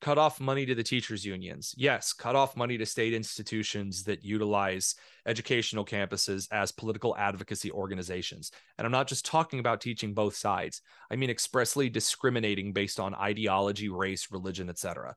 cut 0.00 0.18
off 0.18 0.40
money 0.40 0.66
to 0.66 0.74
the 0.74 0.82
teachers 0.82 1.24
unions 1.24 1.74
yes 1.76 2.12
cut 2.12 2.36
off 2.36 2.56
money 2.56 2.76
to 2.76 2.84
state 2.84 3.14
institutions 3.14 4.04
that 4.04 4.24
utilize 4.24 4.94
educational 5.26 5.84
campuses 5.84 6.48
as 6.52 6.70
political 6.70 7.16
advocacy 7.16 7.70
organizations 7.72 8.50
and 8.78 8.86
i'm 8.86 8.92
not 8.92 9.08
just 9.08 9.24
talking 9.24 9.58
about 9.58 9.80
teaching 9.80 10.12
both 10.12 10.36
sides 10.36 10.82
i 11.10 11.16
mean 11.16 11.30
expressly 11.30 11.88
discriminating 11.88 12.72
based 12.72 13.00
on 13.00 13.14
ideology 13.14 13.88
race 13.88 14.28
religion 14.30 14.68
etc 14.68 15.14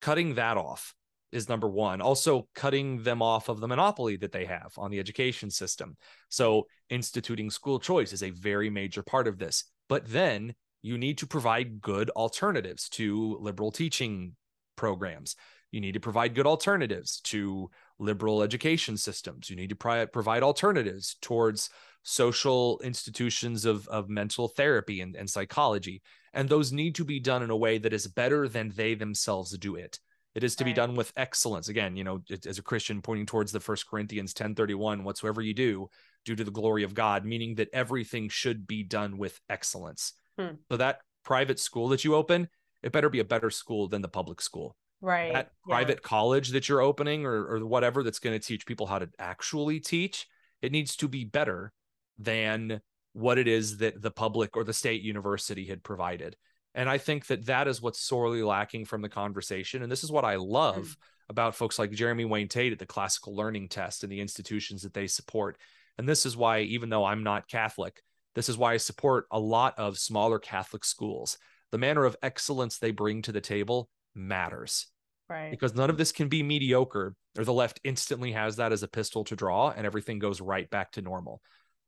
cutting 0.00 0.34
that 0.34 0.56
off 0.56 0.94
is 1.32 1.48
number 1.48 1.68
one. 1.68 2.00
Also, 2.00 2.48
cutting 2.54 3.02
them 3.02 3.22
off 3.22 3.48
of 3.48 3.60
the 3.60 3.68
monopoly 3.68 4.16
that 4.16 4.32
they 4.32 4.44
have 4.44 4.72
on 4.76 4.90
the 4.90 4.98
education 4.98 5.50
system. 5.50 5.96
So, 6.28 6.66
instituting 6.88 7.50
school 7.50 7.78
choice 7.78 8.12
is 8.12 8.22
a 8.22 8.30
very 8.30 8.70
major 8.70 9.02
part 9.02 9.28
of 9.28 9.38
this. 9.38 9.64
But 9.88 10.10
then 10.10 10.54
you 10.82 10.98
need 10.98 11.18
to 11.18 11.26
provide 11.26 11.80
good 11.80 12.10
alternatives 12.10 12.88
to 12.90 13.36
liberal 13.40 13.70
teaching 13.70 14.34
programs. 14.76 15.36
You 15.70 15.80
need 15.80 15.92
to 15.92 16.00
provide 16.00 16.34
good 16.34 16.46
alternatives 16.46 17.20
to 17.24 17.70
liberal 17.98 18.42
education 18.42 18.96
systems. 18.96 19.50
You 19.50 19.56
need 19.56 19.70
to 19.70 19.76
pri- 19.76 20.06
provide 20.06 20.42
alternatives 20.42 21.16
towards 21.20 21.70
social 22.02 22.80
institutions 22.82 23.64
of, 23.64 23.86
of 23.88 24.08
mental 24.08 24.48
therapy 24.48 25.00
and, 25.00 25.14
and 25.14 25.28
psychology. 25.28 26.02
And 26.32 26.48
those 26.48 26.72
need 26.72 26.94
to 26.96 27.04
be 27.04 27.20
done 27.20 27.42
in 27.42 27.50
a 27.50 27.56
way 27.56 27.78
that 27.78 27.92
is 27.92 28.06
better 28.06 28.48
than 28.48 28.72
they 28.74 28.94
themselves 28.94 29.56
do 29.58 29.76
it. 29.76 29.98
It 30.34 30.44
is 30.44 30.54
to 30.56 30.64
right. 30.64 30.70
be 30.70 30.74
done 30.74 30.94
with 30.94 31.12
excellence. 31.16 31.68
Again, 31.68 31.96
you 31.96 32.04
know, 32.04 32.22
as 32.46 32.58
a 32.58 32.62
Christian 32.62 33.02
pointing 33.02 33.26
towards 33.26 33.52
the 33.52 33.60
first 33.60 33.88
Corinthians 33.88 34.32
10 34.32 34.54
31, 34.54 35.02
whatsoever 35.02 35.42
you 35.42 35.54
do, 35.54 35.90
do 36.24 36.36
to 36.36 36.44
the 36.44 36.50
glory 36.50 36.84
of 36.84 36.94
God, 36.94 37.24
meaning 37.24 37.56
that 37.56 37.68
everything 37.72 38.28
should 38.28 38.66
be 38.66 38.82
done 38.84 39.18
with 39.18 39.40
excellence. 39.48 40.12
Hmm. 40.40 40.54
So 40.70 40.76
that 40.76 41.00
private 41.24 41.58
school 41.58 41.88
that 41.88 42.04
you 42.04 42.14
open, 42.14 42.48
it 42.82 42.92
better 42.92 43.10
be 43.10 43.20
a 43.20 43.24
better 43.24 43.50
school 43.50 43.88
than 43.88 44.02
the 44.02 44.08
public 44.08 44.40
school. 44.40 44.76
Right. 45.00 45.32
That 45.32 45.52
private 45.66 46.02
college 46.02 46.50
that 46.50 46.68
you're 46.68 46.82
opening 46.82 47.24
or, 47.24 47.56
or 47.56 47.66
whatever 47.66 48.02
that's 48.02 48.18
going 48.18 48.38
to 48.38 48.46
teach 48.46 48.66
people 48.66 48.86
how 48.86 48.98
to 48.98 49.08
actually 49.18 49.80
teach, 49.80 50.26
it 50.60 50.72
needs 50.72 50.96
to 50.96 51.08
be 51.08 51.24
better 51.24 51.72
than 52.18 52.80
what 53.12 53.38
it 53.38 53.48
is 53.48 53.78
that 53.78 54.00
the 54.00 54.10
public 54.10 54.56
or 54.56 54.64
the 54.64 54.72
state 54.72 55.02
university 55.02 55.64
had 55.66 55.82
provided. 55.82 56.36
And 56.74 56.88
I 56.88 56.98
think 56.98 57.26
that 57.26 57.46
that 57.46 57.66
is 57.66 57.82
what's 57.82 58.00
sorely 58.00 58.42
lacking 58.42 58.84
from 58.84 59.02
the 59.02 59.08
conversation. 59.08 59.82
And 59.82 59.90
this 59.90 60.04
is 60.04 60.12
what 60.12 60.24
I 60.24 60.36
love 60.36 60.86
mm. 60.86 60.96
about 61.28 61.56
folks 61.56 61.78
like 61.78 61.90
Jeremy 61.90 62.24
Wayne 62.24 62.48
Tate 62.48 62.72
at 62.72 62.78
the 62.78 62.86
Classical 62.86 63.34
Learning 63.34 63.68
Test 63.68 64.04
and 64.04 64.12
the 64.12 64.20
institutions 64.20 64.82
that 64.82 64.94
they 64.94 65.06
support. 65.06 65.58
And 65.98 66.08
this 66.08 66.24
is 66.24 66.36
why, 66.36 66.60
even 66.60 66.88
though 66.88 67.04
I'm 67.04 67.24
not 67.24 67.48
Catholic, 67.48 68.02
this 68.34 68.48
is 68.48 68.56
why 68.56 68.74
I 68.74 68.78
support 68.78 69.26
a 69.30 69.40
lot 69.40 69.78
of 69.78 69.98
smaller 69.98 70.38
Catholic 70.38 70.84
schools. 70.84 71.38
The 71.72 71.78
manner 71.78 72.04
of 72.04 72.16
excellence 72.22 72.78
they 72.78 72.90
bring 72.90 73.22
to 73.22 73.32
the 73.32 73.40
table 73.40 73.88
matters. 74.14 74.86
Right. 75.28 75.50
Because 75.50 75.74
none 75.74 75.90
of 75.90 75.96
this 75.96 76.10
can 76.10 76.28
be 76.28 76.42
mediocre, 76.42 77.14
or 77.38 77.44
the 77.44 77.52
left 77.52 77.80
instantly 77.84 78.32
has 78.32 78.56
that 78.56 78.72
as 78.72 78.82
a 78.82 78.88
pistol 78.88 79.22
to 79.24 79.36
draw, 79.36 79.70
and 79.70 79.86
everything 79.86 80.18
goes 80.18 80.40
right 80.40 80.68
back 80.68 80.90
to 80.92 81.02
normal. 81.02 81.40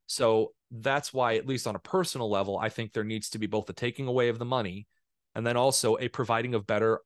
So 0.06 0.52
that's 0.70 1.12
why, 1.12 1.34
at 1.34 1.46
least 1.46 1.66
on 1.66 1.74
a 1.74 1.80
personal 1.80 2.30
level, 2.30 2.58
I 2.58 2.68
think 2.68 2.92
there 2.92 3.02
needs 3.02 3.30
to 3.30 3.38
be 3.38 3.46
both 3.46 3.66
the 3.66 3.72
taking 3.72 4.06
away 4.06 4.28
of 4.28 4.38
the 4.38 4.44
money 4.44 4.86
and 5.34 5.46
then 5.46 5.56
also 5.56 5.96
a 5.98 6.08
providing 6.08 6.54
of 6.54 6.66
better 6.66 7.00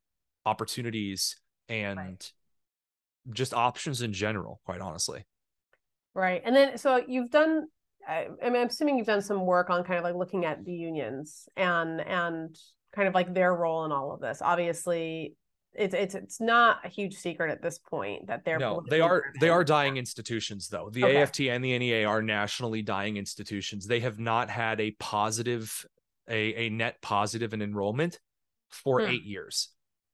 opportunities 0.45 1.37
and 1.69 1.99
right. 1.99 2.33
just 3.31 3.55
options 3.55 4.03
in 4.03 4.13
general, 4.13 4.61
quite 4.65 4.81
honestly. 4.81 5.25
Right. 6.15 6.43
And 6.45 6.55
then, 6.55 6.79
so 6.79 7.03
you've 7.07 7.31
done, 7.31 7.69
I 8.09 8.29
mean, 8.43 8.63
I'm 8.63 8.69
assuming 8.69 8.99
you've 8.99 9.07
done 9.07 9.23
some 9.23 9.45
work 9.45 9.71
on 9.71 9.85
kind 9.85 9.99
of 9.99 10.05
like 10.05 10.15
looking 10.15 10.45
at 10.45 10.65
the 10.65 10.73
unions 10.73 11.49
and, 11.57 12.01
and 12.01 12.57
kind 12.95 13.09
of 13.09 13.15
like 13.15 13.35
their 13.35 13.55
role 13.55 13.85
in 13.85 13.93
all 13.93 14.13
of 14.13 14.21
this. 14.21 14.41
Obviously, 14.43 15.35
it's 15.79 15.95
it's 15.95 16.15
it's 16.15 16.41
not 16.41 16.79
a 16.85 16.89
huge 16.89 17.15
secret 17.15 17.51
at 17.51 17.63
this 17.63 17.79
point 17.79 18.27
that 18.27 18.45
they're 18.45 18.59
no 18.59 18.83
they 18.89 19.01
are 19.01 19.23
they 19.41 19.49
are 19.49 19.63
dying 19.63 19.97
institutions 19.97 20.69
though 20.69 20.89
the 20.91 21.05
okay. 21.05 21.19
aft 21.19 21.39
and 21.39 21.63
the 21.63 21.79
nea 21.79 22.07
are 22.07 22.23
nationally 22.23 22.83
dying 22.83 23.17
institutions 23.17 23.87
they 23.87 24.01
have 24.01 24.19
not 24.19 24.49
had 24.49 24.81
a 24.81 24.93
positive 24.93 25.85
a, 26.29 26.67
a 26.67 26.71
net 26.71 27.01
positive 27.03 27.53
in 27.53 27.63
enrollment 27.63 28.19
for 28.71 29.01
hmm. 29.01 29.11
eight 29.11 29.25
years 29.25 29.69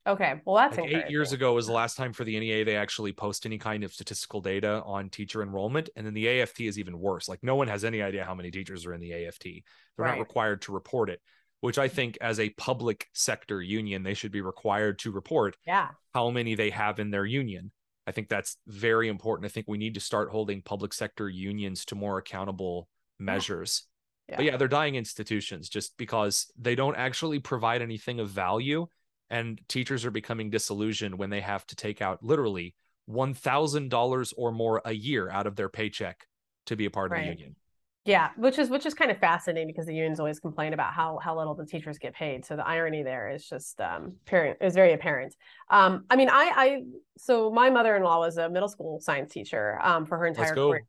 okay 0.07 0.41
well 0.45 0.57
that's 0.57 0.77
like 0.77 0.91
eight 0.91 1.11
years 1.11 1.33
ago 1.33 1.55
was 1.55 1.67
the 1.67 1.73
last 1.73 1.97
time 1.97 2.13
for 2.13 2.25
the 2.25 2.39
nea 2.39 2.65
they 2.65 2.77
actually 2.77 3.13
post 3.13 3.47
any 3.47 3.59
kind 3.59 3.85
of 3.85 3.93
statistical 3.93 4.41
data 4.41 4.83
on 4.85 5.09
teacher 5.09 5.43
enrollment 5.43 5.89
and 5.95 6.07
then 6.07 6.15
the 6.15 6.41
aft 6.41 6.61
is 6.61 6.79
even 6.79 6.99
worse 6.99 7.29
like 7.29 7.39
no 7.43 7.55
one 7.55 7.69
has 7.69 7.85
any 7.85 8.03
idea 8.03 8.25
how 8.25 8.35
many 8.35 8.51
teachers 8.51 8.85
are 8.85 8.95
in 8.95 9.01
the 9.01 9.27
aft 9.27 9.45
they're 9.45 9.63
right. 9.97 10.11
not 10.13 10.19
required 10.19 10.61
to 10.61 10.73
report 10.73 11.09
it 11.09 11.21
which 11.63 11.79
I 11.79 11.87
think 11.87 12.19
as 12.21 12.41
a 12.41 12.51
public 12.51 13.07
sector 13.15 13.63
union, 13.63 14.03
they 14.03 14.15
should 14.15 14.33
be 14.33 14.41
required 14.41 14.99
to 14.99 15.13
report 15.13 15.57
yeah. 15.65 15.91
how 16.13 16.29
many 16.29 16.57
they 16.57 16.71
have 16.71 16.99
in 16.99 17.11
their 17.11 17.25
union. 17.25 17.71
I 18.05 18.11
think 18.11 18.29
that's 18.29 18.57
very 18.67 19.07
important. 19.09 19.47
I 19.47 19.49
think 19.49 19.67
we 19.69 19.79
need 19.79 19.95
to 19.95 20.01
start 20.01 20.33
holding 20.33 20.61
public 20.61 20.93
sector 20.93 21.29
unions 21.29 21.85
to 21.87 21.95
more 21.95 22.19
accountable 22.19 22.89
measures. 23.21 23.87
Yeah. 24.29 24.37
But 24.37 24.45
yeah, 24.45 24.57
they're 24.57 24.67
dying 24.67 24.97
institutions 24.97 25.69
just 25.69 25.97
because 25.99 26.51
they 26.59 26.75
don't 26.75 26.97
actually 26.97 27.39
provide 27.39 27.81
anything 27.81 28.19
of 28.19 28.29
value. 28.29 28.89
And 29.33 29.61
teachers 29.67 30.05
are 30.05 30.11
becoming 30.11 30.51
disillusioned 30.51 31.19
when 31.19 31.31
they 31.31 31.41
have 31.41 31.67
to 31.69 31.75
take 31.75 32.03
out 32.03 32.23
literally 32.23 32.75
$1,000 33.11 34.33
or 34.37 34.53
more 34.53 34.83
a 34.85 34.93
year 34.93 35.31
out 35.31 35.47
of 35.47 35.57
their 35.57 35.71
paycheck 35.71 36.27
to 36.67 36.77
be 36.77 36.85
a 36.85 36.91
part 36.91 37.11
right. 37.11 37.19
of 37.19 37.25
the 37.25 37.31
union. 37.31 37.57
Yeah, 38.05 38.31
which 38.37 38.59
is 38.59 38.69
which 38.69 38.85
is 38.85 38.95
kind 38.95 39.13
of 39.13 39.19
fascinating 39.19 39.69
because 39.69 39.87
the 39.87 39.95
unions 39.95 40.19
always 40.19 40.41
complain 40.41 40.73
about 40.73 40.93
how 40.93 41.21
how 41.23 41.39
little 41.39 41.55
the 41.55 41.65
teachers 41.65 41.99
get 41.99 42.15
paid. 42.15 42.45
So 42.45 42.57
the 42.57 42.67
irony 42.67 43.05
there 43.05 43.31
is 43.31 43.49
just 43.49 43.81
um 43.81 44.15
apparent 44.27 44.59
is 44.61 44.75
very 44.75 44.93
apparent. 44.93 45.37
Um, 45.71 46.05
I 46.11 46.17
mean, 46.17 46.29
I 46.29 46.53
I 46.55 46.83
so 47.17 47.53
my 47.53 47.71
mother 47.71 47.95
in 47.95 48.03
law 48.03 48.19
was 48.19 48.39
a 48.39 48.49
middle 48.49 48.69
school 48.69 48.99
science 49.01 49.33
teacher 49.33 49.79
um 49.83 50.05
for 50.05 50.19
her 50.19 50.27
entire 50.27 50.53
career. 50.53 50.85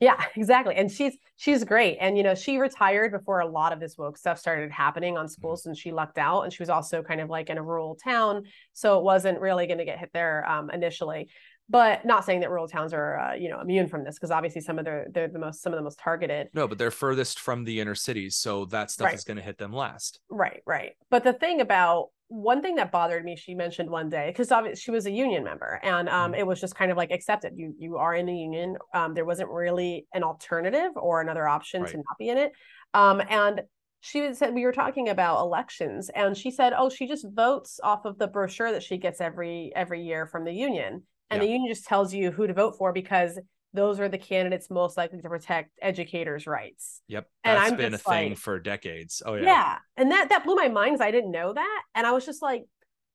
Yeah, 0.00 0.22
exactly. 0.36 0.74
And 0.74 0.90
she's 0.90 1.16
she's 1.36 1.64
great. 1.64 1.98
And 2.00 2.16
you 2.16 2.22
know, 2.22 2.34
she 2.34 2.58
retired 2.58 3.12
before 3.12 3.40
a 3.40 3.46
lot 3.46 3.72
of 3.72 3.80
this 3.80 3.96
woke 3.98 4.16
stuff 4.18 4.38
started 4.38 4.70
happening 4.70 5.16
on 5.16 5.26
mm-hmm. 5.26 5.32
schools 5.32 5.66
and 5.66 5.76
she 5.76 5.92
lucked 5.92 6.18
out. 6.18 6.42
And 6.42 6.52
she 6.52 6.62
was 6.62 6.70
also 6.70 7.02
kind 7.02 7.20
of 7.20 7.30
like 7.30 7.50
in 7.50 7.58
a 7.58 7.62
rural 7.62 7.96
town. 7.96 8.44
So 8.72 8.98
it 8.98 9.04
wasn't 9.04 9.40
really 9.40 9.66
going 9.66 9.78
to 9.78 9.84
get 9.84 9.98
hit 9.98 10.10
there 10.12 10.48
um, 10.48 10.70
initially 10.70 11.28
but 11.68 12.04
not 12.04 12.24
saying 12.24 12.40
that 12.40 12.50
rural 12.50 12.68
towns 12.68 12.92
are 12.92 13.18
uh, 13.18 13.34
you 13.34 13.48
know 13.48 13.60
immune 13.60 13.88
from 13.88 14.04
this 14.04 14.14
because 14.16 14.30
obviously 14.30 14.60
some 14.60 14.78
of 14.78 14.84
their 14.84 15.06
they're 15.12 15.28
the 15.28 15.38
most 15.38 15.62
some 15.62 15.72
of 15.72 15.78
the 15.78 15.82
most 15.82 15.98
targeted. 15.98 16.48
No 16.54 16.68
but 16.68 16.78
they're 16.78 16.90
furthest 16.90 17.40
from 17.40 17.64
the 17.64 17.80
inner 17.80 17.94
cities 17.94 18.36
so 18.36 18.66
that 18.66 18.90
stuff 18.90 19.06
right. 19.06 19.14
is 19.14 19.24
going 19.24 19.36
to 19.36 19.42
hit 19.42 19.58
them 19.58 19.72
last. 19.72 20.20
Right 20.30 20.62
right. 20.66 20.92
But 21.10 21.24
the 21.24 21.32
thing 21.32 21.60
about 21.60 22.08
one 22.28 22.60
thing 22.60 22.74
that 22.74 22.90
bothered 22.90 23.24
me 23.24 23.36
she 23.36 23.54
mentioned 23.54 23.88
one 23.88 24.08
day 24.08 24.30
because 24.30 24.50
obviously 24.50 24.80
she 24.80 24.90
was 24.90 25.06
a 25.06 25.10
union 25.10 25.44
member 25.44 25.80
and 25.82 26.08
um, 26.08 26.32
mm-hmm. 26.32 26.40
it 26.40 26.46
was 26.46 26.60
just 26.60 26.74
kind 26.74 26.90
of 26.90 26.96
like 26.96 27.10
accepted. 27.10 27.54
You 27.56 27.74
you 27.78 27.96
are 27.96 28.14
in 28.14 28.26
the 28.26 28.36
union. 28.36 28.76
Um, 28.94 29.14
there 29.14 29.24
wasn't 29.24 29.50
really 29.50 30.06
an 30.14 30.22
alternative 30.22 30.92
or 30.94 31.20
another 31.20 31.48
option 31.48 31.82
right. 31.82 31.90
to 31.90 31.96
not 31.96 32.18
be 32.18 32.28
in 32.28 32.38
it. 32.38 32.52
Um, 32.94 33.20
and 33.28 33.62
she 34.00 34.32
said 34.34 34.54
we 34.54 34.64
were 34.64 34.72
talking 34.72 35.08
about 35.08 35.40
elections 35.40 36.10
and 36.10 36.36
she 36.36 36.50
said 36.50 36.72
oh 36.76 36.88
she 36.88 37.08
just 37.08 37.26
votes 37.34 37.80
off 37.82 38.04
of 38.04 38.18
the 38.18 38.28
brochure 38.28 38.70
that 38.70 38.82
she 38.82 38.98
gets 38.98 39.20
every 39.20 39.72
every 39.74 40.02
year 40.02 40.26
from 40.26 40.44
the 40.44 40.52
union 40.52 41.02
and 41.30 41.42
yeah. 41.42 41.46
the 41.46 41.52
union 41.52 41.72
just 41.72 41.86
tells 41.86 42.14
you 42.14 42.30
who 42.30 42.46
to 42.46 42.54
vote 42.54 42.76
for 42.76 42.92
because 42.92 43.38
those 43.72 44.00
are 44.00 44.08
the 44.08 44.18
candidates 44.18 44.70
most 44.70 44.96
likely 44.96 45.20
to 45.20 45.28
protect 45.28 45.70
educators' 45.82 46.46
rights. 46.46 47.02
Yep, 47.08 47.28
that's 47.44 47.64
and 47.64 47.72
I'm 47.72 47.76
been 47.76 47.94
a 47.94 47.98
thing 47.98 48.30
like, 48.30 48.38
for 48.38 48.58
decades. 48.58 49.22
Oh 49.24 49.34
yeah, 49.34 49.44
yeah, 49.44 49.78
and 49.96 50.10
that 50.10 50.28
that 50.30 50.44
blew 50.44 50.54
my 50.54 50.68
mind 50.68 50.94
because 50.94 51.06
I 51.06 51.10
didn't 51.10 51.30
know 51.30 51.52
that, 51.52 51.82
and 51.94 52.06
I 52.06 52.12
was 52.12 52.24
just 52.24 52.42
like, 52.42 52.64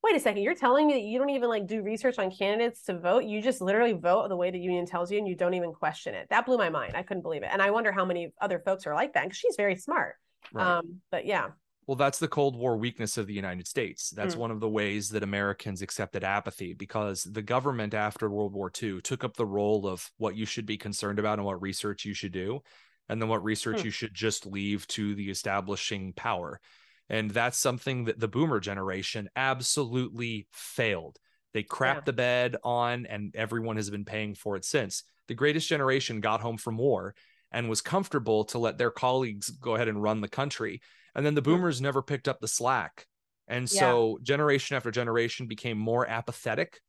wait 0.04 0.16
a 0.16 0.20
second, 0.20 0.44
you're 0.44 0.56
telling 0.56 0.88
me 0.88 0.94
that 0.94 1.02
you 1.02 1.20
don't 1.20 1.30
even 1.30 1.50
like 1.50 1.68
do 1.68 1.82
research 1.82 2.20
on 2.20 2.32
candidates 2.32 2.84
to 2.84 2.98
vote? 2.98 3.24
You 3.26 3.42
just 3.42 3.62
literally 3.62 3.94
vote 3.94 4.30
the 4.30 4.38
way 4.38 4.52
the 4.52 4.60
union 4.60 4.86
tells 4.86 5.12
you, 5.12 5.18
and 5.18 5.28
you 5.28 5.36
don't 5.36 5.54
even 5.54 5.74
question 5.74 6.14
it. 6.14 6.28
That 6.30 6.46
blew 6.46 6.58
my 6.58 6.70
mind. 6.70 6.96
I 6.96 7.04
couldn't 7.04 7.24
believe 7.24 7.44
it, 7.44 7.50
and 7.52 7.62
I 7.62 7.72
wonder 7.72 7.92
how 7.92 8.06
many 8.06 8.34
other 8.40 8.60
folks 8.60 8.86
are 8.88 8.94
like 8.94 9.14
that 9.14 9.24
because 9.24 9.38
she's 9.38 9.56
very 9.58 9.76
smart. 9.76 10.16
Right. 10.54 10.78
Um, 10.78 11.02
but 11.12 11.26
yeah, 11.26 11.50
well, 11.92 11.98
that's 11.98 12.20
the 12.20 12.28
Cold 12.30 12.56
War 12.56 12.78
weakness 12.78 13.18
of 13.18 13.28
the 13.28 13.34
United 13.34 13.68
States. 13.68 14.12
That's 14.12 14.36
mm. 14.36 14.38
one 14.38 14.52
of 14.52 14.62
the 14.62 14.70
ways 14.70 15.10
that 15.10 15.24
Americans 15.24 15.82
accepted 15.82 16.24
apathy 16.24 16.74
because 16.74 17.24
the 17.24 17.42
government 17.42 17.94
after 17.94 18.30
World 18.30 18.54
War 18.54 18.72
II 18.82 19.02
took 19.02 19.26
up 19.26 19.36
the 19.36 19.46
role 19.46 19.86
of 19.86 20.10
what 20.18 20.38
you 20.38 20.46
should 20.46 20.66
be 20.66 20.78
concerned 20.78 21.20
about 21.20 21.38
and 21.38 21.46
what 21.46 21.62
research 21.62 22.06
you 22.06 22.14
should 22.14 22.32
do, 22.32 22.62
and 23.10 23.22
then 23.22 23.28
what 23.28 23.44
research 23.44 23.80
mm. 23.80 23.84
you 23.84 23.92
should 23.92 24.14
just 24.14 24.46
leave 24.46 24.88
to 24.88 25.16
the 25.16 25.30
establishing 25.30 26.14
power. 26.14 26.62
And 27.10 27.30
that's 27.30 27.58
something 27.58 28.06
that 28.06 28.22
the 28.22 28.30
boomer 28.30 28.62
generation 28.62 29.28
absolutely 29.36 30.48
failed. 30.54 31.18
They 31.54 31.64
crapped 31.64 31.96
yeah. 31.96 32.02
the 32.06 32.14
bed 32.14 32.56
on, 32.64 33.06
and 33.06 33.36
everyone 33.36 33.76
has 33.76 33.90
been 33.90 34.06
paying 34.06 34.34
for 34.34 34.56
it 34.56 34.64
since. 34.64 35.04
The 35.28 35.36
greatest 35.36 35.68
generation 35.68 36.22
got 36.22 36.40
home 36.40 36.56
from 36.56 36.78
war 36.78 37.16
and 37.52 37.68
was 37.68 37.82
comfortable 37.82 38.46
to 38.46 38.60
let 38.60 38.78
their 38.78 38.92
colleagues 38.92 39.50
go 39.50 39.76
ahead 39.76 39.90
and 39.90 40.02
run 40.02 40.22
the 40.22 40.30
country 40.30 40.82
and 41.16 41.26
then 41.26 41.36
the 41.36 41.42
boomers 41.42 41.82
never 41.82 42.02
picked 42.02 42.28
up 42.28 42.40
the 42.40 42.48
slack 42.48 43.06
and 43.48 43.70
so 43.70 44.18
yeah. 44.20 44.24
generation 44.24 44.76
after 44.76 44.92
generation 44.92 45.48
became 45.48 45.78
more 45.78 46.08
apathetic 46.08 46.80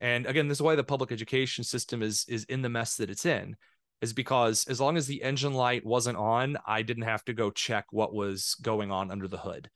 and 0.00 0.26
again 0.26 0.48
this 0.48 0.58
is 0.58 0.62
why 0.62 0.74
the 0.74 0.84
public 0.84 1.12
education 1.12 1.64
system 1.64 2.02
is 2.02 2.24
is 2.28 2.44
in 2.44 2.62
the 2.62 2.68
mess 2.68 2.96
that 2.96 3.10
it's 3.10 3.26
in 3.26 3.56
is 4.00 4.12
because 4.12 4.64
as 4.68 4.80
long 4.80 4.96
as 4.96 5.06
the 5.06 5.22
engine 5.22 5.54
light 5.54 5.84
wasn't 5.84 6.16
on 6.16 6.56
i 6.66 6.82
didn't 6.82 7.04
have 7.04 7.24
to 7.24 7.32
go 7.32 7.50
check 7.50 7.86
what 7.90 8.14
was 8.14 8.56
going 8.62 8.90
on 8.90 9.10
under 9.10 9.28
the 9.28 9.38
hood 9.38 9.68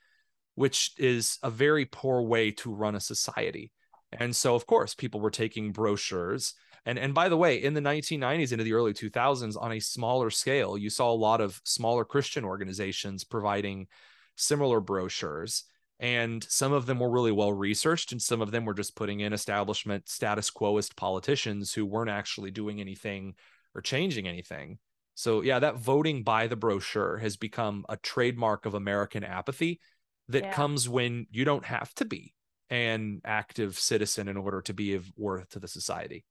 which 0.56 0.92
is 0.96 1.38
a 1.42 1.50
very 1.50 1.84
poor 1.84 2.22
way 2.22 2.50
to 2.50 2.74
run 2.74 2.96
a 2.96 3.00
society. 3.00 3.70
And 4.10 4.34
so, 4.34 4.54
of 4.54 4.66
course, 4.66 4.94
people 4.94 5.20
were 5.20 5.30
taking 5.30 5.70
brochures. 5.70 6.54
And, 6.86 7.00
and 7.00 7.12
by 7.12 7.28
the 7.28 7.36
way, 7.36 7.62
in 7.62 7.74
the 7.74 7.80
1990s 7.80 8.52
into 8.52 8.64
the 8.64 8.72
early 8.72 8.94
2000s, 8.94 9.60
on 9.60 9.72
a 9.72 9.80
smaller 9.80 10.30
scale, 10.30 10.78
you 10.78 10.88
saw 10.88 11.10
a 11.10 11.14
lot 11.14 11.40
of 11.40 11.60
smaller 11.64 12.04
Christian 12.04 12.44
organizations 12.44 13.24
providing 13.24 13.88
similar 14.36 14.80
brochures. 14.80 15.64
And 15.98 16.44
some 16.44 16.72
of 16.72 16.86
them 16.86 17.00
were 17.00 17.10
really 17.10 17.32
well 17.32 17.52
researched, 17.52 18.12
and 18.12 18.22
some 18.22 18.40
of 18.40 18.50
them 18.50 18.64
were 18.66 18.74
just 18.74 18.94
putting 18.94 19.20
in 19.20 19.32
establishment 19.32 20.08
status 20.08 20.50
quoist 20.50 20.94
politicians 20.94 21.72
who 21.72 21.86
weren't 21.86 22.10
actually 22.10 22.50
doing 22.50 22.80
anything 22.80 23.34
or 23.74 23.80
changing 23.80 24.28
anything. 24.28 24.78
So, 25.14 25.40
yeah, 25.40 25.58
that 25.58 25.78
voting 25.78 26.22
by 26.22 26.46
the 26.46 26.56
brochure 26.56 27.16
has 27.16 27.38
become 27.38 27.86
a 27.88 27.96
trademark 27.96 28.66
of 28.66 28.74
American 28.74 29.24
apathy 29.24 29.80
that 30.28 30.44
yeah. 30.44 30.52
comes 30.52 30.88
when 30.88 31.26
you 31.30 31.46
don't 31.46 31.64
have 31.64 31.94
to 31.94 32.04
be 32.04 32.34
an 32.68 33.22
active 33.24 33.78
citizen 33.78 34.28
in 34.28 34.36
order 34.36 34.60
to 34.60 34.74
be 34.74 34.94
of 34.94 35.10
worth 35.16 35.48
to 35.50 35.58
the 35.58 35.68
society. 35.68 36.26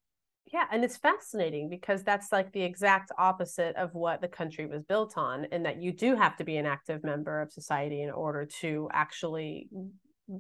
Yeah, 0.54 0.66
and 0.72 0.84
it's 0.84 0.98
fascinating 0.98 1.70
because 1.70 2.04
that's 2.04 2.32
like 2.32 2.52
the 2.54 2.62
exact 2.62 3.12
opposite 3.18 3.76
of 3.76 3.94
what 3.96 4.22
the 4.22 4.28
country 4.28 4.68
was 4.68 4.84
built 4.84 5.18
on, 5.18 5.48
and 5.52 5.66
that 5.66 5.82
you 5.82 5.92
do 5.92 6.16
have 6.16 6.38
to 6.38 6.44
be 6.44 6.58
an 6.58 6.66
active 6.66 7.04
member 7.04 7.42
of 7.42 7.52
society 7.52 8.02
in 8.02 8.12
order 8.12 8.46
to 8.62 8.88
actually 8.94 9.68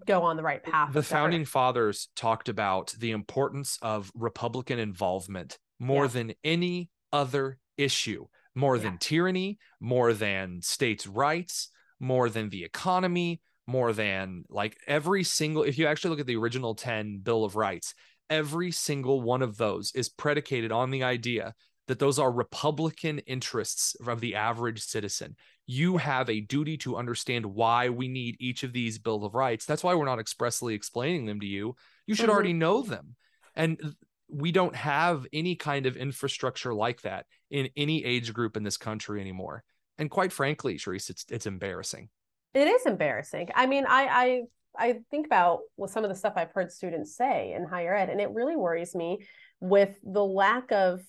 go 0.06 0.22
on 0.22 0.38
the 0.38 0.43
right 0.43 0.64
path. 0.64 0.93
The 0.93 1.03
founding 1.03 1.45
fathers 1.45 2.10
talked 2.16 2.49
about 2.49 2.93
the 2.97 3.12
importance 3.12 3.78
of 3.82 4.12
Republican 4.16 4.80
involvement 4.80 5.58
more 5.80 6.06
yeah. 6.06 6.12
than 6.12 6.34
any 6.43 6.89
other 7.12 7.58
issue, 7.78 8.26
more 8.53 8.78
yeah. 8.78 8.84
than 8.84 8.97
tyranny, 8.97 9.58
more 9.80 10.14
than 10.14 10.62
states' 10.62 11.08
rights, 11.08 11.70
more 11.99 12.30
than 12.30 12.49
the 12.49 12.64
economy, 12.64 13.41
more 13.68 13.93
than 13.93 14.43
like 14.49 14.78
every 14.88 15.24
single, 15.24 15.64
if 15.64 15.78
you 15.78 15.88
actually 15.88 16.12
look 16.12 16.20
at 16.20 16.28
the 16.28 16.36
original 16.36 16.76
10 16.76 17.20
Bill 17.20 17.43
of 17.43 17.56
Rights, 17.56 17.93
every 18.30 18.71
single 18.71 19.21
one 19.21 19.41
of 19.41 19.57
those 19.57 19.91
is 19.95 20.09
predicated 20.09 20.71
on 20.71 20.91
the 20.91 21.03
idea 21.03 21.53
that 21.88 21.99
those 21.99 22.17
are 22.17 22.32
Republican 22.32 23.19
interests 23.19 23.95
of 24.07 24.19
the 24.19 24.36
average 24.36 24.82
citizen. 24.82 25.36
You 25.67 25.97
have 25.97 26.30
a 26.30 26.41
duty 26.41 26.78
to 26.78 26.97
understand 26.97 27.45
why 27.45 27.89
we 27.89 28.07
need 28.07 28.38
each 28.39 28.63
of 28.63 28.73
these 28.73 28.97
Bill 28.97 29.23
of 29.23 29.36
Rights. 29.36 29.65
That's 29.65 29.84
why 29.84 29.93
we're 29.93 30.05
not 30.05 30.19
expressly 30.19 30.73
explaining 30.73 31.26
them 31.26 31.39
to 31.39 31.45
you. 31.45 31.76
You 32.07 32.15
should 32.15 32.23
mm-hmm. 32.23 32.34
already 32.34 32.53
know 32.53 32.82
them. 32.82 33.15
And 33.55 33.95
we 34.28 34.51
don't 34.51 34.76
have 34.76 35.26
any 35.32 35.55
kind 35.55 35.86
of 35.86 35.95
infrastructure 35.95 36.73
like 36.73 37.01
that 37.01 37.26
in 37.51 37.69
any 37.78 38.03
age 38.03 38.34
group 38.34 38.57
in 38.57 38.63
this 38.63 38.78
country 38.78 39.21
anymore. 39.21 39.63
And 39.97 40.09
quite 40.09 40.34
frankly, 40.34 40.76
Cherise, 40.76 41.09
it's 41.09 41.26
it's 41.30 41.45
embarrassing. 41.45 42.09
It 42.53 42.67
is 42.67 42.86
embarrassing. 42.86 43.49
I 43.55 43.65
mean, 43.65 43.86
I 43.88 44.07
I 44.07 44.41
I 44.78 44.99
think 45.11 45.26
about 45.26 45.59
well, 45.78 45.88
some 45.88 46.03
of 46.03 46.09
the 46.09 46.15
stuff 46.15 46.34
I've 46.36 46.51
heard 46.51 46.71
students 46.71 47.15
say 47.15 47.53
in 47.53 47.65
higher 47.65 47.95
ed, 47.95 48.09
and 48.09 48.21
it 48.21 48.32
really 48.32 48.55
worries 48.55 48.95
me 48.95 49.19
with 49.59 49.95
the 50.03 50.23
lack 50.23 50.71
of 50.71 51.01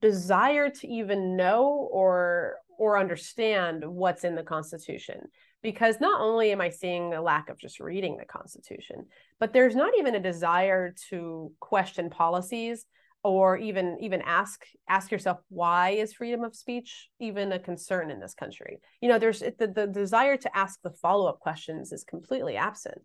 desire 0.00 0.70
to 0.70 0.88
even 0.88 1.36
know 1.36 1.88
or 1.90 2.56
or 2.78 2.98
understand 2.98 3.84
what's 3.84 4.24
in 4.24 4.34
the 4.34 4.42
Constitution. 4.42 5.22
Because 5.60 6.00
not 6.00 6.20
only 6.20 6.52
am 6.52 6.60
I 6.60 6.68
seeing 6.68 7.14
a 7.14 7.20
lack 7.20 7.48
of 7.48 7.58
just 7.58 7.80
reading 7.80 8.16
the 8.16 8.24
Constitution, 8.24 9.06
but 9.40 9.52
there's 9.52 9.74
not 9.74 9.92
even 9.98 10.14
a 10.14 10.20
desire 10.20 10.94
to 11.10 11.52
question 11.58 12.10
policies 12.10 12.86
or 13.28 13.56
even 13.56 13.96
even 14.00 14.22
ask 14.22 14.64
ask 14.88 15.10
yourself 15.10 15.38
why 15.48 15.90
is 15.90 16.12
freedom 16.14 16.42
of 16.44 16.54
speech 16.54 17.08
even 17.20 17.52
a 17.52 17.58
concern 17.58 18.10
in 18.10 18.20
this 18.20 18.34
country? 18.34 18.78
You 19.00 19.08
know 19.08 19.18
there's 19.18 19.40
the, 19.40 19.72
the 19.74 19.86
desire 19.86 20.36
to 20.36 20.56
ask 20.56 20.80
the 20.82 20.90
follow-up 20.90 21.40
questions 21.40 21.92
is 21.92 22.04
completely 22.04 22.56
absent. 22.56 23.02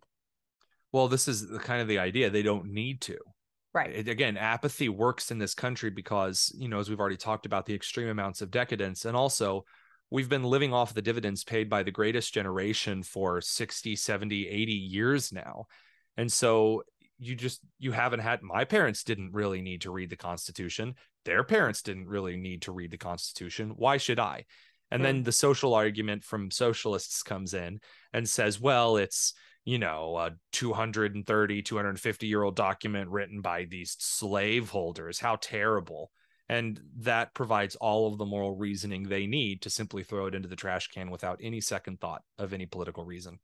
Well 0.92 1.08
this 1.08 1.28
is 1.28 1.48
the 1.48 1.58
kind 1.58 1.82
of 1.82 1.88
the 1.88 1.98
idea. 1.98 2.30
They 2.30 2.42
don't 2.42 2.66
need 2.66 3.00
to. 3.02 3.18
Right. 3.74 3.90
It, 3.90 4.08
again 4.08 4.36
apathy 4.36 4.88
works 4.88 5.30
in 5.30 5.38
this 5.38 5.54
country 5.54 5.90
because 5.90 6.54
you 6.58 6.68
know 6.68 6.78
as 6.78 6.88
we've 6.88 7.00
already 7.00 7.16
talked 7.16 7.46
about 7.46 7.66
the 7.66 7.74
extreme 7.74 8.08
amounts 8.08 8.40
of 8.40 8.50
decadence. 8.50 9.04
And 9.04 9.16
also 9.16 9.64
we've 10.10 10.28
been 10.28 10.44
living 10.44 10.72
off 10.72 10.94
the 10.94 11.02
dividends 11.02 11.44
paid 11.44 11.68
by 11.68 11.82
the 11.82 11.90
greatest 11.90 12.32
generation 12.32 13.02
for 13.02 13.40
60 13.40 13.96
70 13.96 14.48
80 14.48 14.72
years 14.72 15.32
now. 15.32 15.66
And 16.16 16.30
so 16.30 16.84
you 17.18 17.34
just 17.34 17.60
you 17.78 17.92
haven't 17.92 18.20
had 18.20 18.42
my 18.42 18.64
parents 18.64 19.04
didn't 19.04 19.32
really 19.32 19.62
need 19.62 19.82
to 19.82 19.90
read 19.90 20.10
the 20.10 20.16
constitution. 20.16 20.94
Their 21.24 21.44
parents 21.44 21.82
didn't 21.82 22.08
really 22.08 22.36
need 22.36 22.62
to 22.62 22.72
read 22.72 22.90
the 22.90 22.98
constitution. 22.98 23.72
Why 23.76 23.96
should 23.96 24.18
i? 24.18 24.44
And 24.90 25.04
then 25.04 25.22
the 25.24 25.32
social 25.32 25.74
argument 25.74 26.22
from 26.22 26.52
socialists 26.52 27.24
comes 27.24 27.52
in 27.52 27.80
and 28.12 28.28
says 28.28 28.60
well 28.60 28.96
it's 28.96 29.34
you 29.64 29.78
know 29.78 30.16
a 30.16 30.32
230 30.52 31.62
250 31.62 32.26
year 32.26 32.42
old 32.42 32.54
document 32.54 33.10
written 33.10 33.40
by 33.40 33.64
these 33.64 33.96
slaveholders. 33.98 35.18
How 35.18 35.36
terrible. 35.40 36.10
And 36.48 36.78
that 36.98 37.32
provides 37.34 37.74
all 37.76 38.12
of 38.12 38.18
the 38.18 38.26
moral 38.26 38.54
reasoning 38.54 39.04
they 39.04 39.26
need 39.26 39.62
to 39.62 39.70
simply 39.70 40.04
throw 40.04 40.26
it 40.26 40.34
into 40.34 40.48
the 40.48 40.56
trash 40.56 40.88
can 40.88 41.10
without 41.10 41.40
any 41.42 41.60
second 41.60 42.00
thought 42.00 42.22
of 42.38 42.52
any 42.52 42.66
political 42.66 43.04
reason. 43.04 43.38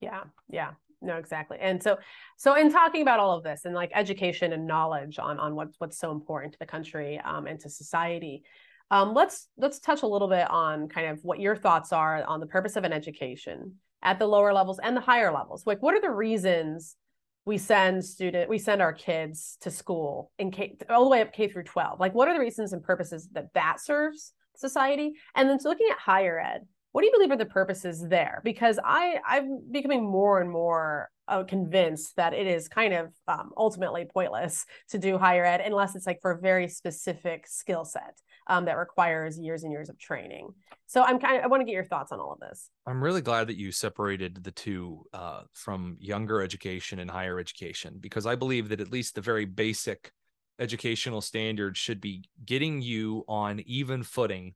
Yeah 0.00 0.24
yeah 0.48 0.72
no 1.02 1.16
exactly 1.16 1.58
and 1.60 1.82
so 1.82 1.96
so 2.36 2.54
in 2.54 2.72
talking 2.72 3.02
about 3.02 3.20
all 3.20 3.36
of 3.36 3.44
this 3.44 3.64
and 3.64 3.74
like 3.74 3.90
education 3.94 4.52
and 4.52 4.66
knowledge 4.66 5.18
on 5.18 5.38
on 5.38 5.54
what's 5.54 5.78
what's 5.78 5.98
so 5.98 6.10
important 6.10 6.52
to 6.52 6.58
the 6.58 6.66
country 6.66 7.20
um, 7.24 7.46
and 7.46 7.60
to 7.60 7.68
society 7.68 8.42
um, 8.90 9.14
let's 9.14 9.48
let's 9.56 9.80
touch 9.80 10.02
a 10.02 10.06
little 10.06 10.28
bit 10.28 10.48
on 10.50 10.88
kind 10.88 11.08
of 11.08 11.18
what 11.24 11.40
your 11.40 11.56
thoughts 11.56 11.92
are 11.92 12.22
on 12.24 12.40
the 12.40 12.46
purpose 12.46 12.76
of 12.76 12.84
an 12.84 12.92
education 12.92 13.74
at 14.02 14.18
the 14.18 14.26
lower 14.26 14.52
levels 14.52 14.78
and 14.78 14.96
the 14.96 15.00
higher 15.00 15.32
levels. 15.32 15.66
Like 15.66 15.82
what 15.82 15.94
are 15.94 16.00
the 16.00 16.10
reasons 16.10 16.96
we 17.44 17.58
send 17.58 18.04
student 18.04 18.48
we 18.48 18.58
send 18.58 18.82
our 18.82 18.92
kids 18.92 19.56
to 19.60 19.70
school 19.70 20.30
in 20.38 20.50
K 20.50 20.76
all 20.88 21.04
the 21.04 21.10
way 21.10 21.20
up 21.20 21.32
K 21.32 21.48
through 21.48 21.62
12 21.62 22.00
like 22.00 22.12
what 22.12 22.28
are 22.28 22.34
the 22.34 22.40
reasons 22.40 22.72
and 22.72 22.82
purposes 22.82 23.28
that 23.32 23.52
that 23.54 23.80
serves 23.80 24.32
society? 24.54 25.14
And 25.34 25.48
then 25.48 25.58
so 25.58 25.68
looking 25.68 25.88
at 25.90 25.98
higher 25.98 26.38
ed 26.38 26.66
what 26.96 27.02
do 27.02 27.08
you 27.08 27.12
believe 27.12 27.30
are 27.30 27.36
the 27.36 27.44
purposes 27.44 28.02
there? 28.08 28.40
Because 28.42 28.78
I 28.82 29.18
I'm 29.26 29.60
becoming 29.70 30.02
more 30.02 30.40
and 30.40 30.50
more 30.50 31.10
uh, 31.28 31.44
convinced 31.44 32.16
that 32.16 32.32
it 32.32 32.46
is 32.46 32.68
kind 32.68 32.94
of 32.94 33.12
um, 33.28 33.50
ultimately 33.54 34.06
pointless 34.06 34.64
to 34.88 34.98
do 34.98 35.18
higher 35.18 35.44
ed 35.44 35.60
unless 35.60 35.94
it's 35.94 36.06
like 36.06 36.22
for 36.22 36.30
a 36.30 36.40
very 36.40 36.68
specific 36.68 37.46
skill 37.48 37.84
set 37.84 38.18
um, 38.46 38.64
that 38.64 38.78
requires 38.78 39.38
years 39.38 39.62
and 39.62 39.72
years 39.72 39.90
of 39.90 39.98
training. 39.98 40.48
So 40.86 41.02
I'm 41.02 41.18
kind 41.18 41.36
of 41.36 41.44
I 41.44 41.48
want 41.48 41.60
to 41.60 41.66
get 41.66 41.74
your 41.74 41.84
thoughts 41.84 42.12
on 42.12 42.18
all 42.18 42.32
of 42.32 42.40
this. 42.40 42.70
I'm 42.86 43.04
really 43.04 43.20
glad 43.20 43.48
that 43.48 43.58
you 43.58 43.72
separated 43.72 44.42
the 44.42 44.52
two 44.52 45.04
uh, 45.12 45.42
from 45.52 45.98
younger 46.00 46.40
education 46.40 46.98
and 46.98 47.10
higher 47.10 47.38
education 47.38 47.98
because 48.00 48.24
I 48.24 48.36
believe 48.36 48.70
that 48.70 48.80
at 48.80 48.90
least 48.90 49.16
the 49.16 49.20
very 49.20 49.44
basic 49.44 50.12
educational 50.58 51.20
standards 51.20 51.76
should 51.76 52.00
be 52.00 52.24
getting 52.46 52.80
you 52.80 53.22
on 53.28 53.60
even 53.66 54.02
footing 54.02 54.54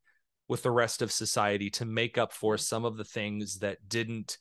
with 0.50 0.64
the 0.64 0.70
rest 0.70 1.00
of 1.00 1.12
society 1.12 1.70
to 1.70 1.84
make 1.84 2.18
up 2.18 2.32
for 2.32 2.58
some 2.58 2.84
of 2.84 2.96
the 2.96 3.04
things 3.04 3.60
that 3.60 3.88
didn't 3.88 4.36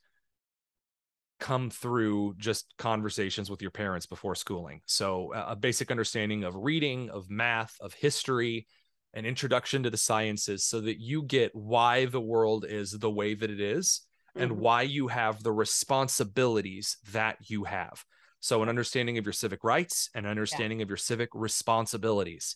come 1.40 1.70
through 1.70 2.34
just 2.40 2.74
conversations 2.80 3.48
with 3.48 3.62
your 3.62 3.70
parents 3.70 4.08
before 4.08 4.34
schooling. 4.34 4.82
So, 4.88 5.32
a 5.36 5.56
basic 5.56 5.92
understanding 5.92 6.44
of 6.44 6.56
reading, 6.56 7.12
of 7.12 7.30
math, 7.30 7.78
of 7.80 7.94
history, 7.94 8.66
an 9.14 9.28
introduction 9.28 9.84
to 9.84 9.92
the 9.92 9.98
sciences 9.98 10.66
so 10.66 10.82
that 10.82 11.00
you 11.00 11.22
get 11.22 11.56
why 11.56 12.06
the 12.06 12.20
world 12.20 12.66
is 12.68 12.92
the 12.92 13.12
way 13.12 13.36
that 13.36 13.52
it 13.52 13.62
is 13.62 14.02
mm-hmm. 14.36 14.42
and 14.42 14.54
why 14.54 14.82
you 14.82 15.10
have 15.10 15.44
the 15.44 15.52
responsibilities 15.52 16.98
that 17.12 17.38
you 17.52 17.66
have. 17.66 18.04
So, 18.40 18.64
an 18.64 18.70
understanding 18.70 19.20
of 19.20 19.28
your 19.28 19.34
civic 19.34 19.64
rights 19.64 20.10
and 20.16 20.26
understanding 20.26 20.80
yeah. 20.80 20.84
of 20.86 20.90
your 20.90 20.98
civic 20.98 21.30
responsibilities. 21.36 22.56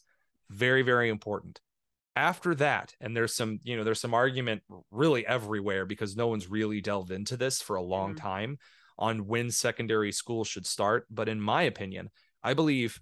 Very, 0.49 0.81
very 0.81 1.09
important 1.09 1.61
after 2.15 2.53
that 2.53 2.93
and 3.01 3.17
there's 3.17 3.33
some 3.33 3.59
you 3.63 3.75
know 3.75 3.83
there's 3.83 3.99
some 3.99 4.13
argument 4.13 4.61
really 4.91 5.25
everywhere 5.25 5.85
because 5.85 6.15
no 6.15 6.27
one's 6.27 6.49
really 6.49 6.79
delved 6.79 7.11
into 7.11 7.35
this 7.35 7.61
for 7.61 7.75
a 7.75 7.81
long 7.81 8.11
mm-hmm. 8.11 8.27
time 8.27 8.57
on 8.99 9.25
when 9.25 9.49
secondary 9.49 10.11
school 10.11 10.43
should 10.43 10.65
start 10.65 11.07
but 11.09 11.27
in 11.27 11.41
my 11.41 11.63
opinion 11.63 12.09
i 12.43 12.53
believe 12.53 12.99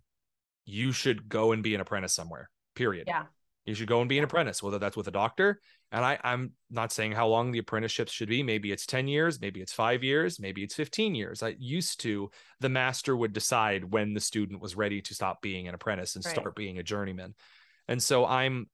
you 0.66 0.92
should 0.92 1.28
go 1.28 1.52
and 1.52 1.64
be 1.64 1.76
an 1.76 1.82
apprentice 1.82 2.14
somewhere 2.14 2.50
period. 2.76 3.06
Yeah. 3.08 3.24
You 3.66 3.76
should 3.76 3.88
go 3.88 4.00
and 4.00 4.10
be 4.10 4.18
an 4.18 4.24
apprentice 4.24 4.64
whether 4.64 4.80
that's 4.80 4.98
with 4.98 5.08
a 5.08 5.12
doctor 5.12 5.60
and 5.92 6.04
i 6.04 6.18
i'm 6.24 6.54
not 6.72 6.92
saying 6.92 7.12
how 7.12 7.28
long 7.28 7.52
the 7.52 7.60
apprenticeships 7.60 8.12
should 8.12 8.30
be. 8.30 8.42
Maybe 8.42 8.72
it's 8.72 8.86
10 8.86 9.08
years 9.08 9.40
maybe 9.40 9.62
it's 9.62 9.74
5 9.74 10.04
years 10.04 10.40
maybe 10.40 10.64
it's 10.64 10.76
15 10.76 11.14
years. 11.14 11.44
I 11.44 11.56
used 11.60 12.00
to 12.02 12.32
the 12.60 12.70
master 12.70 13.16
would 13.16 13.34
decide 13.34 13.84
when 13.84 14.14
the 14.14 14.20
student 14.20 14.62
was 14.62 14.76
ready 14.76 15.02
to 15.02 15.14
stop 15.14 15.42
being 15.42 15.68
an 15.68 15.76
apprentice 15.76 16.16
and 16.16 16.26
right. 16.26 16.34
start 16.34 16.56
being 16.56 16.80
a 16.80 16.84
journeyman. 16.84 17.36
And 17.88 18.02
so 18.02 18.26
i'm 18.26 18.68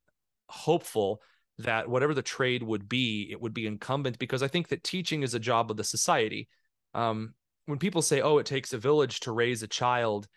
hopeful 0.49 1.21
that 1.59 1.89
whatever 1.89 2.13
the 2.13 2.21
trade 2.21 2.63
would 2.63 2.87
be, 2.87 3.27
it 3.31 3.41
would 3.41 3.53
be 3.53 3.65
incumbent 3.65 4.19
because 4.19 4.43
I 4.43 4.47
think 4.47 4.67
that 4.67 4.83
teaching 4.83 5.23
is 5.23 5.33
a 5.33 5.39
job 5.39 5.71
of 5.71 5.77
the 5.77 5.83
society. 5.83 6.47
Um, 6.93 7.33
when 7.65 7.79
people 7.79 8.01
say, 8.01 8.21
"Oh, 8.21 8.37
it 8.37 8.45
takes 8.45 8.73
a 8.73 8.77
village 8.77 9.21
to 9.21 9.31
raise 9.31 9.63
a 9.63 9.67
child," 9.67 10.27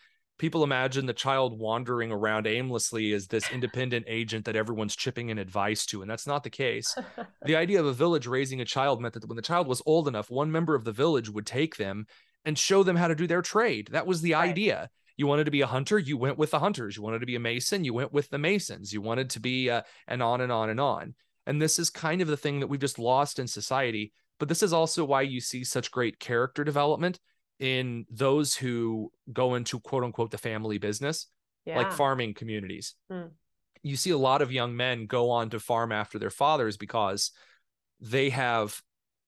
people 0.40 0.64
imagine 0.64 1.04
the 1.04 1.12
child 1.12 1.58
wandering 1.58 2.10
around 2.10 2.46
aimlessly 2.46 3.12
as 3.12 3.26
this 3.26 3.50
independent 3.52 4.06
agent 4.08 4.46
that 4.46 4.56
everyone's 4.56 4.96
chipping 4.96 5.28
in 5.28 5.36
advice 5.36 5.84
to 5.84 6.00
and 6.00 6.10
that's 6.10 6.26
not 6.26 6.42
the 6.42 6.50
case 6.50 6.96
the 7.44 7.54
idea 7.54 7.78
of 7.78 7.84
a 7.84 7.92
village 7.92 8.26
raising 8.26 8.62
a 8.62 8.64
child 8.64 9.02
meant 9.02 9.12
that 9.12 9.28
when 9.28 9.36
the 9.36 9.42
child 9.42 9.68
was 9.68 9.82
old 9.84 10.08
enough 10.08 10.30
one 10.30 10.50
member 10.50 10.74
of 10.74 10.84
the 10.84 10.92
village 10.92 11.28
would 11.28 11.44
take 11.44 11.76
them 11.76 12.06
and 12.46 12.58
show 12.58 12.82
them 12.82 12.96
how 12.96 13.06
to 13.06 13.14
do 13.14 13.26
their 13.26 13.42
trade 13.42 13.90
that 13.92 14.06
was 14.06 14.22
the 14.22 14.32
right. 14.32 14.48
idea 14.48 14.88
you 15.20 15.26
wanted 15.26 15.44
to 15.44 15.50
be 15.50 15.60
a 15.60 15.66
hunter 15.66 15.98
you 15.98 16.16
went 16.16 16.38
with 16.38 16.50
the 16.50 16.58
hunters 16.58 16.96
you 16.96 17.02
wanted 17.02 17.20
to 17.20 17.26
be 17.26 17.36
a 17.36 17.40
mason 17.40 17.84
you 17.84 17.94
went 17.94 18.12
with 18.12 18.28
the 18.30 18.38
masons 18.38 18.92
you 18.92 19.00
wanted 19.00 19.30
to 19.30 19.40
be 19.40 19.70
uh, 19.70 19.82
and 20.08 20.22
on 20.22 20.40
and 20.40 20.50
on 20.50 20.70
and 20.70 20.80
on 20.80 21.14
and 21.46 21.60
this 21.60 21.78
is 21.78 21.90
kind 21.90 22.20
of 22.20 22.28
the 22.28 22.36
thing 22.36 22.60
that 22.60 22.66
we've 22.66 22.80
just 22.80 22.98
lost 22.98 23.38
in 23.38 23.46
society 23.46 24.12
but 24.40 24.48
this 24.48 24.62
is 24.62 24.72
also 24.72 25.04
why 25.04 25.22
you 25.22 25.40
see 25.40 25.62
such 25.62 25.92
great 25.92 26.18
character 26.18 26.64
development 26.64 27.20
in 27.60 28.06
those 28.10 28.56
who 28.56 29.12
go 29.32 29.54
into 29.54 29.78
quote 29.78 30.02
unquote 30.02 30.30
the 30.30 30.38
family 30.38 30.78
business, 30.78 31.26
yeah. 31.66 31.76
like 31.76 31.92
farming 31.92 32.34
communities. 32.34 32.94
Mm. 33.12 33.30
You 33.82 33.96
see 33.96 34.10
a 34.10 34.18
lot 34.18 34.42
of 34.42 34.50
young 34.50 34.74
men 34.74 35.06
go 35.06 35.30
on 35.30 35.50
to 35.50 35.60
farm 35.60 35.92
after 35.92 36.18
their 36.18 36.30
fathers 36.30 36.78
because 36.78 37.30
they 38.00 38.30
have 38.30 38.80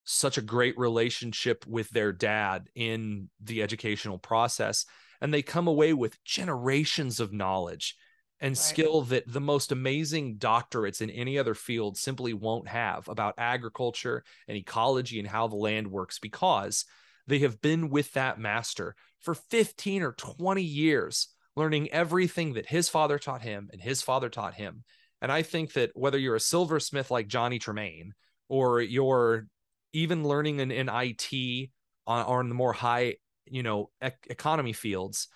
such 0.04 0.38
a 0.38 0.42
great 0.42 0.76
relationship 0.78 1.64
with 1.66 1.88
their 1.90 2.10
dad 2.10 2.68
in 2.74 3.28
the 3.40 3.62
educational 3.62 4.18
process 4.18 4.86
and 5.22 5.32
they 5.32 5.40
come 5.40 5.68
away 5.68 5.92
with 5.92 6.22
generations 6.24 7.20
of 7.20 7.32
knowledge 7.32 7.96
and 8.40 8.50
right. 8.50 8.58
skill 8.58 9.02
that 9.02 9.32
the 9.32 9.40
most 9.40 9.70
amazing 9.70 10.36
doctorates 10.36 11.00
in 11.00 11.08
any 11.10 11.38
other 11.38 11.54
field 11.54 11.96
simply 11.96 12.34
won't 12.34 12.66
have 12.66 13.08
about 13.08 13.34
agriculture 13.38 14.24
and 14.48 14.56
ecology 14.56 15.20
and 15.20 15.28
how 15.28 15.46
the 15.46 15.54
land 15.54 15.86
works 15.86 16.18
because 16.18 16.84
they 17.28 17.38
have 17.38 17.62
been 17.62 17.88
with 17.88 18.12
that 18.14 18.40
master 18.40 18.96
for 19.20 19.34
15 19.34 20.02
or 20.02 20.10
20 20.12 20.60
years, 20.60 21.28
learning 21.54 21.88
everything 21.92 22.54
that 22.54 22.66
his 22.66 22.88
father 22.88 23.16
taught 23.16 23.42
him 23.42 23.70
and 23.72 23.80
his 23.80 24.02
father 24.02 24.28
taught 24.28 24.54
him. 24.54 24.82
And 25.20 25.30
I 25.30 25.42
think 25.42 25.74
that 25.74 25.92
whether 25.94 26.18
you're 26.18 26.34
a 26.34 26.40
silversmith 26.40 27.12
like 27.12 27.28
Johnny 27.28 27.60
Tremain 27.60 28.10
or 28.48 28.80
you're 28.80 29.46
even 29.92 30.26
learning 30.26 30.58
in, 30.58 30.72
in 30.72 30.88
IT 30.92 31.70
on, 32.08 32.24
on 32.24 32.48
the 32.48 32.56
more 32.56 32.72
high, 32.72 33.14
you 33.46 33.62
know, 33.62 33.90
ec- 34.00 34.26
economy 34.28 34.72
fields, 34.72 35.28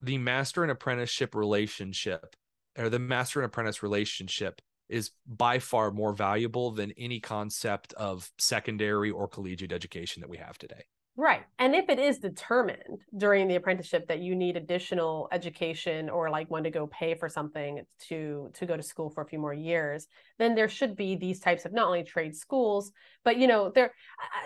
the 0.00 0.18
master 0.18 0.62
and 0.62 0.70
apprenticeship 0.70 1.34
relationship 1.34 2.36
or 2.76 2.88
the 2.88 2.98
master 2.98 3.40
and 3.40 3.46
apprentice 3.46 3.82
relationship 3.82 4.62
is 4.88 5.10
by 5.26 5.58
far 5.58 5.90
more 5.90 6.12
valuable 6.12 6.70
than 6.70 6.92
any 6.96 7.20
concept 7.20 7.92
of 7.94 8.30
secondary 8.38 9.10
or 9.10 9.28
collegiate 9.28 9.72
education 9.72 10.20
that 10.20 10.30
we 10.30 10.38
have 10.38 10.56
today. 10.56 10.84
Right. 11.20 11.42
And 11.58 11.74
if 11.74 11.88
it 11.88 11.98
is 11.98 12.20
determined 12.20 13.00
during 13.16 13.48
the 13.48 13.56
apprenticeship 13.56 14.06
that 14.06 14.20
you 14.20 14.36
need 14.36 14.56
additional 14.56 15.28
education 15.32 16.08
or 16.08 16.30
like 16.30 16.48
want 16.48 16.62
to 16.62 16.70
go 16.70 16.86
pay 16.86 17.16
for 17.16 17.28
something 17.28 17.82
to 18.08 18.50
to 18.54 18.66
go 18.66 18.76
to 18.76 18.84
school 18.84 19.10
for 19.10 19.24
a 19.24 19.26
few 19.26 19.40
more 19.40 19.52
years, 19.52 20.06
then 20.38 20.54
there 20.54 20.68
should 20.68 20.94
be 20.94 21.16
these 21.16 21.40
types 21.40 21.64
of 21.64 21.72
not 21.72 21.88
only 21.88 22.04
trade 22.04 22.36
schools, 22.36 22.92
but 23.24 23.36
you 23.36 23.48
know, 23.48 23.72
there 23.74 23.92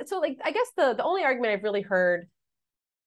so 0.06 0.18
like 0.18 0.38
I 0.42 0.50
guess 0.50 0.72
the 0.74 0.94
the 0.94 1.04
only 1.04 1.24
argument 1.24 1.52
I've 1.52 1.62
really 1.62 1.82
heard 1.82 2.26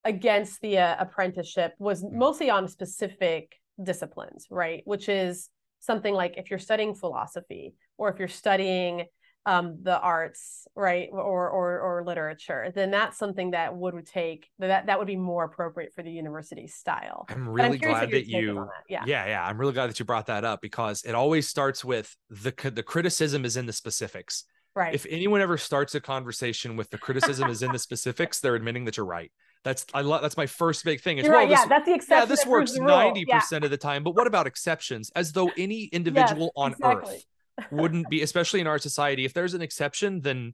against 0.05 0.61
the 0.61 0.77
uh, 0.77 0.95
apprenticeship 0.99 1.73
was 1.79 2.01
hmm. 2.01 2.17
mostly 2.17 2.49
on 2.49 2.67
specific 2.67 3.55
disciplines, 3.83 4.47
right? 4.49 4.83
Which 4.85 5.09
is 5.09 5.49
something 5.79 6.13
like 6.13 6.35
if 6.37 6.49
you're 6.49 6.59
studying 6.59 6.95
philosophy 6.95 7.75
or 7.97 8.09
if 8.09 8.19
you're 8.19 8.27
studying 8.27 9.05
um, 9.47 9.77
the 9.83 9.99
arts, 9.99 10.67
right, 10.75 11.07
or, 11.11 11.49
or 11.49 11.79
or 11.79 12.03
literature, 12.03 12.71
then 12.73 12.89
that's 12.89 13.17
something 13.17 13.51
that 13.51 13.75
would 13.75 14.05
take 14.07 14.49
that 14.57 14.87
that 14.87 14.97
would 14.97 15.07
be 15.07 15.15
more 15.15 15.43
appropriate 15.43 15.93
for 15.93 16.01
the 16.01 16.09
university 16.09 16.65
style. 16.65 17.25
I'm 17.29 17.47
really 17.47 17.73
I'm 17.73 17.77
glad 17.77 18.11
that 18.11 18.25
you, 18.25 18.55
that. 18.55 18.69
yeah, 18.89 19.03
yeah, 19.05 19.27
yeah. 19.27 19.45
I'm 19.45 19.59
really 19.59 19.73
glad 19.73 19.87
that 19.91 19.99
you 19.99 20.05
brought 20.05 20.25
that 20.27 20.45
up 20.45 20.61
because 20.61 21.03
it 21.03 21.13
always 21.13 21.47
starts 21.47 21.85
with 21.85 22.15
the 22.29 22.53
the 22.73 22.81
criticism 22.81 23.45
is 23.45 23.55
in 23.55 23.67
the 23.67 23.73
specifics. 23.73 24.45
Right. 24.75 24.95
If 24.95 25.05
anyone 25.09 25.41
ever 25.41 25.57
starts 25.57 25.93
a 25.93 26.01
conversation 26.01 26.75
with 26.75 26.89
the 26.89 26.97
criticism 26.97 27.49
is 27.49 27.61
in 27.61 27.71
the 27.71 27.79
specifics, 27.79 28.39
they're 28.39 28.55
admitting 28.55 28.85
that 28.85 28.97
you're 28.97 29.05
right. 29.05 29.31
That's 29.65 29.83
I 29.95 30.01
love 30.01 30.21
that's 30.21 30.37
my 30.37 30.45
first 30.45 30.85
big 30.85 31.01
thing. 31.01 31.17
It's, 31.17 31.27
well, 31.27 31.39
right, 31.39 31.49
this, 31.49 31.59
yeah, 31.59 31.65
that's 31.67 31.87
the 31.87 31.95
exception. 31.95 32.21
Yeah, 32.21 32.25
this 32.25 32.45
works 32.45 32.75
ninety 32.75 33.25
percent 33.25 33.63
yeah. 33.63 33.65
of 33.65 33.71
the 33.71 33.77
time. 33.77 34.03
But 34.03 34.11
what 34.11 34.27
about 34.27 34.45
exceptions? 34.45 35.11
As 35.15 35.31
though 35.31 35.51
any 35.57 35.85
individual 35.91 36.45
yes, 36.45 36.51
on 36.55 36.71
exactly. 36.73 37.15
earth 37.59 37.65
wouldn't 37.71 38.07
be, 38.07 38.21
especially 38.21 38.61
in 38.61 38.67
our 38.67 38.77
society, 38.77 39.25
if 39.25 39.33
there's 39.33 39.55
an 39.55 39.63
exception, 39.63 40.21
then 40.21 40.53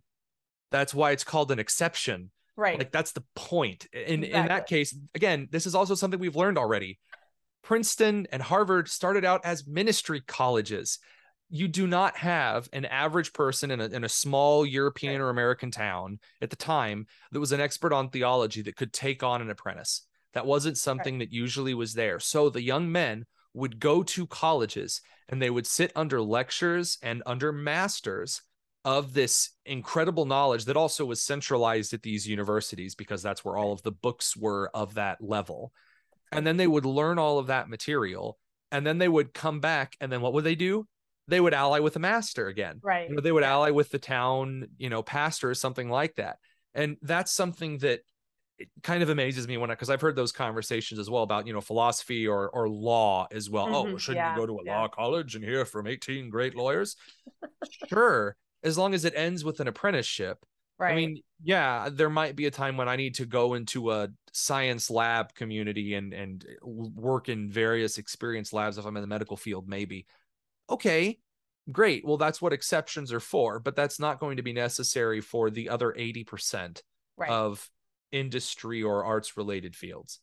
that's 0.71 0.93
why 0.93 1.11
it's 1.11 1.25
called 1.25 1.51
an 1.51 1.59
exception. 1.59 2.31
Right. 2.55 2.77
Like 2.77 2.93
that's 2.93 3.11
the 3.11 3.23
point. 3.35 3.85
In 3.91 4.23
exactly. 4.23 4.31
in 4.31 4.47
that 4.47 4.67
case, 4.67 4.97
again, 5.13 5.49
this 5.51 5.65
is 5.65 5.75
also 5.75 5.93
something 5.93 6.17
we've 6.17 6.37
learned 6.37 6.57
already. 6.57 6.97
Princeton 7.63 8.27
and 8.31 8.41
Harvard 8.41 8.87
started 8.87 9.25
out 9.25 9.41
as 9.43 9.67
ministry 9.67 10.21
colleges 10.25 10.99
you 11.51 11.67
do 11.67 11.85
not 11.85 12.15
have 12.15 12.69
an 12.71 12.85
average 12.85 13.33
person 13.33 13.71
in 13.71 13.81
a, 13.81 13.85
in 13.85 14.05
a 14.05 14.09
small 14.09 14.65
European 14.65 15.19
or 15.19 15.29
American 15.29 15.69
town 15.69 16.17
at 16.41 16.49
the 16.49 16.55
time 16.55 17.05
that 17.31 17.41
was 17.41 17.51
an 17.51 17.59
expert 17.59 17.91
on 17.91 18.09
theology 18.09 18.61
that 18.61 18.77
could 18.77 18.93
take 18.93 19.21
on 19.21 19.41
an 19.41 19.49
apprentice. 19.49 20.07
That 20.33 20.45
wasn't 20.45 20.77
something 20.77 21.19
that 21.19 21.33
usually 21.33 21.73
was 21.73 21.93
there. 21.93 22.21
So 22.21 22.49
the 22.49 22.63
young 22.63 22.89
men 22.89 23.25
would 23.53 23.79
go 23.79 24.01
to 24.01 24.25
colleges 24.27 25.01
and 25.27 25.41
they 25.41 25.49
would 25.49 25.67
sit 25.67 25.91
under 25.93 26.21
lectures 26.21 26.97
and 27.03 27.21
under 27.25 27.51
masters 27.51 28.41
of 28.85 29.13
this 29.13 29.49
incredible 29.65 30.25
knowledge 30.25 30.65
that 30.65 30.77
also 30.77 31.05
was 31.05 31.21
centralized 31.21 31.93
at 31.93 32.01
these 32.01 32.25
universities 32.25 32.95
because 32.95 33.21
that's 33.21 33.43
where 33.43 33.57
all 33.57 33.73
of 33.73 33.83
the 33.83 33.91
books 33.91 34.37
were 34.37 34.71
of 34.73 34.93
that 34.93 35.21
level. 35.21 35.73
And 36.31 36.47
then 36.47 36.55
they 36.55 36.65
would 36.65 36.85
learn 36.85 37.19
all 37.19 37.39
of 37.39 37.47
that 37.47 37.69
material 37.69 38.37
and 38.71 38.87
then 38.87 38.99
they 38.99 39.09
would 39.09 39.33
come 39.33 39.59
back 39.59 39.97
and 39.99 40.09
then 40.09 40.21
what 40.21 40.31
would 40.31 40.45
they 40.45 40.55
do? 40.55 40.87
They 41.31 41.39
would 41.39 41.53
ally 41.53 41.79
with 41.79 41.93
the 41.93 41.99
master 41.99 42.47
again. 42.47 42.81
Right. 42.83 43.09
You 43.09 43.15
know, 43.15 43.21
they 43.21 43.31
would 43.31 43.43
ally 43.43 43.71
with 43.71 43.89
the 43.89 43.99
town, 43.99 44.67
you 44.77 44.89
know, 44.89 45.01
pastor 45.01 45.49
or 45.49 45.55
something 45.55 45.89
like 45.89 46.15
that. 46.15 46.39
And 46.75 46.97
that's 47.01 47.31
something 47.31 47.77
that 47.79 48.01
kind 48.83 49.01
of 49.01 49.09
amazes 49.09 49.47
me 49.47 49.57
when 49.57 49.71
I 49.71 49.73
because 49.73 49.89
I've 49.89 50.01
heard 50.01 50.17
those 50.17 50.33
conversations 50.33 50.99
as 50.99 51.09
well 51.09 51.23
about 51.23 51.47
you 51.47 51.53
know 51.53 51.61
philosophy 51.61 52.27
or 52.27 52.49
or 52.49 52.69
law 52.69 53.27
as 53.31 53.49
well. 53.49 53.73
Oh, 53.73 53.85
mm-hmm. 53.85 53.95
Oh, 53.95 53.97
shouldn't 53.97 54.23
yeah. 54.23 54.35
you 54.35 54.41
go 54.41 54.45
to 54.45 54.59
a 54.59 54.65
yeah. 54.65 54.81
law 54.81 54.87
college 54.89 55.35
and 55.35 55.43
hear 55.43 55.65
from 55.65 55.87
18 55.87 56.29
great 56.29 56.53
lawyers? 56.53 56.97
sure, 57.89 58.35
as 58.61 58.77
long 58.77 58.93
as 58.93 59.05
it 59.05 59.13
ends 59.15 59.43
with 59.43 59.61
an 59.61 59.67
apprenticeship. 59.67 60.45
Right. 60.77 60.91
I 60.91 60.95
mean, 60.95 61.21
yeah, 61.43 61.89
there 61.91 62.09
might 62.09 62.35
be 62.35 62.47
a 62.47 62.51
time 62.51 62.75
when 62.75 62.89
I 62.89 62.95
need 62.95 63.15
to 63.15 63.25
go 63.25 63.53
into 63.53 63.91
a 63.91 64.09
science 64.33 64.89
lab 64.89 65.33
community 65.33 65.93
and 65.93 66.13
and 66.13 66.45
work 66.61 67.29
in 67.29 67.49
various 67.49 67.97
experience 67.97 68.51
labs 68.51 68.77
if 68.77 68.85
I'm 68.85 68.97
in 68.97 69.01
the 69.01 69.07
medical 69.07 69.37
field, 69.37 69.67
maybe 69.67 70.05
okay, 70.71 71.19
great. 71.71 72.05
Well, 72.05 72.17
that's 72.17 72.41
what 72.41 72.53
exceptions 72.53 73.11
are 73.13 73.19
for, 73.19 73.59
but 73.59 73.75
that's 73.75 73.99
not 73.99 74.19
going 74.19 74.37
to 74.37 74.43
be 74.43 74.53
necessary 74.53 75.21
for 75.21 75.49
the 75.49 75.69
other 75.69 75.93
80% 75.97 76.81
right. 77.17 77.29
of 77.29 77.69
industry 78.11 78.83
or 78.83 79.05
arts 79.05 79.37
related 79.37 79.75
fields. 79.75 80.19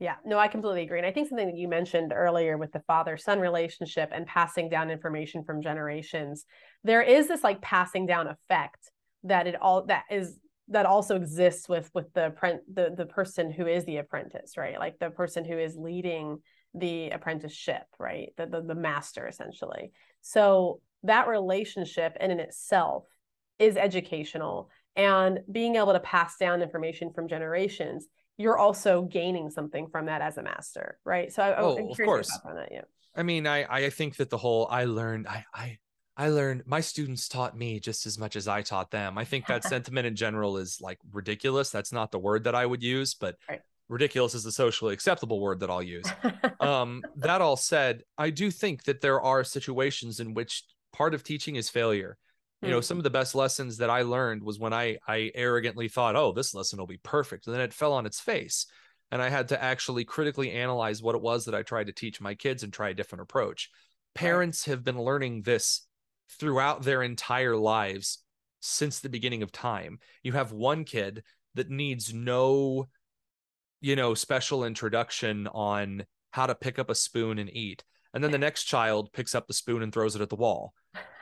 Yeah, 0.00 0.14
no, 0.24 0.38
I 0.38 0.46
completely 0.46 0.82
agree. 0.82 0.98
And 0.98 1.06
I 1.06 1.10
think 1.10 1.28
something 1.28 1.48
that 1.48 1.56
you 1.56 1.66
mentioned 1.66 2.12
earlier 2.14 2.56
with 2.56 2.70
the 2.72 2.82
father 2.86 3.16
son 3.16 3.40
relationship 3.40 4.10
and 4.12 4.26
passing 4.26 4.68
down 4.68 4.90
information 4.90 5.42
from 5.42 5.60
generations, 5.60 6.44
there 6.84 7.02
is 7.02 7.26
this 7.26 7.42
like 7.42 7.60
passing 7.60 8.06
down 8.06 8.28
effect 8.28 8.90
that 9.24 9.48
it 9.48 9.60
all 9.60 9.84
that 9.86 10.04
is 10.08 10.38
that 10.68 10.86
also 10.86 11.16
exists 11.16 11.68
with 11.68 11.90
with 11.94 12.12
the 12.12 12.32
the 12.72 12.94
the 12.96 13.06
person 13.06 13.50
who 13.50 13.66
is 13.66 13.84
the 13.86 13.96
apprentice, 13.96 14.56
right? 14.56 14.78
Like 14.78 15.00
the 15.00 15.10
person 15.10 15.44
who 15.44 15.58
is 15.58 15.76
leading 15.76 16.38
the 16.74 17.10
apprenticeship, 17.10 17.84
right? 17.98 18.32
The, 18.36 18.46
the, 18.46 18.62
the 18.62 18.74
master 18.74 19.26
essentially. 19.26 19.92
So 20.20 20.80
that 21.04 21.28
relationship 21.28 22.16
in 22.20 22.30
and 22.30 22.40
itself 22.40 23.04
is 23.58 23.76
educational 23.76 24.70
and 24.96 25.40
being 25.50 25.76
able 25.76 25.92
to 25.92 26.00
pass 26.00 26.36
down 26.36 26.62
information 26.62 27.12
from 27.12 27.28
generations 27.28 28.06
you're 28.36 28.56
also 28.56 29.02
gaining 29.02 29.50
something 29.50 29.88
from 29.88 30.06
that 30.06 30.22
as 30.22 30.38
a 30.38 30.42
master 30.42 30.98
right 31.04 31.32
so 31.32 31.42
I, 31.42 31.56
oh, 31.56 31.76
i'm 31.76 31.94
curious 31.94 32.30
course. 32.30 32.54
that 32.54 32.68
yeah 32.70 32.82
i 33.16 33.22
mean 33.22 33.46
i 33.46 33.64
i 33.64 33.90
think 33.90 34.16
that 34.16 34.30
the 34.30 34.38
whole 34.38 34.68
i 34.70 34.84
learned 34.84 35.26
i 35.26 35.44
i 35.54 35.78
I 36.20 36.30
learned 36.30 36.64
my 36.66 36.80
students 36.80 37.28
taught 37.28 37.56
me 37.56 37.78
just 37.78 38.04
as 38.04 38.18
much 38.18 38.34
as 38.34 38.48
I 38.48 38.62
taught 38.62 38.90
them. 38.90 39.16
I 39.16 39.24
think 39.24 39.46
that 39.46 39.62
sentiment 39.76 40.04
in 40.04 40.16
general 40.16 40.56
is 40.56 40.80
like 40.80 40.98
ridiculous. 41.12 41.70
That's 41.70 41.92
not 41.92 42.10
the 42.10 42.18
word 42.18 42.42
that 42.42 42.56
I 42.56 42.66
would 42.66 42.82
use, 42.82 43.14
but 43.14 43.36
right 43.48 43.60
ridiculous 43.88 44.34
is 44.34 44.44
the 44.44 44.52
socially 44.52 44.92
acceptable 44.92 45.40
word 45.40 45.60
that 45.60 45.70
I'll 45.70 45.82
use. 45.82 46.06
um, 46.60 47.02
that 47.16 47.40
all 47.40 47.56
said, 47.56 48.02
I 48.16 48.30
do 48.30 48.50
think 48.50 48.84
that 48.84 49.00
there 49.00 49.20
are 49.20 49.44
situations 49.44 50.20
in 50.20 50.34
which 50.34 50.64
part 50.92 51.14
of 51.14 51.22
teaching 51.22 51.56
is 51.56 51.68
failure. 51.68 52.18
You 52.60 52.70
know, 52.70 52.78
hmm. 52.78 52.82
some 52.82 52.98
of 52.98 53.04
the 53.04 53.10
best 53.10 53.36
lessons 53.36 53.76
that 53.76 53.88
I 53.88 54.02
learned 54.02 54.42
was 54.42 54.58
when 54.58 54.72
I 54.72 54.98
I 55.06 55.30
arrogantly 55.36 55.86
thought, 55.86 56.16
"Oh, 56.16 56.32
this 56.32 56.54
lesson 56.54 56.80
will 56.80 56.88
be 56.88 56.98
perfect," 56.98 57.46
and 57.46 57.54
then 57.54 57.62
it 57.62 57.72
fell 57.72 57.92
on 57.92 58.04
its 58.04 58.18
face, 58.18 58.66
and 59.12 59.22
I 59.22 59.28
had 59.28 59.48
to 59.48 59.62
actually 59.62 60.04
critically 60.04 60.50
analyze 60.50 61.00
what 61.00 61.14
it 61.14 61.22
was 61.22 61.44
that 61.44 61.54
I 61.54 61.62
tried 61.62 61.86
to 61.86 61.92
teach 61.92 62.20
my 62.20 62.34
kids 62.34 62.64
and 62.64 62.72
try 62.72 62.88
a 62.88 62.94
different 62.94 63.22
approach. 63.22 63.70
Parents 64.16 64.64
have 64.64 64.82
been 64.82 65.00
learning 65.00 65.42
this 65.42 65.86
throughout 66.30 66.82
their 66.82 67.04
entire 67.04 67.56
lives 67.56 68.24
since 68.58 68.98
the 68.98 69.08
beginning 69.08 69.44
of 69.44 69.52
time. 69.52 70.00
You 70.24 70.32
have 70.32 70.50
one 70.50 70.82
kid 70.84 71.22
that 71.54 71.70
needs 71.70 72.12
no 72.12 72.88
you 73.80 73.96
know, 73.96 74.14
special 74.14 74.64
introduction 74.64 75.46
on 75.48 76.04
how 76.30 76.46
to 76.46 76.54
pick 76.54 76.78
up 76.78 76.90
a 76.90 76.94
spoon 76.94 77.38
and 77.38 77.50
eat. 77.50 77.84
And 78.14 78.24
then 78.24 78.30
the 78.30 78.38
next 78.38 78.64
child 78.64 79.12
picks 79.12 79.34
up 79.34 79.46
the 79.46 79.54
spoon 79.54 79.82
and 79.82 79.92
throws 79.92 80.16
it 80.16 80.22
at 80.22 80.30
the 80.30 80.36
wall. 80.36 80.72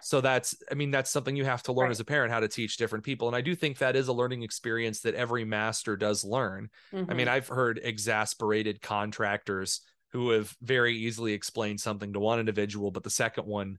So 0.01 0.21
that's, 0.21 0.55
I 0.71 0.75
mean, 0.75 0.93
that's 0.93 1.11
something 1.11 1.35
you 1.35 1.45
have 1.45 1.63
to 1.65 1.73
learn 1.73 1.87
right. 1.87 1.91
as 1.91 2.01
a 2.01 2.05
parent 2.05 2.33
how 2.33 2.41
to 2.41 2.49
teach 2.49 2.77
different 2.77 3.05
people. 3.05 3.27
And 3.27 3.37
I 3.37 3.41
do 3.41 3.57
think 3.57 3.79
that 3.79 3.97
is 3.97 4.09
a 4.09 4.13
learning 4.13 4.43
experience 4.43 5.01
that 5.01 5.15
every 5.15 5.45
master 5.45 5.97
does 5.97 6.25
learn. 6.25 6.69
Mm-hmm. 6.95 7.11
I 7.11 7.15
mean, 7.15 7.27
mm-hmm. 7.27 7.35
I've 7.35 7.49
heard 7.49 7.81
exasperated 7.83 8.81
contractors 8.81 9.81
who 10.13 10.31
have 10.31 10.55
very 10.63 10.97
easily 10.97 11.33
explained 11.33 11.81
something 11.81 12.13
to 12.13 12.21
one 12.21 12.39
individual, 12.39 12.93
but 12.93 13.03
the 13.03 13.11
second 13.11 13.47
one, 13.47 13.79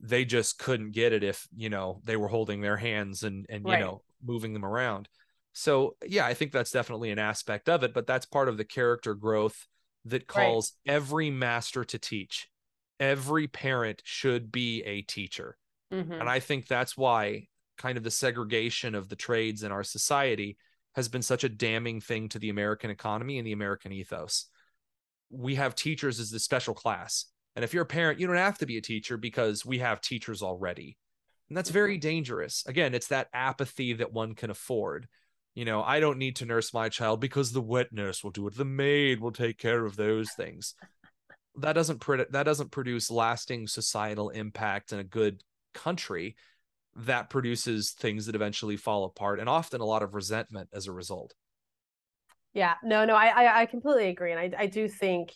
they 0.00 0.24
just 0.24 0.58
couldn't 0.58 0.90
get 0.90 1.12
it 1.12 1.22
if, 1.22 1.46
you 1.56 1.70
know, 1.70 2.00
they 2.04 2.16
were 2.16 2.28
holding 2.28 2.60
their 2.60 2.76
hands 2.76 3.22
and, 3.22 3.46
and, 3.48 3.64
right. 3.64 3.78
you 3.78 3.84
know, 3.84 4.02
moving 4.22 4.52
them 4.52 4.64
around. 4.64 5.08
So 5.52 5.96
yeah, 6.06 6.26
I 6.26 6.34
think 6.34 6.52
that's 6.52 6.70
definitely 6.70 7.10
an 7.10 7.18
aspect 7.18 7.68
of 7.68 7.82
it, 7.82 7.92
but 7.92 8.06
that's 8.06 8.26
part 8.26 8.48
of 8.48 8.56
the 8.56 8.64
character 8.64 9.14
growth 9.14 9.66
that 10.04 10.26
calls 10.26 10.72
right. 10.86 10.94
every 10.94 11.30
master 11.30 11.84
to 11.84 11.98
teach. 11.98 12.48
Every 12.98 13.46
parent 13.46 14.02
should 14.04 14.52
be 14.52 14.82
a 14.82 15.02
teacher. 15.02 15.56
Mm-hmm. 15.92 16.12
And 16.12 16.28
I 16.28 16.40
think 16.40 16.66
that's 16.66 16.96
why 16.96 17.48
kind 17.78 17.96
of 17.96 18.04
the 18.04 18.10
segregation 18.10 18.94
of 18.94 19.08
the 19.08 19.16
trades 19.16 19.62
in 19.62 19.72
our 19.72 19.84
society 19.84 20.56
has 20.94 21.08
been 21.08 21.22
such 21.22 21.44
a 21.44 21.48
damning 21.48 22.00
thing 22.00 22.28
to 22.28 22.38
the 22.38 22.50
American 22.50 22.90
economy 22.90 23.38
and 23.38 23.46
the 23.46 23.52
American 23.52 23.92
ethos. 23.92 24.46
We 25.30 25.54
have 25.54 25.74
teachers 25.74 26.20
as 26.20 26.30
the 26.30 26.38
special 26.38 26.74
class. 26.74 27.26
And 27.56 27.64
if 27.64 27.72
you're 27.72 27.84
a 27.84 27.86
parent, 27.86 28.20
you 28.20 28.26
don't 28.26 28.36
have 28.36 28.58
to 28.58 28.66
be 28.66 28.76
a 28.76 28.82
teacher 28.82 29.16
because 29.16 29.64
we 29.64 29.78
have 29.78 30.00
teachers 30.00 30.42
already. 30.42 30.96
And 31.48 31.56
that's 31.56 31.70
very 31.70 31.94
mm-hmm. 31.94 32.08
dangerous. 32.08 32.64
Again, 32.66 32.94
it's 32.94 33.08
that 33.08 33.28
apathy 33.32 33.94
that 33.94 34.12
one 34.12 34.34
can 34.34 34.50
afford 34.50 35.08
you 35.60 35.66
know 35.66 35.82
i 35.82 36.00
don't 36.00 36.16
need 36.16 36.36
to 36.36 36.46
nurse 36.46 36.72
my 36.72 36.88
child 36.88 37.20
because 37.20 37.52
the 37.52 37.60
wet 37.60 37.92
nurse 37.92 38.24
will 38.24 38.30
do 38.30 38.46
it. 38.46 38.56
The 38.56 38.64
maid 38.64 39.20
will 39.20 39.30
take 39.30 39.58
care 39.58 39.84
of 39.84 39.94
those 39.94 40.32
things. 40.32 40.74
That 41.56 41.74
doesn't 41.74 41.98
pre- 41.98 42.24
that 42.30 42.44
doesn't 42.44 42.70
produce 42.70 43.10
lasting 43.10 43.66
societal 43.66 44.30
impact 44.30 44.90
in 44.90 45.00
a 45.00 45.04
good 45.04 45.42
country. 45.74 46.36
That 46.96 47.28
produces 47.28 47.90
things 47.90 48.24
that 48.24 48.34
eventually 48.34 48.78
fall 48.78 49.04
apart 49.04 49.38
and 49.38 49.50
often 49.50 49.82
a 49.82 49.84
lot 49.84 50.02
of 50.02 50.14
resentment 50.14 50.70
as 50.72 50.86
a 50.86 50.92
result. 50.92 51.34
Yeah. 52.54 52.76
No 52.82 53.04
no 53.04 53.14
i 53.14 53.60
i, 53.60 53.66
completely 53.66 54.08
agree 54.08 54.32
and 54.32 54.40
I, 54.40 54.62
I 54.62 54.66
do 54.66 54.88
think 54.88 55.34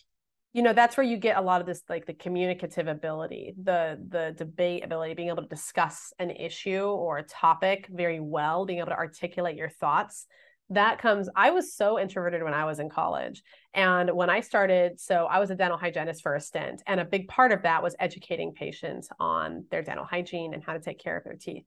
you 0.55 0.61
know 0.61 0.71
that's 0.71 0.95
where 0.95 1.05
you 1.05 1.17
get 1.17 1.35
a 1.35 1.41
lot 1.41 1.59
of 1.59 1.67
this 1.67 1.83
like 1.89 2.05
the 2.05 2.13
communicative 2.13 2.87
ability 2.87 3.53
the 3.61 3.99
the 4.07 4.33
debate 4.37 4.85
ability 4.85 5.13
being 5.13 5.27
able 5.27 5.43
to 5.43 5.49
discuss 5.49 6.13
an 6.17 6.31
issue 6.31 6.85
or 6.85 7.17
a 7.17 7.23
topic 7.23 7.89
very 7.91 8.21
well 8.21 8.65
being 8.65 8.79
able 8.79 8.87
to 8.87 8.95
articulate 8.95 9.57
your 9.57 9.69
thoughts. 9.69 10.27
That 10.69 10.97
comes 10.97 11.29
i 11.35 11.51
was 11.51 11.75
so 11.75 11.99
introverted 11.99 12.41
when 12.41 12.53
i 12.53 12.63
was 12.63 12.79
in 12.79 12.89
college 12.89 13.43
and 13.73 14.09
when 14.09 14.31
i 14.31 14.39
started 14.39 14.99
so 14.99 15.25
i 15.25 15.37
was 15.39 15.51
a 15.51 15.55
dental 15.55 15.77
hygienist 15.77 16.23
for 16.23 16.33
a 16.33 16.41
stint 16.41 16.81
and 16.87 16.99
a 16.99 17.05
big 17.05 17.27
part 17.27 17.51
of 17.51 17.61
that 17.63 17.83
was 17.83 17.95
educating 17.99 18.53
patients 18.53 19.09
on 19.19 19.65
their 19.69 19.83
dental 19.83 20.05
hygiene 20.05 20.53
and 20.55 20.63
how 20.63 20.73
to 20.73 20.79
take 20.79 20.99
care 20.99 21.17
of 21.17 21.23
their 21.23 21.35
teeth. 21.35 21.65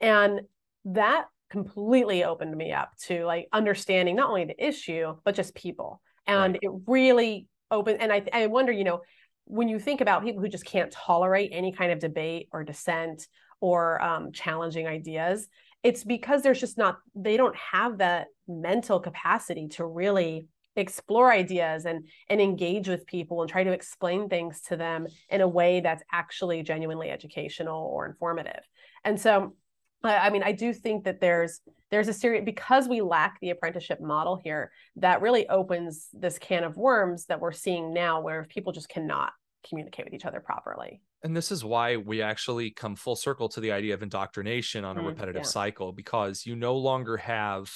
And 0.00 0.40
that 0.86 1.26
completely 1.50 2.24
opened 2.24 2.56
me 2.56 2.72
up 2.72 2.96
to 3.02 3.24
like 3.24 3.48
understanding 3.52 4.16
not 4.16 4.30
only 4.30 4.46
the 4.46 4.66
issue 4.66 5.14
but 5.24 5.34
just 5.34 5.54
people. 5.54 6.00
And 6.26 6.54
right. 6.54 6.60
it 6.62 6.70
really 6.86 7.46
open 7.70 7.96
and 8.00 8.12
I, 8.12 8.24
I 8.32 8.46
wonder 8.46 8.72
you 8.72 8.84
know 8.84 9.00
when 9.44 9.68
you 9.68 9.78
think 9.78 10.00
about 10.00 10.22
people 10.22 10.40
who 10.40 10.48
just 10.48 10.64
can't 10.64 10.90
tolerate 10.90 11.50
any 11.52 11.72
kind 11.72 11.92
of 11.92 11.98
debate 11.98 12.48
or 12.52 12.62
dissent 12.62 13.26
or 13.60 14.00
um, 14.02 14.32
challenging 14.32 14.86
ideas 14.86 15.48
it's 15.82 16.04
because 16.04 16.42
there's 16.42 16.60
just 16.60 16.78
not 16.78 16.98
they 17.14 17.36
don't 17.36 17.56
have 17.56 17.98
that 17.98 18.26
mental 18.46 19.00
capacity 19.00 19.68
to 19.68 19.84
really 19.84 20.46
explore 20.76 21.32
ideas 21.32 21.84
and 21.84 22.06
and 22.28 22.40
engage 22.40 22.88
with 22.88 23.06
people 23.06 23.42
and 23.42 23.50
try 23.50 23.64
to 23.64 23.72
explain 23.72 24.28
things 24.28 24.60
to 24.62 24.76
them 24.76 25.06
in 25.28 25.40
a 25.40 25.48
way 25.48 25.80
that's 25.80 26.02
actually 26.12 26.62
genuinely 26.62 27.10
educational 27.10 27.84
or 27.86 28.06
informative. 28.06 28.62
And 29.04 29.20
so 29.20 29.54
I 30.02 30.30
mean, 30.30 30.42
I 30.42 30.52
do 30.52 30.72
think 30.72 31.04
that 31.04 31.20
there's 31.20 31.60
there's 31.90 32.08
a 32.08 32.12
serious 32.12 32.44
because 32.44 32.88
we 32.88 33.00
lack 33.00 33.38
the 33.40 33.50
apprenticeship 33.50 34.00
model 34.00 34.40
here 34.42 34.70
that 34.96 35.20
really 35.20 35.48
opens 35.48 36.08
this 36.12 36.38
can 36.38 36.64
of 36.64 36.76
worms 36.76 37.26
that 37.26 37.40
we're 37.40 37.52
seeing 37.52 37.92
now, 37.92 38.20
where 38.20 38.44
people 38.44 38.72
just 38.72 38.88
cannot 38.88 39.32
communicate 39.68 40.06
with 40.06 40.14
each 40.14 40.24
other 40.24 40.40
properly. 40.40 41.02
And 41.22 41.36
this 41.36 41.52
is 41.52 41.64
why 41.64 41.96
we 41.96 42.22
actually 42.22 42.70
come 42.70 42.96
full 42.96 43.16
circle 43.16 43.48
to 43.50 43.60
the 43.60 43.72
idea 43.72 43.92
of 43.92 44.02
indoctrination 44.02 44.84
on 44.84 44.96
a 44.96 45.02
mm, 45.02 45.08
repetitive 45.08 45.42
yeah. 45.42 45.48
cycle, 45.48 45.92
because 45.92 46.46
you 46.46 46.56
no 46.56 46.76
longer 46.76 47.18
have 47.18 47.70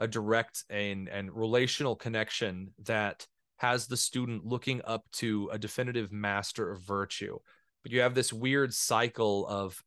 a 0.00 0.08
direct 0.08 0.64
and 0.68 1.08
and 1.08 1.30
relational 1.32 1.94
connection 1.94 2.72
that 2.84 3.26
has 3.58 3.86
the 3.86 3.96
student 3.96 4.44
looking 4.44 4.80
up 4.84 5.04
to 5.12 5.48
a 5.52 5.58
definitive 5.58 6.10
master 6.10 6.72
of 6.72 6.80
virtue 6.80 7.38
but 7.82 7.92
you 7.92 8.00
have 8.00 8.14
this 8.14 8.32
weird 8.32 8.72
cycle 8.72 9.46
of 9.46 9.82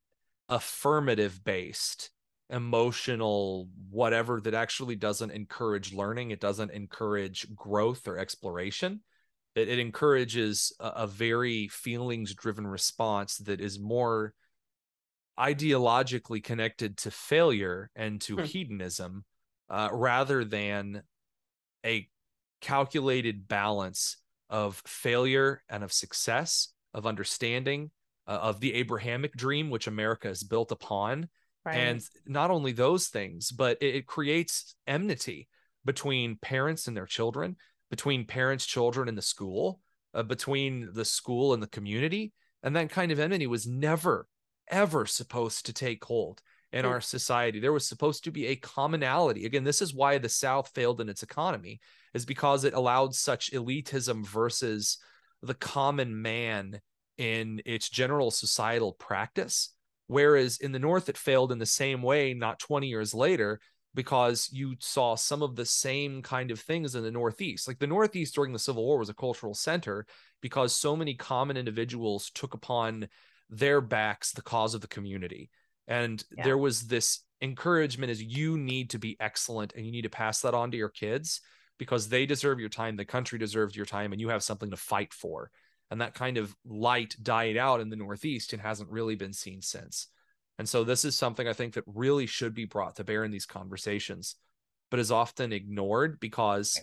affirmative 0.49 1.43
based 1.43 2.11
emotional 2.49 3.67
whatever 3.89 4.39
that 4.39 4.53
actually 4.53 4.95
doesn't 4.95 5.31
encourage 5.31 5.93
learning 5.93 6.29
it 6.29 6.39
doesn't 6.39 6.69
encourage 6.71 7.47
growth 7.55 8.07
or 8.07 8.19
exploration 8.19 9.01
it, 9.55 9.67
it 9.67 9.79
encourages 9.79 10.71
a, 10.79 10.87
a 10.87 11.07
very 11.07 11.67
feelings 11.69 12.35
driven 12.35 12.67
response 12.67 13.37
that 13.37 13.59
is 13.59 13.79
more 13.79 14.33
ideologically 15.39 16.43
connected 16.43 16.97
to 16.97 17.11
failure 17.11 17.89
and 17.95 18.21
to 18.21 18.35
hmm. 18.35 18.43
hedonism 18.43 19.25
uh, 19.69 19.89
rather 19.91 20.45
than 20.45 21.01
a 21.85 22.07
calculated 22.61 23.47
balance 23.47 24.17
of 24.49 24.81
failure 24.85 25.63
and 25.67 25.83
of 25.83 25.91
success 25.91 26.69
of 26.93 27.05
understanding 27.05 27.89
uh, 28.27 28.39
of 28.41 28.59
the 28.59 28.73
Abrahamic 28.75 29.33
dream, 29.33 29.69
which 29.69 29.87
America 29.87 30.29
is 30.29 30.43
built 30.43 30.71
upon. 30.71 31.29
Right. 31.65 31.75
And 31.75 32.01
not 32.25 32.51
only 32.51 32.71
those 32.71 33.07
things, 33.07 33.51
but 33.51 33.77
it, 33.81 33.95
it 33.95 34.07
creates 34.07 34.75
enmity 34.85 35.47
between 35.83 36.37
parents 36.41 36.87
and 36.87 36.95
their 36.95 37.05
children, 37.05 37.55
between 37.89 38.25
parents, 38.25 38.65
children, 38.65 39.07
and 39.07 39.17
the 39.17 39.21
school, 39.21 39.79
uh, 40.13 40.23
between 40.23 40.89
the 40.93 41.05
school 41.05 41.53
and 41.53 41.61
the 41.61 41.67
community. 41.67 42.33
And 42.61 42.75
that 42.75 42.89
kind 42.89 43.11
of 43.11 43.19
enmity 43.19 43.47
was 43.47 43.67
never, 43.67 44.27
ever 44.67 45.05
supposed 45.05 45.65
to 45.67 45.73
take 45.73 46.03
hold 46.03 46.41
in 46.71 46.83
our 46.85 46.99
society. 46.99 47.59
There 47.59 47.71
was 47.71 47.87
supposed 47.87 48.25
to 48.25 48.31
be 48.31 48.47
a 48.47 48.55
commonality. 48.55 49.45
Again, 49.45 49.63
this 49.63 49.81
is 49.81 49.93
why 49.93 50.17
the 50.17 50.27
South 50.27 50.71
failed 50.75 50.99
in 50.99 51.07
its 51.07 51.23
economy, 51.23 51.79
is 52.13 52.25
because 52.25 52.63
it 52.63 52.73
allowed 52.73 53.15
such 53.15 53.51
elitism 53.51 54.25
versus 54.25 54.97
the 55.41 55.53
common 55.53 56.21
man 56.21 56.81
in 57.17 57.61
its 57.65 57.89
general 57.89 58.31
societal 58.31 58.93
practice. 58.93 59.69
Whereas 60.07 60.57
in 60.57 60.71
the 60.71 60.79
North, 60.79 61.09
it 61.09 61.17
failed 61.17 61.51
in 61.51 61.57
the 61.57 61.65
same 61.65 62.01
way, 62.01 62.33
not 62.33 62.59
20 62.59 62.87
years 62.87 63.13
later, 63.13 63.59
because 63.95 64.49
you 64.51 64.75
saw 64.79 65.15
some 65.15 65.41
of 65.41 65.55
the 65.55 65.65
same 65.65 66.21
kind 66.21 66.51
of 66.51 66.59
things 66.59 66.95
in 66.95 67.03
the 67.03 67.11
Northeast. 67.11 67.67
Like 67.67 67.79
the 67.79 67.87
Northeast 67.87 68.35
during 68.35 68.53
the 68.53 68.59
Civil 68.59 68.85
War 68.85 68.99
was 68.99 69.09
a 69.09 69.13
cultural 69.13 69.53
center 69.53 70.05
because 70.41 70.73
so 70.73 70.95
many 70.95 71.15
common 71.15 71.57
individuals 71.57 72.29
took 72.35 72.53
upon 72.53 73.07
their 73.49 73.81
backs 73.81 74.31
the 74.31 74.41
cause 74.41 74.75
of 74.75 74.81
the 74.81 74.87
community. 74.87 75.49
And 75.87 76.23
yeah. 76.37 76.43
there 76.43 76.57
was 76.57 76.81
this 76.81 77.21
encouragement 77.41 78.11
is 78.11 78.21
you 78.21 78.57
need 78.57 78.89
to 78.91 78.99
be 78.99 79.17
excellent 79.19 79.73
and 79.75 79.85
you 79.85 79.91
need 79.91 80.03
to 80.03 80.09
pass 80.09 80.41
that 80.41 80.53
on 80.53 80.71
to 80.71 80.77
your 80.77 80.89
kids 80.89 81.41
because 81.77 82.09
they 82.09 82.25
deserve 82.25 82.59
your 82.59 82.69
time, 82.69 82.95
the 82.95 83.05
country 83.05 83.39
deserves 83.39 83.75
your 83.75 83.85
time, 83.85 84.11
and 84.11 84.21
you 84.21 84.29
have 84.29 84.43
something 84.43 84.71
to 84.71 84.77
fight 84.77 85.13
for 85.13 85.51
and 85.91 86.01
that 86.01 86.13
kind 86.13 86.37
of 86.37 86.55
light 86.65 87.15
died 87.21 87.57
out 87.57 87.79
in 87.79 87.89
the 87.89 87.95
Northeast 87.95 88.53
and 88.53 88.61
hasn't 88.61 88.89
really 88.89 89.15
been 89.15 89.33
seen 89.33 89.61
since. 89.61 90.07
And 90.57 90.67
so 90.67 90.83
this 90.83 91.05
is 91.05 91.17
something 91.17 91.47
I 91.47 91.53
think 91.53 91.73
that 91.73 91.83
really 91.85 92.25
should 92.25 92.53
be 92.53 92.65
brought 92.65 92.95
to 92.95 93.03
bear 93.03 93.23
in 93.23 93.31
these 93.31 93.45
conversations, 93.45 94.35
but 94.89 94.99
is 94.99 95.11
often 95.11 95.51
ignored 95.51 96.19
because 96.19 96.79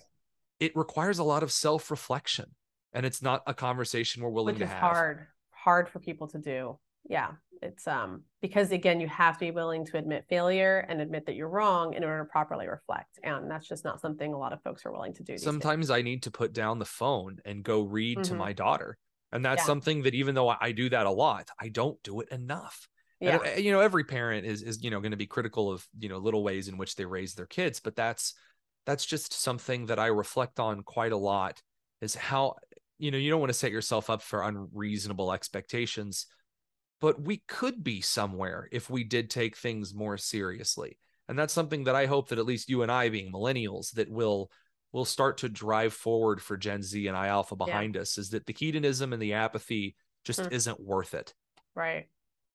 it 0.61 0.77
requires 0.77 1.19
a 1.19 1.25
lot 1.25 1.43
of 1.43 1.51
self-reflection 1.51 2.47
and 2.93 3.07
it's 3.07 3.23
not 3.23 3.43
a 3.47 3.55
conversation 3.55 4.23
we're 4.23 4.31
willing 4.31 4.57
Which 4.57 4.63
to 4.63 4.67
have. 4.69 4.81
Hard, 4.81 5.27
hard 5.51 5.89
for 5.89 5.99
people 5.99 6.29
to 6.29 6.39
do. 6.39 6.79
Yeah, 7.09 7.33
it's 7.63 7.87
um 7.87 8.23
because 8.43 8.73
again 8.73 9.01
you 9.01 9.07
have 9.07 9.39
to 9.39 9.47
be 9.47 9.51
willing 9.51 9.87
to 9.87 9.97
admit 9.97 10.25
failure 10.29 10.85
and 10.89 11.01
admit 11.01 11.25
that 11.27 11.37
you're 11.37 11.49
wrong 11.49 11.95
in 11.95 12.05
order 12.05 12.19
to 12.19 12.25
properly 12.25 12.67
reflect 12.67 13.19
and 13.23 13.51
that's 13.51 13.67
just 13.67 13.85
not 13.85 14.01
something 14.01 14.35
a 14.35 14.39
lot 14.39 14.53
of 14.53 14.61
folks 14.63 14.85
are 14.85 14.93
willing 14.93 15.15
to 15.15 15.23
do 15.23 15.39
sometimes 15.39 15.87
days. 15.87 15.91
i 15.93 16.03
need 16.03 16.23
to 16.25 16.31
put 16.31 16.53
down 16.53 16.79
the 16.79 16.85
phone 16.85 17.39
and 17.45 17.63
go 17.63 17.83
read 17.83 18.19
mm-hmm. 18.19 18.33
to 18.33 18.35
my 18.35 18.53
daughter 18.53 18.99
and 19.31 19.45
that's 19.45 19.63
yeah. 19.63 19.67
something 19.67 20.03
that 20.03 20.15
even 20.15 20.35
though 20.35 20.49
i 20.49 20.73
do 20.73 20.91
that 20.91 21.07
a 21.07 21.11
lot 21.11 21.49
i 21.61 21.69
don't 21.69 22.03
do 22.03 22.21
it 22.21 22.29
enough 22.31 22.89
yeah. 23.21 23.37
And, 23.37 23.59
uh, 23.59 23.61
you 23.61 23.71
know 23.71 23.81
every 23.81 24.05
parent 24.05 24.45
is 24.45 24.63
is 24.63 24.83
you 24.83 24.91
know 24.91 25.01
going 25.01 25.13
to 25.13 25.17
be 25.17 25.27
critical 25.27 25.71
of 25.71 25.87
you 25.99 26.09
know 26.09 26.19
little 26.19 26.43
ways 26.43 26.69
in 26.69 26.77
which 26.77 26.97
they 26.97 27.05
raise 27.05 27.35
their 27.35 27.47
kids 27.47 27.81
but 27.81 27.95
that's 27.95 28.35
that's 28.85 29.07
just 29.07 29.33
something 29.33 29.87
that 29.87 30.01
i 30.01 30.07
reflect 30.07 30.59
on 30.59 30.83
quite 30.83 31.13
a 31.13 31.17
lot 31.17 31.63
is 32.01 32.17
how 32.17 32.57
you 32.99 33.13
know 33.13 33.19
you 33.19 33.31
don't 33.31 33.39
want 33.39 33.51
to 33.51 33.59
set 33.59 33.71
yourself 33.71 34.11
up 34.11 34.23
for 34.23 34.43
unreasonable 34.43 35.33
expectations 35.33 36.27
but 37.03 37.21
we 37.21 37.43
could 37.49 37.83
be 37.83 38.01
somewhere 38.01 38.69
if 38.71 38.89
we 38.89 39.03
did 39.03 39.29
take 39.29 39.57
things 39.57 39.93
more 39.93 40.17
seriously. 40.17 40.97
And 41.29 41.37
that's 41.37 41.53
something 41.53 41.85
that 41.85 41.97
I 41.97 42.07
hope 42.07 42.29
that 42.29 42.39
at 42.39 42.47
least 42.47 42.71
you 42.71 42.83
and 42.83 42.93
I, 42.93 43.09
being 43.09 43.33
millennials, 43.33 43.93
that 43.95 44.09
will 44.09 44.51
will 44.93 45.05
start 45.05 45.39
to 45.39 45.49
drive 45.49 45.93
forward 45.93 46.41
for 46.41 46.57
Gen 46.57 46.83
Z 46.83 47.07
and 47.07 47.17
I 47.17 47.29
Alpha 47.29 47.57
behind 47.57 47.95
yeah. 47.95 48.03
us 48.03 48.19
is 48.19 48.31
that 48.31 48.47
the 48.47 48.55
hedonism 48.57 49.13
and 49.13 49.21
the 49.21 49.33
apathy 49.33 49.97
just 50.23 50.41
mm. 50.41 50.53
isn't 50.53 50.79
worth 50.79 51.15
it. 51.15 51.35
Right. 51.75 52.09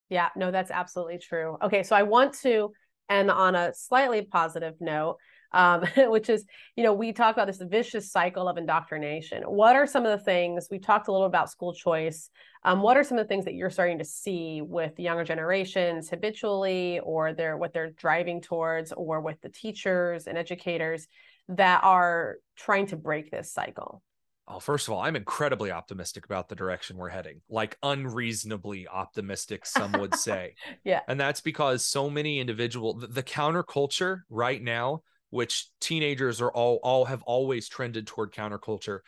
Yeah, 0.08 0.28
no, 0.36 0.50
that's 0.50 0.70
absolutely 0.70 1.18
true. 1.18 1.58
Okay, 1.62 1.82
so 1.82 1.94
I 1.96 2.04
want 2.04 2.34
to 2.42 2.72
end 3.10 3.30
on 3.30 3.54
a 3.54 3.74
slightly 3.74 4.22
positive 4.22 4.74
note, 4.80 5.16
um, 5.52 5.84
which 5.96 6.28
is, 6.28 6.44
you 6.76 6.82
know, 6.82 6.92
we 6.92 7.12
talk 7.12 7.34
about 7.34 7.46
this 7.46 7.62
vicious 7.62 8.10
cycle 8.10 8.48
of 8.48 8.56
indoctrination. 8.56 9.42
What 9.42 9.76
are 9.76 9.86
some 9.86 10.04
of 10.04 10.18
the 10.18 10.24
things 10.24 10.68
we 10.70 10.78
talked 10.78 11.08
a 11.08 11.12
little 11.12 11.26
about 11.26 11.50
school 11.50 11.72
choice? 11.72 12.30
Um, 12.64 12.82
what 12.82 12.96
are 12.96 13.04
some 13.04 13.18
of 13.18 13.24
the 13.24 13.28
things 13.28 13.44
that 13.44 13.54
you're 13.54 13.70
starting 13.70 13.98
to 13.98 14.04
see 14.04 14.60
with 14.62 14.94
the 14.96 15.04
younger 15.04 15.24
generations 15.24 16.10
habitually, 16.10 17.00
or 17.00 17.32
they're 17.32 17.56
what 17.56 17.72
they're 17.72 17.90
driving 17.90 18.40
towards, 18.40 18.92
or 18.92 19.20
with 19.20 19.40
the 19.40 19.48
teachers 19.48 20.26
and 20.26 20.36
educators 20.36 21.06
that 21.48 21.82
are 21.82 22.36
trying 22.56 22.86
to 22.86 22.96
break 22.96 23.30
this 23.30 23.52
cycle? 23.52 24.02
Oh, 24.50 24.60
first 24.60 24.88
of 24.88 24.94
all, 24.94 25.00
I'm 25.00 25.14
incredibly 25.14 25.70
optimistic 25.70 26.24
about 26.24 26.48
the 26.48 26.56
direction 26.56 26.96
we're 26.96 27.10
heading, 27.10 27.42
like 27.50 27.76
unreasonably 27.82 28.88
optimistic, 28.88 29.66
some 29.66 29.92
would 29.92 30.14
say. 30.18 30.54
yeah. 30.84 31.00
And 31.06 31.20
that's 31.20 31.42
because 31.42 31.84
so 31.84 32.08
many 32.08 32.40
individual 32.40 32.94
the, 32.94 33.08
the 33.08 33.22
counterculture 33.22 34.22
right 34.30 34.62
now, 34.62 35.02
which 35.30 35.68
teenagers 35.80 36.40
are 36.40 36.50
all 36.50 36.80
all 36.82 37.04
have 37.04 37.22
always 37.22 37.68
trended 37.68 38.06
toward 38.06 38.32
counterculture 38.32 39.00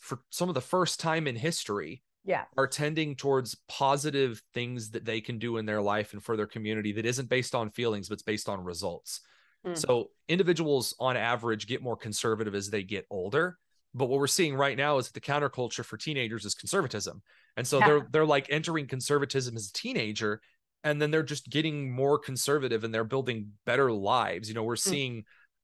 for 0.00 0.20
some 0.30 0.48
of 0.48 0.54
the 0.54 0.60
first 0.60 1.00
time 1.00 1.26
in 1.26 1.36
history. 1.36 2.02
Yeah. 2.22 2.44
Are 2.58 2.66
tending 2.66 3.16
towards 3.16 3.56
positive 3.66 4.42
things 4.52 4.90
that 4.90 5.06
they 5.06 5.22
can 5.22 5.38
do 5.38 5.56
in 5.56 5.64
their 5.64 5.80
life 5.80 6.12
and 6.12 6.22
for 6.22 6.36
their 6.36 6.46
community 6.46 6.92
that 6.92 7.06
isn't 7.06 7.30
based 7.30 7.54
on 7.54 7.70
feelings, 7.70 8.08
but 8.08 8.14
it's 8.14 8.22
based 8.22 8.46
on 8.46 8.62
results. 8.62 9.20
Mm. 9.66 9.76
So 9.76 10.10
individuals 10.28 10.94
on 11.00 11.16
average 11.16 11.66
get 11.66 11.82
more 11.82 11.96
conservative 11.96 12.54
as 12.54 12.68
they 12.68 12.82
get 12.82 13.06
older 13.10 13.56
but 13.94 14.06
what 14.06 14.20
we're 14.20 14.26
seeing 14.26 14.54
right 14.54 14.76
now 14.76 14.98
is 14.98 15.06
that 15.06 15.14
the 15.14 15.20
counterculture 15.20 15.84
for 15.84 15.96
teenagers 15.96 16.44
is 16.44 16.54
conservatism. 16.54 17.22
And 17.56 17.66
so 17.66 17.78
yeah. 17.78 17.86
they're 17.86 18.06
they're 18.10 18.26
like 18.26 18.46
entering 18.50 18.86
conservatism 18.86 19.56
as 19.56 19.68
a 19.68 19.72
teenager 19.72 20.40
and 20.84 21.02
then 21.02 21.10
they're 21.10 21.22
just 21.22 21.50
getting 21.50 21.90
more 21.90 22.18
conservative 22.18 22.84
and 22.84 22.94
they're 22.94 23.04
building 23.04 23.52
better 23.66 23.92
lives. 23.92 24.48
You 24.48 24.54
know, 24.54 24.62
we're 24.62 24.74
mm. 24.74 24.90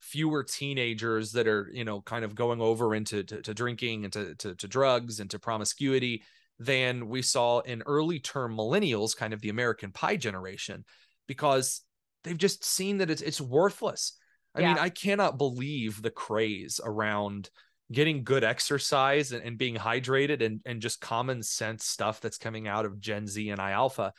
Fewer 0.06 0.44
teenagers 0.44 1.32
that 1.32 1.48
are, 1.48 1.68
you 1.72 1.84
know, 1.84 2.00
kind 2.00 2.24
of 2.24 2.34
going 2.34 2.60
over 2.60 2.94
into 2.94 3.24
to, 3.24 3.42
to 3.42 3.52
drinking 3.52 4.04
and 4.04 4.12
to, 4.12 4.34
to, 4.36 4.54
to 4.54 4.68
drugs 4.68 5.18
and 5.18 5.28
to 5.30 5.38
promiscuity 5.38 6.22
than 6.60 7.08
we 7.08 7.22
saw 7.22 7.58
in 7.60 7.82
early 7.86 8.20
term 8.20 8.56
millennials, 8.56 9.16
kind 9.16 9.34
of 9.34 9.40
the 9.40 9.48
American 9.48 9.90
pie 9.90 10.16
generation, 10.16 10.84
because 11.26 11.82
they've 12.22 12.38
just 12.38 12.64
seen 12.64 12.98
that 12.98 13.10
it's 13.10 13.22
it's 13.22 13.40
worthless. 13.40 14.16
I 14.54 14.60
yeah. 14.60 14.68
mean, 14.68 14.78
I 14.78 14.88
cannot 14.88 15.38
believe 15.38 16.00
the 16.00 16.10
craze 16.10 16.80
around 16.82 17.50
getting 17.92 18.24
good 18.24 18.44
exercise 18.44 19.32
and, 19.32 19.44
and 19.44 19.58
being 19.58 19.74
hydrated 19.74 20.42
and, 20.44 20.60
and 20.64 20.80
just 20.80 21.00
common 21.00 21.42
sense 21.42 21.84
stuff 21.84 22.20
that's 22.20 22.38
coming 22.38 22.66
out 22.66 22.86
of 22.86 23.00
Gen 23.00 23.26
Z 23.26 23.50
and 23.50 23.60
I 23.60 23.72
Alpha. 23.72 24.12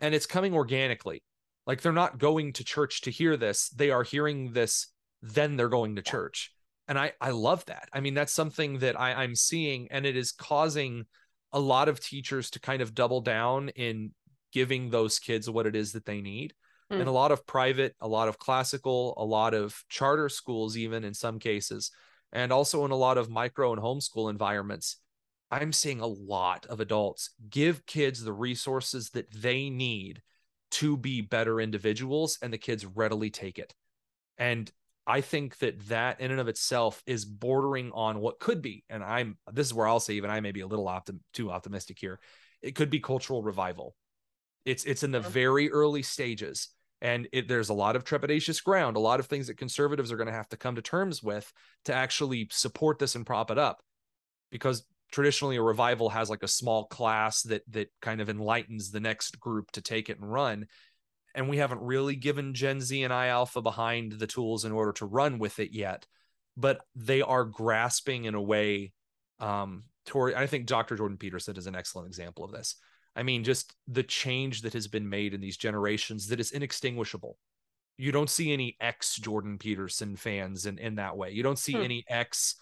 And 0.00 0.14
it's 0.14 0.26
coming 0.26 0.54
organically. 0.54 1.22
Like 1.66 1.80
they're 1.80 1.92
not 1.92 2.18
going 2.18 2.52
to 2.54 2.64
church 2.64 3.02
to 3.02 3.10
hear 3.10 3.36
this. 3.36 3.68
They 3.70 3.90
are 3.90 4.02
hearing 4.02 4.52
this, 4.52 4.86
then 5.22 5.56
they're 5.56 5.68
going 5.68 5.96
to 5.96 6.02
church. 6.02 6.52
And 6.88 6.98
I, 6.98 7.12
I 7.20 7.30
love 7.30 7.64
that. 7.66 7.88
I 7.92 8.00
mean, 8.00 8.14
that's 8.14 8.32
something 8.32 8.78
that 8.78 8.98
I, 8.98 9.12
I'm 9.12 9.36
seeing, 9.36 9.88
and 9.90 10.04
it 10.04 10.16
is 10.16 10.32
causing 10.32 11.04
a 11.52 11.60
lot 11.60 11.88
of 11.88 12.00
teachers 12.00 12.50
to 12.50 12.60
kind 12.60 12.82
of 12.82 12.94
double 12.94 13.20
down 13.20 13.68
in 13.70 14.12
giving 14.52 14.90
those 14.90 15.18
kids 15.18 15.48
what 15.48 15.66
it 15.66 15.76
is 15.76 15.92
that 15.92 16.04
they 16.04 16.20
need. 16.20 16.54
Mm. 16.92 17.00
And 17.00 17.08
a 17.08 17.12
lot 17.12 17.30
of 17.30 17.46
private, 17.46 17.94
a 18.00 18.08
lot 18.08 18.28
of 18.28 18.38
classical, 18.38 19.14
a 19.16 19.24
lot 19.24 19.54
of 19.54 19.84
charter 19.88 20.28
schools, 20.28 20.76
even 20.76 21.04
in 21.04 21.14
some 21.14 21.38
cases, 21.38 21.92
and 22.32 22.52
also 22.52 22.84
in 22.84 22.90
a 22.90 22.96
lot 22.96 23.18
of 23.18 23.30
micro 23.30 23.72
and 23.72 23.80
homeschool 23.80 24.30
environments, 24.30 24.96
I'm 25.50 25.72
seeing 25.72 26.00
a 26.00 26.06
lot 26.06 26.66
of 26.66 26.80
adults 26.80 27.30
give 27.48 27.86
kids 27.86 28.22
the 28.22 28.32
resources 28.32 29.10
that 29.10 29.32
they 29.32 29.68
need 29.70 30.22
to 30.72 30.96
be 30.96 31.20
better 31.20 31.60
individuals, 31.60 32.38
and 32.40 32.52
the 32.52 32.58
kids 32.58 32.86
readily 32.86 33.30
take 33.30 33.58
it. 33.58 33.74
And 34.38 34.70
I 35.06 35.20
think 35.22 35.58
that 35.58 35.80
that 35.88 36.20
in 36.20 36.30
and 36.30 36.40
of 36.40 36.48
itself 36.48 37.02
is 37.06 37.24
bordering 37.24 37.90
on 37.92 38.20
what 38.20 38.38
could 38.38 38.62
be, 38.62 38.84
and 38.88 39.02
I'm 39.02 39.38
this 39.52 39.66
is 39.66 39.74
where 39.74 39.86
I'll 39.86 40.00
say 40.00 40.14
even 40.14 40.30
I 40.30 40.40
may 40.40 40.52
be 40.52 40.60
a 40.60 40.66
little 40.66 40.86
optim- 40.86 41.20
too 41.32 41.50
optimistic 41.50 41.98
here. 41.98 42.20
It 42.62 42.74
could 42.74 42.90
be 42.90 43.00
cultural 43.00 43.42
revival. 43.42 43.96
It's 44.64 44.84
it's 44.84 45.02
in 45.02 45.10
the 45.10 45.20
very 45.20 45.70
early 45.70 46.02
stages, 46.02 46.68
and 47.00 47.28
it, 47.32 47.48
there's 47.48 47.70
a 47.70 47.74
lot 47.74 47.96
of 47.96 48.04
trepidatious 48.04 48.62
ground, 48.62 48.96
a 48.96 49.00
lot 49.00 49.20
of 49.20 49.26
things 49.26 49.46
that 49.46 49.56
conservatives 49.56 50.12
are 50.12 50.16
going 50.16 50.28
to 50.28 50.32
have 50.32 50.48
to 50.50 50.56
come 50.56 50.76
to 50.76 50.82
terms 50.82 51.22
with 51.22 51.50
to 51.86 51.94
actually 51.94 52.48
support 52.50 52.98
this 52.98 53.14
and 53.14 53.26
prop 53.26 53.50
it 53.50 53.58
up. 53.58 53.82
Because 54.52 54.84
traditionally 55.10 55.56
a 55.56 55.62
revival 55.62 56.08
has 56.08 56.30
like 56.30 56.42
a 56.42 56.48
small 56.48 56.86
class 56.86 57.42
that 57.42 57.62
that 57.70 57.88
kind 58.00 58.20
of 58.20 58.28
enlightens 58.28 58.90
the 58.90 59.00
next 59.00 59.40
group 59.40 59.70
to 59.72 59.80
take 59.80 60.08
it 60.08 60.20
and 60.20 60.30
run. 60.30 60.66
And 61.34 61.48
we 61.48 61.58
haven't 61.58 61.80
really 61.80 62.16
given 62.16 62.54
Gen 62.54 62.80
Z 62.80 63.02
and 63.02 63.12
I 63.12 63.28
Alpha 63.28 63.62
behind 63.62 64.12
the 64.12 64.26
tools 64.26 64.64
in 64.64 64.72
order 64.72 64.92
to 64.94 65.06
run 65.06 65.38
with 65.38 65.58
it 65.58 65.72
yet. 65.72 66.06
But 66.56 66.80
they 66.94 67.22
are 67.22 67.44
grasping 67.44 68.24
in 68.24 68.34
a 68.34 68.42
way 68.42 68.92
um 69.38 69.84
toward 70.06 70.34
I 70.34 70.46
think 70.46 70.66
Dr. 70.66 70.96
Jordan 70.96 71.16
Peterson 71.16 71.56
is 71.56 71.66
an 71.66 71.74
excellent 71.74 72.08
example 72.08 72.44
of 72.44 72.52
this 72.52 72.76
I 73.16 73.22
mean, 73.22 73.44
just 73.44 73.74
the 73.88 74.02
change 74.02 74.62
that 74.62 74.72
has 74.72 74.86
been 74.86 75.08
made 75.08 75.34
in 75.34 75.40
these 75.40 75.56
generations 75.56 76.28
that 76.28 76.40
is 76.40 76.52
inextinguishable. 76.52 77.36
You 77.98 78.12
don't 78.12 78.30
see 78.30 78.52
any 78.52 78.76
ex 78.80 79.16
Jordan 79.16 79.58
Peterson 79.58 80.16
fans 80.16 80.66
in, 80.66 80.78
in 80.78 80.94
that 80.96 81.16
way. 81.16 81.32
You 81.32 81.42
don't 81.42 81.58
see 81.58 81.74
hmm. 81.74 81.82
any 81.82 82.04
ex 82.08 82.56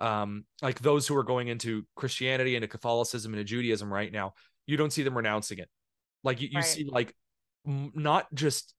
um 0.00 0.44
like 0.60 0.80
those 0.80 1.06
who 1.06 1.16
are 1.16 1.22
going 1.22 1.46
into 1.48 1.84
Christianity 1.94 2.56
and 2.56 2.68
Catholicism 2.68 3.34
and 3.34 3.46
Judaism 3.46 3.92
right 3.92 4.12
now. 4.12 4.34
You 4.66 4.76
don't 4.76 4.92
see 4.92 5.02
them 5.02 5.16
renouncing 5.16 5.58
it. 5.58 5.68
Like 6.22 6.40
you, 6.40 6.48
you 6.50 6.58
right. 6.58 6.64
see 6.64 6.86
like 6.88 7.14
not 7.64 8.32
just 8.34 8.74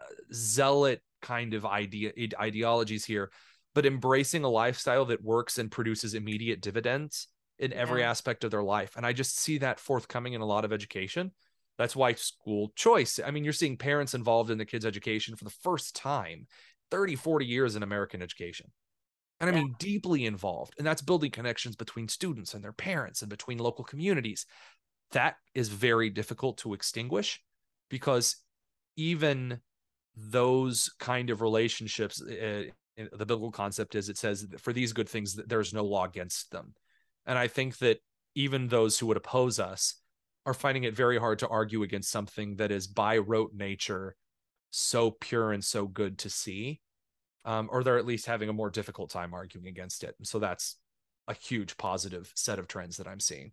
uh, 0.00 0.04
zealot 0.32 1.02
kind 1.22 1.54
of 1.54 1.64
idea 1.64 2.12
ideologies 2.38 3.04
here, 3.04 3.30
but 3.74 3.86
embracing 3.86 4.44
a 4.44 4.48
lifestyle 4.48 5.06
that 5.06 5.22
works 5.22 5.58
and 5.58 5.70
produces 5.70 6.14
immediate 6.14 6.60
dividends 6.60 7.28
in 7.58 7.72
every 7.72 8.00
yeah. 8.00 8.10
aspect 8.10 8.44
of 8.44 8.50
their 8.50 8.62
life. 8.62 8.92
And 8.96 9.06
I 9.06 9.12
just 9.12 9.38
see 9.38 9.58
that 9.58 9.80
forthcoming 9.80 10.34
in 10.34 10.40
a 10.40 10.46
lot 10.46 10.64
of 10.64 10.72
education. 10.72 11.32
That's 11.78 11.96
why 11.96 12.12
school 12.14 12.72
choice. 12.76 13.18
I 13.24 13.30
mean, 13.30 13.42
you're 13.42 13.52
seeing 13.52 13.76
parents 13.76 14.14
involved 14.14 14.50
in 14.50 14.58
the 14.58 14.64
kids' 14.64 14.86
education 14.86 15.34
for 15.34 15.44
the 15.44 15.50
first 15.50 15.96
time 15.96 16.46
30, 16.90 17.16
40 17.16 17.46
years 17.46 17.74
in 17.74 17.82
American 17.82 18.22
education. 18.22 18.70
And 19.40 19.50
I 19.50 19.52
yeah. 19.52 19.60
mean, 19.60 19.74
deeply 19.78 20.26
involved. 20.26 20.74
And 20.78 20.86
that's 20.86 21.02
building 21.02 21.32
connections 21.32 21.74
between 21.74 22.08
students 22.08 22.54
and 22.54 22.62
their 22.62 22.72
parents 22.72 23.22
and 23.22 23.28
between 23.28 23.58
local 23.58 23.84
communities. 23.84 24.46
That 25.10 25.36
is 25.54 25.68
very 25.68 26.10
difficult 26.10 26.58
to 26.58 26.74
extinguish 26.74 27.40
because 27.88 28.36
even 28.96 29.60
those 30.16 30.90
kind 30.98 31.30
of 31.30 31.40
relationships, 31.40 32.22
uh, 32.22 32.64
the 32.96 33.26
biblical 33.26 33.50
concept 33.50 33.94
is 33.94 34.08
it 34.08 34.16
says 34.16 34.46
for 34.58 34.72
these 34.72 34.92
good 34.92 35.08
things, 35.08 35.34
there's 35.34 35.74
no 35.74 35.84
law 35.84 36.04
against 36.04 36.50
them. 36.50 36.74
And 37.26 37.38
I 37.38 37.48
think 37.48 37.78
that 37.78 37.98
even 38.34 38.68
those 38.68 38.98
who 38.98 39.06
would 39.06 39.16
oppose 39.16 39.58
us 39.58 39.94
are 40.46 40.54
finding 40.54 40.84
it 40.84 40.94
very 40.94 41.18
hard 41.18 41.38
to 41.40 41.48
argue 41.48 41.82
against 41.82 42.10
something 42.10 42.56
that 42.56 42.70
is 42.70 42.86
by 42.86 43.18
rote 43.18 43.52
nature 43.54 44.14
so 44.70 45.10
pure 45.10 45.52
and 45.52 45.64
so 45.64 45.86
good 45.86 46.18
to 46.18 46.30
see. 46.30 46.80
Um, 47.46 47.68
or 47.70 47.84
they're 47.84 47.98
at 47.98 48.06
least 48.06 48.26
having 48.26 48.48
a 48.48 48.54
more 48.54 48.70
difficult 48.70 49.10
time 49.10 49.34
arguing 49.34 49.66
against 49.66 50.02
it. 50.02 50.14
So 50.22 50.38
that's 50.38 50.76
a 51.28 51.34
huge 51.34 51.76
positive 51.76 52.32
set 52.34 52.58
of 52.58 52.68
trends 52.68 52.96
that 52.96 53.06
I'm 53.06 53.20
seeing. 53.20 53.52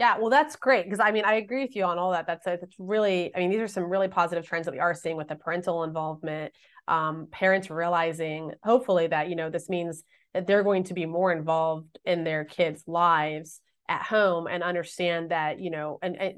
Yeah, 0.00 0.16
well, 0.16 0.30
that's 0.30 0.56
great 0.56 0.86
because 0.86 0.98
I 0.98 1.12
mean, 1.12 1.26
I 1.26 1.34
agree 1.34 1.62
with 1.62 1.76
you 1.76 1.84
on 1.84 1.98
all 1.98 2.12
that. 2.12 2.26
That's 2.26 2.46
a, 2.46 2.56
that's 2.58 2.74
really, 2.78 3.36
I 3.36 3.38
mean, 3.38 3.50
these 3.50 3.60
are 3.60 3.68
some 3.68 3.84
really 3.84 4.08
positive 4.08 4.46
trends 4.46 4.64
that 4.64 4.72
we 4.72 4.80
are 4.80 4.94
seeing 4.94 5.18
with 5.18 5.28
the 5.28 5.36
parental 5.36 5.84
involvement, 5.84 6.54
um, 6.88 7.28
parents 7.30 7.68
realizing, 7.68 8.52
hopefully, 8.64 9.08
that 9.08 9.28
you 9.28 9.36
know 9.36 9.50
this 9.50 9.68
means 9.68 10.02
that 10.32 10.46
they're 10.46 10.62
going 10.64 10.84
to 10.84 10.94
be 10.94 11.04
more 11.04 11.30
involved 11.32 11.98
in 12.06 12.24
their 12.24 12.46
kids' 12.46 12.82
lives 12.86 13.60
at 13.90 14.00
home 14.00 14.46
and 14.46 14.62
understand 14.62 15.32
that 15.32 15.60
you 15.60 15.70
know 15.70 15.98
and, 16.00 16.16
and 16.16 16.34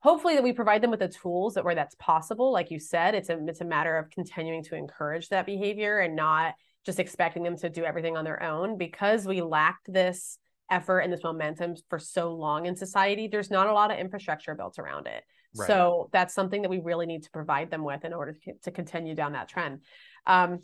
hopefully 0.00 0.36
that 0.36 0.42
we 0.42 0.54
provide 0.54 0.82
them 0.82 0.90
with 0.90 1.00
the 1.00 1.08
tools 1.08 1.54
that 1.54 1.64
where 1.64 1.74
that's 1.74 1.96
possible 1.96 2.52
like 2.52 2.70
you 2.70 2.78
said 2.78 3.14
it's 3.16 3.28
a 3.28 3.44
it's 3.48 3.60
a 3.60 3.64
matter 3.64 3.96
of 3.98 4.08
continuing 4.10 4.62
to 4.62 4.76
encourage 4.76 5.28
that 5.28 5.46
behavior 5.46 5.98
and 5.98 6.14
not 6.14 6.54
just 6.84 7.00
expecting 7.00 7.42
them 7.42 7.56
to 7.56 7.68
do 7.68 7.84
everything 7.84 8.16
on 8.16 8.24
their 8.24 8.40
own 8.40 8.78
because 8.78 9.26
we 9.26 9.42
lacked 9.42 9.92
this 9.92 10.38
effort 10.70 11.00
and 11.00 11.12
this 11.12 11.22
momentum 11.22 11.74
for 11.88 11.98
so 11.98 12.32
long 12.34 12.66
in 12.66 12.76
society 12.76 13.28
there's 13.28 13.50
not 13.50 13.66
a 13.68 13.72
lot 13.72 13.90
of 13.90 13.98
infrastructure 13.98 14.54
built 14.54 14.78
around 14.78 15.06
it 15.06 15.22
right. 15.56 15.66
so 15.66 16.08
that's 16.12 16.34
something 16.34 16.62
that 16.62 16.68
we 16.68 16.80
really 16.80 17.06
need 17.06 17.22
to 17.22 17.30
provide 17.30 17.70
them 17.70 17.84
with 17.84 18.04
in 18.04 18.12
order 18.12 18.36
to, 18.44 18.52
to 18.62 18.70
continue 18.70 19.14
down 19.14 19.32
that 19.32 19.48
trend 19.48 19.80
um, 20.26 20.60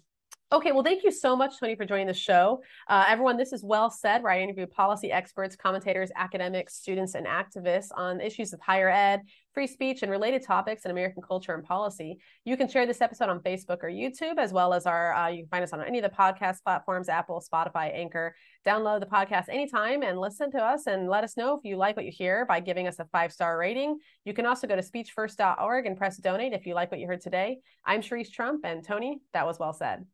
Okay, 0.52 0.70
well, 0.70 0.82
thank 0.82 1.02
you 1.02 1.10
so 1.10 1.34
much, 1.34 1.58
Tony, 1.58 1.74
for 1.76 1.86
joining 1.86 2.08
the 2.08 2.12
show. 2.12 2.60
Uh, 2.86 3.06
everyone, 3.08 3.38
this 3.38 3.54
is 3.54 3.64
Well 3.64 3.88
Said, 3.88 4.22
where 4.22 4.32
I 4.32 4.42
interview 4.42 4.66
policy 4.66 5.10
experts, 5.10 5.56
commentators, 5.56 6.10
academics, 6.14 6.74
students, 6.74 7.14
and 7.14 7.26
activists 7.26 7.88
on 7.96 8.20
issues 8.20 8.52
of 8.52 8.60
higher 8.60 8.90
ed, 8.90 9.22
free 9.54 9.66
speech, 9.66 10.02
and 10.02 10.12
related 10.12 10.44
topics 10.44 10.84
in 10.84 10.90
American 10.90 11.22
culture 11.22 11.54
and 11.54 11.64
policy. 11.64 12.18
You 12.44 12.58
can 12.58 12.68
share 12.68 12.84
this 12.84 13.00
episode 13.00 13.30
on 13.30 13.40
Facebook 13.40 13.78
or 13.82 13.88
YouTube, 13.88 14.36
as 14.36 14.52
well 14.52 14.74
as 14.74 14.84
our, 14.84 15.14
uh, 15.14 15.28
you 15.28 15.44
can 15.44 15.48
find 15.48 15.64
us 15.64 15.72
on 15.72 15.82
any 15.82 16.00
of 16.00 16.04
the 16.04 16.14
podcast 16.14 16.62
platforms 16.62 17.08
Apple, 17.08 17.42
Spotify, 17.50 17.90
Anchor. 17.90 18.34
Download 18.66 19.00
the 19.00 19.06
podcast 19.06 19.48
anytime 19.48 20.02
and 20.02 20.20
listen 20.20 20.50
to 20.50 20.58
us 20.58 20.86
and 20.86 21.08
let 21.08 21.24
us 21.24 21.34
know 21.34 21.56
if 21.56 21.64
you 21.64 21.76
like 21.76 21.96
what 21.96 22.04
you 22.04 22.12
hear 22.12 22.44
by 22.44 22.60
giving 22.60 22.86
us 22.86 22.98
a 22.98 23.06
five 23.06 23.32
star 23.32 23.56
rating. 23.56 23.98
You 24.26 24.34
can 24.34 24.44
also 24.44 24.66
go 24.66 24.76
to 24.76 24.82
speechfirst.org 24.82 25.86
and 25.86 25.96
press 25.96 26.18
donate 26.18 26.52
if 26.52 26.66
you 26.66 26.74
like 26.74 26.90
what 26.90 27.00
you 27.00 27.06
heard 27.06 27.22
today. 27.22 27.60
I'm 27.86 28.02
Cherise 28.02 28.30
Trump, 28.30 28.66
and 28.66 28.84
Tony, 28.84 29.22
that 29.32 29.46
was 29.46 29.58
well 29.58 29.72
said. 29.72 30.04